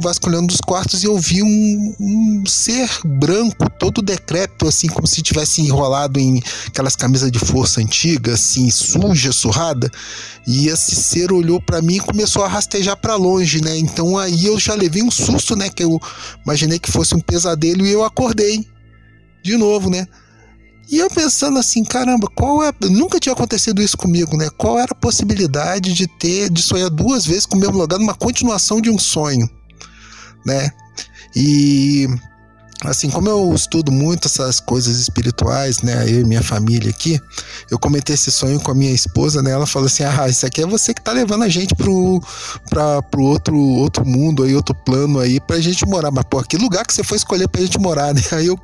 vasculhando 0.00 0.52
os 0.52 0.60
quartos 0.60 1.02
e 1.02 1.06
eu 1.06 1.16
vi 1.18 1.42
um, 1.42 1.94
um 1.98 2.44
ser 2.46 2.88
branco, 3.04 3.70
todo 3.78 4.02
decrépito, 4.02 4.68
assim, 4.68 4.88
como 4.88 5.06
se 5.06 5.22
tivesse 5.22 5.62
enrolado 5.62 6.20
em 6.20 6.42
aquelas 6.66 6.94
camisas 6.94 7.30
de 7.30 7.38
força 7.38 7.80
antigas 7.80 8.48
assim, 8.48 8.57
suja, 8.70 9.32
surrada, 9.32 9.90
e 10.46 10.68
esse 10.68 10.96
ser 10.96 11.32
olhou 11.32 11.60
para 11.60 11.80
mim 11.80 11.96
e 11.96 12.00
começou 12.00 12.44
a 12.44 12.48
rastejar 12.48 12.96
para 12.96 13.14
longe, 13.16 13.62
né? 13.62 13.78
Então 13.78 14.18
aí 14.18 14.46
eu 14.46 14.58
já 14.58 14.74
levei 14.74 15.02
um 15.02 15.10
susto, 15.10 15.54
né? 15.54 15.68
Que 15.68 15.84
eu 15.84 16.00
imaginei 16.44 16.78
que 16.78 16.90
fosse 16.90 17.14
um 17.14 17.20
pesadelo 17.20 17.86
e 17.86 17.92
eu 17.92 18.04
acordei 18.04 18.66
de 19.44 19.56
novo, 19.56 19.88
né? 19.88 20.06
E 20.90 20.98
eu 20.98 21.10
pensando 21.10 21.58
assim, 21.58 21.84
caramba, 21.84 22.28
qual 22.34 22.62
é. 22.62 22.72
Nunca 22.88 23.20
tinha 23.20 23.34
acontecido 23.34 23.82
isso 23.82 23.96
comigo, 23.96 24.36
né? 24.36 24.48
Qual 24.56 24.78
era 24.78 24.92
a 24.92 24.98
possibilidade 24.98 25.92
de 25.92 26.06
ter, 26.18 26.48
de 26.50 26.62
sonhar 26.62 26.88
duas 26.88 27.26
vezes 27.26 27.44
com 27.44 27.56
o 27.56 27.60
mesmo 27.60 27.76
lugar 27.76 27.98
numa 27.98 28.14
continuação 28.14 28.80
de 28.80 28.90
um 28.90 28.98
sonho, 28.98 29.48
né? 30.46 30.70
E 31.36 32.08
assim, 32.84 33.10
como 33.10 33.28
eu 33.28 33.52
estudo 33.54 33.90
muito 33.90 34.26
essas 34.26 34.60
coisas 34.60 34.98
espirituais, 34.98 35.82
né, 35.82 36.04
eu 36.08 36.20
e 36.20 36.24
minha 36.24 36.42
família 36.42 36.90
aqui, 36.90 37.20
eu 37.70 37.78
comentei 37.78 38.14
esse 38.14 38.30
sonho 38.30 38.60
com 38.60 38.70
a 38.70 38.74
minha 38.74 38.92
esposa, 38.92 39.42
né, 39.42 39.50
ela 39.50 39.66
falou 39.66 39.86
assim, 39.86 40.04
ah, 40.04 40.28
isso 40.28 40.46
aqui 40.46 40.62
é 40.62 40.66
você 40.66 40.94
que 40.94 41.02
tá 41.02 41.12
levando 41.12 41.42
a 41.42 41.48
gente 41.48 41.74
pro, 41.74 42.22
pra, 42.70 43.02
pro 43.02 43.22
outro, 43.22 43.56
outro 43.56 44.06
mundo 44.06 44.44
aí, 44.44 44.54
outro 44.54 44.74
plano 44.74 45.18
aí, 45.18 45.40
pra 45.40 45.60
gente 45.60 45.84
morar, 45.86 46.10
mas 46.10 46.24
pô, 46.30 46.42
que 46.42 46.56
lugar 46.56 46.86
que 46.86 46.94
você 46.94 47.02
foi 47.02 47.16
escolher 47.16 47.48
pra 47.48 47.60
gente 47.60 47.78
morar, 47.78 48.14
né, 48.14 48.22
aí 48.32 48.46
eu 48.46 48.58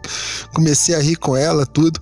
comecei 0.53 0.95
a 0.95 1.01
rir 1.01 1.17
com 1.17 1.37
ela, 1.37 1.67
tudo, 1.67 2.01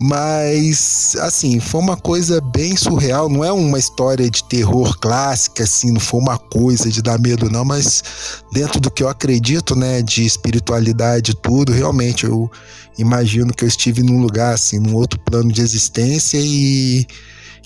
mas, 0.00 1.16
assim, 1.20 1.58
foi 1.58 1.80
uma 1.80 1.96
coisa 1.96 2.40
bem 2.40 2.76
surreal. 2.76 3.28
Não 3.28 3.42
é 3.42 3.50
uma 3.50 3.78
história 3.78 4.30
de 4.30 4.44
terror 4.44 4.98
clássica, 4.98 5.64
assim, 5.64 5.90
não 5.90 6.00
foi 6.00 6.20
uma 6.20 6.38
coisa 6.38 6.90
de 6.90 7.00
dar 7.00 7.18
medo, 7.18 7.50
não. 7.50 7.64
Mas 7.64 8.02
dentro 8.52 8.78
do 8.78 8.90
que 8.90 9.02
eu 9.02 9.08
acredito, 9.08 9.74
né, 9.74 10.02
de 10.02 10.24
espiritualidade 10.24 11.32
e 11.32 11.34
tudo, 11.34 11.72
realmente 11.72 12.26
eu 12.26 12.50
imagino 12.98 13.54
que 13.54 13.64
eu 13.64 13.68
estive 13.68 14.02
num 14.02 14.20
lugar, 14.20 14.54
assim, 14.54 14.78
num 14.78 14.94
outro 14.94 15.18
plano 15.20 15.50
de 15.50 15.62
existência 15.62 16.38
e 16.38 17.06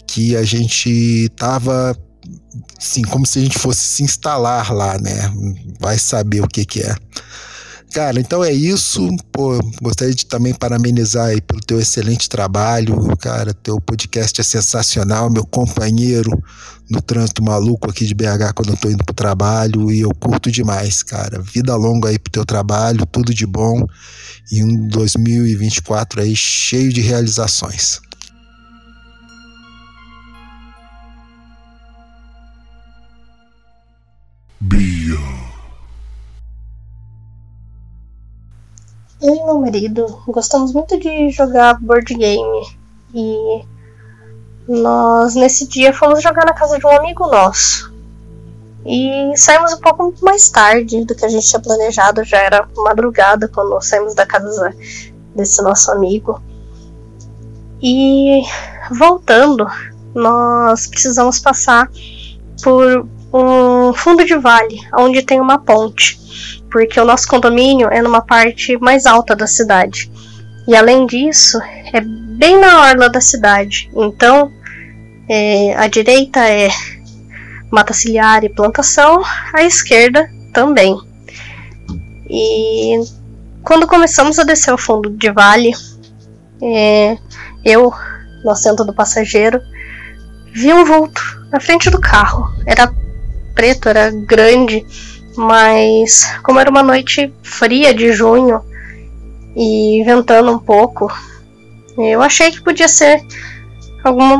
que 0.07 0.37
a 0.37 0.45
gente 0.45 1.29
tava 1.37 1.97
assim, 2.79 3.03
como 3.03 3.27
se 3.27 3.39
a 3.39 3.43
gente 3.43 3.59
fosse 3.59 3.81
se 3.81 4.03
instalar 4.03 4.73
lá, 4.73 4.99
né? 4.99 5.33
Vai 5.79 5.99
saber 5.99 6.43
o 6.43 6.49
que 6.49 6.65
que 6.65 6.81
é. 6.81 6.95
Cara, 7.93 8.21
então 8.21 8.45
é 8.45 8.53
isso. 8.53 9.09
Pô, 9.33 9.59
gostaria 9.83 10.15
de 10.15 10.25
também 10.25 10.55
parabenizar 10.55 11.27
aí 11.27 11.41
pelo 11.41 11.61
teu 11.61 11.81
excelente 11.81 12.29
trabalho. 12.29 13.17
Cara, 13.19 13.53
teu 13.53 13.81
podcast 13.81 14.41
é 14.41 14.45
sensacional, 14.45 15.29
meu 15.29 15.45
companheiro 15.45 16.41
no 16.91 17.01
trânsito 17.01 17.43
maluco 17.43 17.89
aqui 17.89 18.05
de 18.05 18.15
BH 18.15 18.53
quando 18.55 18.71
eu 18.71 18.77
tô 18.77 18.91
indo 18.91 19.05
pro 19.05 19.15
trabalho 19.15 19.93
e 19.93 20.01
eu 20.01 20.11
curto 20.11 20.51
demais, 20.51 21.03
cara. 21.05 21.41
Vida 21.41 21.75
longa 21.77 22.09
aí 22.09 22.19
pro 22.19 22.33
teu 22.33 22.45
trabalho, 22.45 23.07
tudo 23.07 23.33
de 23.33 23.47
bom 23.47 23.87
e 24.51 24.63
um 24.65 24.89
2024 24.89 26.23
aí 26.23 26.35
cheio 26.35 26.93
de 26.93 27.01
realizações. 27.01 28.01
Bia. 34.61 35.50
Eu 39.23 39.35
e 39.35 39.45
meu 39.45 39.61
marido 39.61 40.23
gostamos 40.27 40.73
muito 40.73 40.99
de 40.99 41.29
jogar 41.29 41.79
board 41.79 42.15
game 42.15 42.67
e 43.15 43.63
nós 44.67 45.35
nesse 45.35 45.69
dia 45.69 45.93
fomos 45.93 46.23
jogar 46.23 46.47
na 46.47 46.55
casa 46.55 46.79
de 46.79 46.87
um 46.87 46.91
amigo 46.91 47.27
nosso. 47.27 47.93
E 48.87 49.33
saímos 49.37 49.75
um 49.75 49.81
pouco 49.81 50.15
mais 50.23 50.49
tarde 50.49 51.05
do 51.05 51.15
que 51.15 51.25
a 51.25 51.29
gente 51.29 51.47
tinha 51.47 51.61
planejado, 51.61 52.25
já 52.25 52.39
era 52.39 52.67
madrugada 52.77 53.47
quando 53.47 53.79
saímos 53.83 54.15
da 54.15 54.25
casa 54.25 54.75
desse 55.37 55.63
nosso 55.63 55.91
amigo. 55.91 56.41
E 57.83 58.43
voltando, 58.91 59.67
nós 60.15 60.87
precisamos 60.87 61.39
passar 61.39 61.91
por 62.63 63.07
um 63.35 63.93
fundo 63.93 64.25
de 64.25 64.37
vale, 64.37 64.81
onde 64.99 65.23
tem 65.23 65.41
uma 65.41 65.59
ponte 65.59 66.20
porque 66.71 67.01
o 67.01 67.05
nosso 67.05 67.27
condomínio 67.29 67.89
é 67.89 68.01
numa 68.01 68.21
parte 68.21 68.77
mais 68.79 69.07
alta 69.07 69.35
da 69.35 69.47
cidade. 69.47 70.11
E 70.67 70.75
além 70.75 71.07
disso, 71.07 71.59
é 71.93 72.01
bem 72.01 72.59
na 72.61 72.83
orla 72.83 73.09
da 73.09 73.21
cidade. 73.21 73.91
Então, 73.95 74.53
é, 75.29 75.75
a 75.77 75.87
direita 75.89 76.41
é 76.41 76.69
mata 77.71 77.93
ciliar 77.93 78.45
e 78.45 78.49
plantação, 78.49 79.23
a 79.53 79.63
esquerda 79.63 80.29
também. 80.53 80.97
E 82.29 83.01
quando 83.63 83.87
começamos 83.87 84.39
a 84.39 84.45
descer 84.45 84.73
o 84.73 84.79
fundo 84.79 85.11
de 85.11 85.31
vale, 85.31 85.73
é, 86.63 87.17
eu, 87.65 87.93
no 88.45 88.51
assento 88.51 88.85
do 88.85 88.95
passageiro, 88.95 89.61
vi 90.53 90.73
um 90.73 90.85
vulto 90.85 91.21
na 91.51 91.61
frente 91.61 91.91
do 91.91 92.01
carro. 92.01 92.53
Era 92.67 92.93
preto, 93.55 93.89
era 93.89 94.11
grande 94.11 94.85
mas 95.41 96.39
como 96.43 96.61
era 96.61 96.69
uma 96.69 96.83
noite 96.83 97.33
fria 97.43 97.95
de 97.95 98.13
junho 98.13 98.61
e 99.57 100.03
ventando 100.05 100.53
um 100.53 100.59
pouco, 100.59 101.11
eu 101.97 102.21
achei 102.21 102.51
que 102.51 102.61
podia 102.61 102.87
ser 102.87 103.25
alguma 104.05 104.35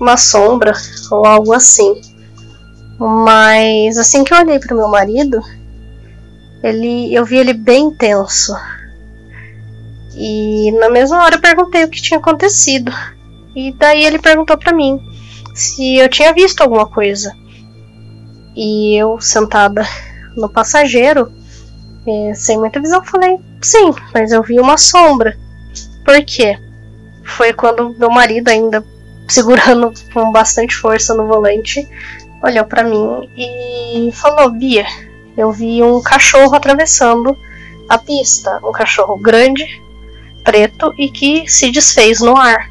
uma 0.00 0.16
sombra 0.16 0.72
ou 1.12 1.24
algo 1.24 1.52
assim. 1.52 2.00
Mas 2.98 3.96
assim 3.96 4.24
que 4.24 4.34
eu 4.34 4.38
olhei 4.38 4.58
para 4.58 4.74
meu 4.74 4.88
marido, 4.88 5.40
ele, 6.60 7.14
eu 7.14 7.24
vi 7.24 7.36
ele 7.36 7.52
bem 7.52 7.94
tenso. 7.94 8.52
E 10.16 10.72
na 10.72 10.90
mesma 10.90 11.22
hora 11.22 11.36
eu 11.36 11.40
perguntei 11.40 11.84
o 11.84 11.88
que 11.88 12.02
tinha 12.02 12.18
acontecido. 12.18 12.92
E 13.54 13.72
daí 13.78 14.04
ele 14.04 14.18
perguntou 14.18 14.58
para 14.58 14.74
mim 14.74 15.00
se 15.54 15.98
eu 15.98 16.08
tinha 16.08 16.32
visto 16.32 16.62
alguma 16.62 16.86
coisa. 16.86 17.32
E 18.56 18.96
eu 18.96 19.20
sentada 19.20 19.86
no 20.36 20.48
passageiro, 20.48 21.32
sem 22.34 22.58
muita 22.58 22.80
visão, 22.80 23.02
falei, 23.04 23.38
sim, 23.60 23.92
mas 24.12 24.32
eu 24.32 24.42
vi 24.42 24.58
uma 24.58 24.76
sombra. 24.76 25.36
Por 26.04 26.24
quê? 26.24 26.58
Foi 27.24 27.52
quando 27.52 27.94
meu 27.98 28.10
marido, 28.10 28.48
ainda 28.48 28.84
segurando 29.28 29.92
com 30.12 30.32
bastante 30.32 30.74
força 30.74 31.14
no 31.14 31.26
volante, 31.26 31.88
olhou 32.42 32.64
para 32.64 32.82
mim 32.82 33.30
e 33.36 34.10
falou: 34.12 34.50
Bia, 34.50 34.84
eu 35.36 35.52
vi 35.52 35.82
um 35.82 36.02
cachorro 36.02 36.54
atravessando 36.54 37.36
a 37.88 37.98
pista. 37.98 38.58
Um 38.64 38.72
cachorro 38.72 39.16
grande, 39.16 39.64
preto 40.44 40.92
e 40.98 41.08
que 41.08 41.48
se 41.48 41.70
desfez 41.70 42.20
no 42.20 42.36
ar. 42.36 42.70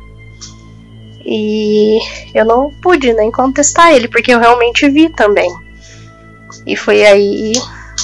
E 1.24 2.00
eu 2.34 2.44
não 2.44 2.72
pude 2.82 3.14
nem 3.14 3.32
contestar 3.32 3.94
ele, 3.94 4.08
porque 4.08 4.34
eu 4.34 4.40
realmente 4.40 4.90
vi 4.90 5.10
também. 5.10 5.50
E 6.66 6.76
foi 6.76 7.06
aí 7.06 7.54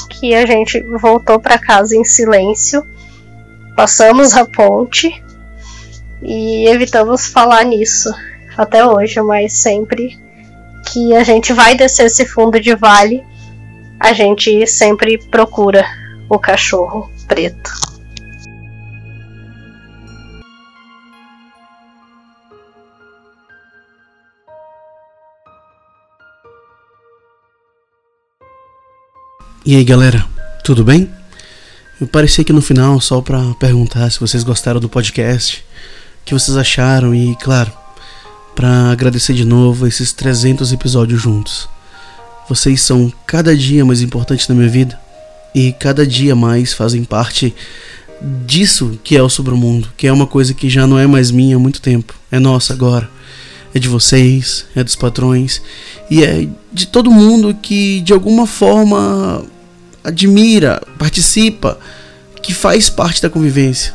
que 0.09 0.33
a 0.33 0.45
gente 0.45 0.81
voltou 0.81 1.39
para 1.39 1.59
casa 1.59 1.95
em 1.95 2.03
silêncio, 2.03 2.85
passamos 3.75 4.33
a 4.33 4.45
ponte 4.45 5.23
e 6.21 6.67
evitamos 6.67 7.27
falar 7.27 7.63
nisso 7.63 8.09
até 8.57 8.85
hoje, 8.85 9.21
mas 9.21 9.53
sempre 9.53 10.17
que 10.91 11.15
a 11.15 11.23
gente 11.23 11.53
vai 11.53 11.75
descer 11.75 12.05
esse 12.07 12.25
fundo 12.25 12.59
de 12.59 12.73
vale, 12.75 13.23
a 13.99 14.13
gente 14.13 14.65
sempre 14.65 15.17
procura 15.17 15.85
o 16.29 16.39
cachorro 16.39 17.11
preto. 17.27 17.86
E 29.67 29.75
aí 29.75 29.83
galera, 29.83 30.25
tudo 30.63 30.81
bem? 30.81 31.09
Eu 31.99 32.07
pareci 32.07 32.39
aqui 32.39 32.53
no 32.53 32.61
final 32.61 33.01
só 33.01 33.19
para 33.19 33.53
perguntar 33.55 34.09
se 34.09 34.17
vocês 34.17 34.41
gostaram 34.41 34.79
do 34.79 34.87
podcast, 34.87 35.57
o 36.21 36.25
que 36.25 36.33
vocês 36.33 36.55
acharam 36.55 37.13
e, 37.13 37.35
claro, 37.35 37.69
para 38.55 38.91
agradecer 38.91 39.33
de 39.33 39.43
novo 39.43 39.85
esses 39.85 40.13
300 40.13 40.71
episódios 40.71 41.21
juntos. 41.21 41.67
Vocês 42.47 42.79
são 42.79 43.11
cada 43.25 43.53
dia 43.57 43.83
mais 43.83 44.01
importantes 44.01 44.47
na 44.47 44.55
minha 44.55 44.69
vida 44.69 44.97
e 45.53 45.73
cada 45.73 46.07
dia 46.07 46.33
mais 46.33 46.71
fazem 46.71 47.03
parte 47.03 47.53
disso 48.45 48.97
que 49.03 49.17
é 49.17 49.21
o 49.21 49.27
Sobremundo, 49.27 49.89
que 49.97 50.07
é 50.07 50.13
uma 50.13 50.27
coisa 50.27 50.53
que 50.53 50.69
já 50.69 50.87
não 50.87 50.97
é 50.97 51.05
mais 51.05 51.29
minha 51.29 51.57
há 51.57 51.59
muito 51.59 51.81
tempo, 51.81 52.15
é 52.31 52.39
nossa 52.39 52.71
agora. 52.71 53.09
É 53.75 53.79
de 53.79 53.89
vocês, 53.89 54.65
é 54.77 54.81
dos 54.81 54.95
patrões 54.95 55.61
e 56.09 56.23
é 56.23 56.47
de 56.71 56.87
todo 56.87 57.11
mundo 57.11 57.53
que 57.53 57.99
de 57.99 58.13
alguma 58.13 58.47
forma 58.47 59.45
admira, 60.07 60.81
participa, 60.97 61.77
que 62.41 62.53
faz 62.53 62.89
parte 62.89 63.21
da 63.21 63.29
convivência. 63.29 63.93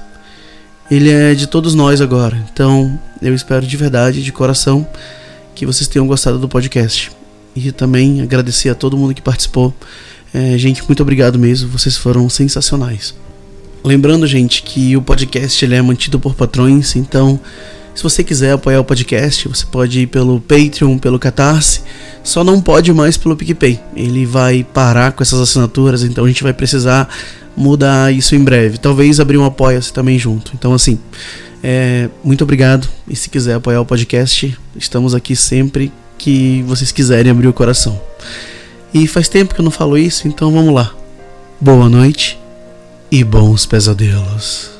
Ele 0.90 1.10
é 1.10 1.34
de 1.34 1.46
todos 1.46 1.74
nós 1.74 2.02
agora. 2.02 2.36
Então, 2.52 3.00
eu 3.22 3.34
espero 3.34 3.66
de 3.66 3.76
verdade, 3.78 4.22
de 4.22 4.30
coração, 4.30 4.86
que 5.54 5.64
vocês 5.64 5.88
tenham 5.88 6.06
gostado 6.06 6.38
do 6.38 6.46
podcast. 6.46 7.10
E 7.56 7.72
também 7.72 8.20
agradecer 8.20 8.68
a 8.68 8.74
todo 8.74 8.96
mundo 8.96 9.14
que 9.14 9.22
participou. 9.22 9.74
É, 10.34 10.56
gente, 10.58 10.84
muito 10.86 11.02
obrigado 11.02 11.38
mesmo. 11.38 11.70
Vocês 11.70 11.96
foram 11.96 12.28
sensacionais. 12.28 13.14
Lembrando, 13.82 14.26
gente, 14.26 14.62
que 14.62 14.94
o 14.96 15.02
podcast 15.02 15.64
ele 15.64 15.74
é 15.74 15.80
mantido 15.80 16.20
por 16.20 16.34
patrões, 16.34 16.94
então 16.94 17.40
se 17.94 18.02
você 18.02 18.24
quiser 18.24 18.52
apoiar 18.52 18.80
o 18.80 18.84
podcast, 18.84 19.48
você 19.48 19.66
pode 19.66 20.00
ir 20.00 20.06
pelo 20.06 20.40
Patreon, 20.40 20.98
pelo 20.98 21.18
Catarse, 21.18 21.82
só 22.24 22.42
não 22.42 22.60
pode 22.60 22.92
mais 22.92 23.16
pelo 23.16 23.36
PicPay. 23.36 23.78
Ele 23.94 24.24
vai 24.24 24.64
parar 24.64 25.12
com 25.12 25.22
essas 25.22 25.40
assinaturas, 25.40 26.02
então 26.02 26.24
a 26.24 26.28
gente 26.28 26.42
vai 26.42 26.52
precisar 26.52 27.08
mudar 27.56 28.12
isso 28.12 28.34
em 28.34 28.42
breve. 28.42 28.78
Talvez 28.78 29.20
abrir 29.20 29.38
um 29.38 29.44
apoia-se 29.44 29.92
também 29.92 30.18
junto. 30.18 30.52
Então, 30.54 30.72
assim, 30.72 30.98
é, 31.62 32.08
muito 32.24 32.42
obrigado. 32.44 32.88
E 33.06 33.14
se 33.14 33.28
quiser 33.28 33.54
apoiar 33.54 33.80
o 33.80 33.86
podcast, 33.86 34.56
estamos 34.76 35.14
aqui 35.14 35.36
sempre 35.36 35.92
que 36.16 36.62
vocês 36.66 36.92
quiserem 36.92 37.30
abrir 37.30 37.48
o 37.48 37.52
coração. 37.52 38.00
E 38.94 39.06
faz 39.06 39.28
tempo 39.28 39.54
que 39.54 39.60
eu 39.60 39.64
não 39.64 39.70
falo 39.70 39.98
isso, 39.98 40.28
então 40.28 40.52
vamos 40.52 40.74
lá. 40.74 40.94
Boa 41.60 41.88
noite 41.88 42.38
e 43.10 43.22
bons 43.22 43.66
pesadelos. 43.66 44.71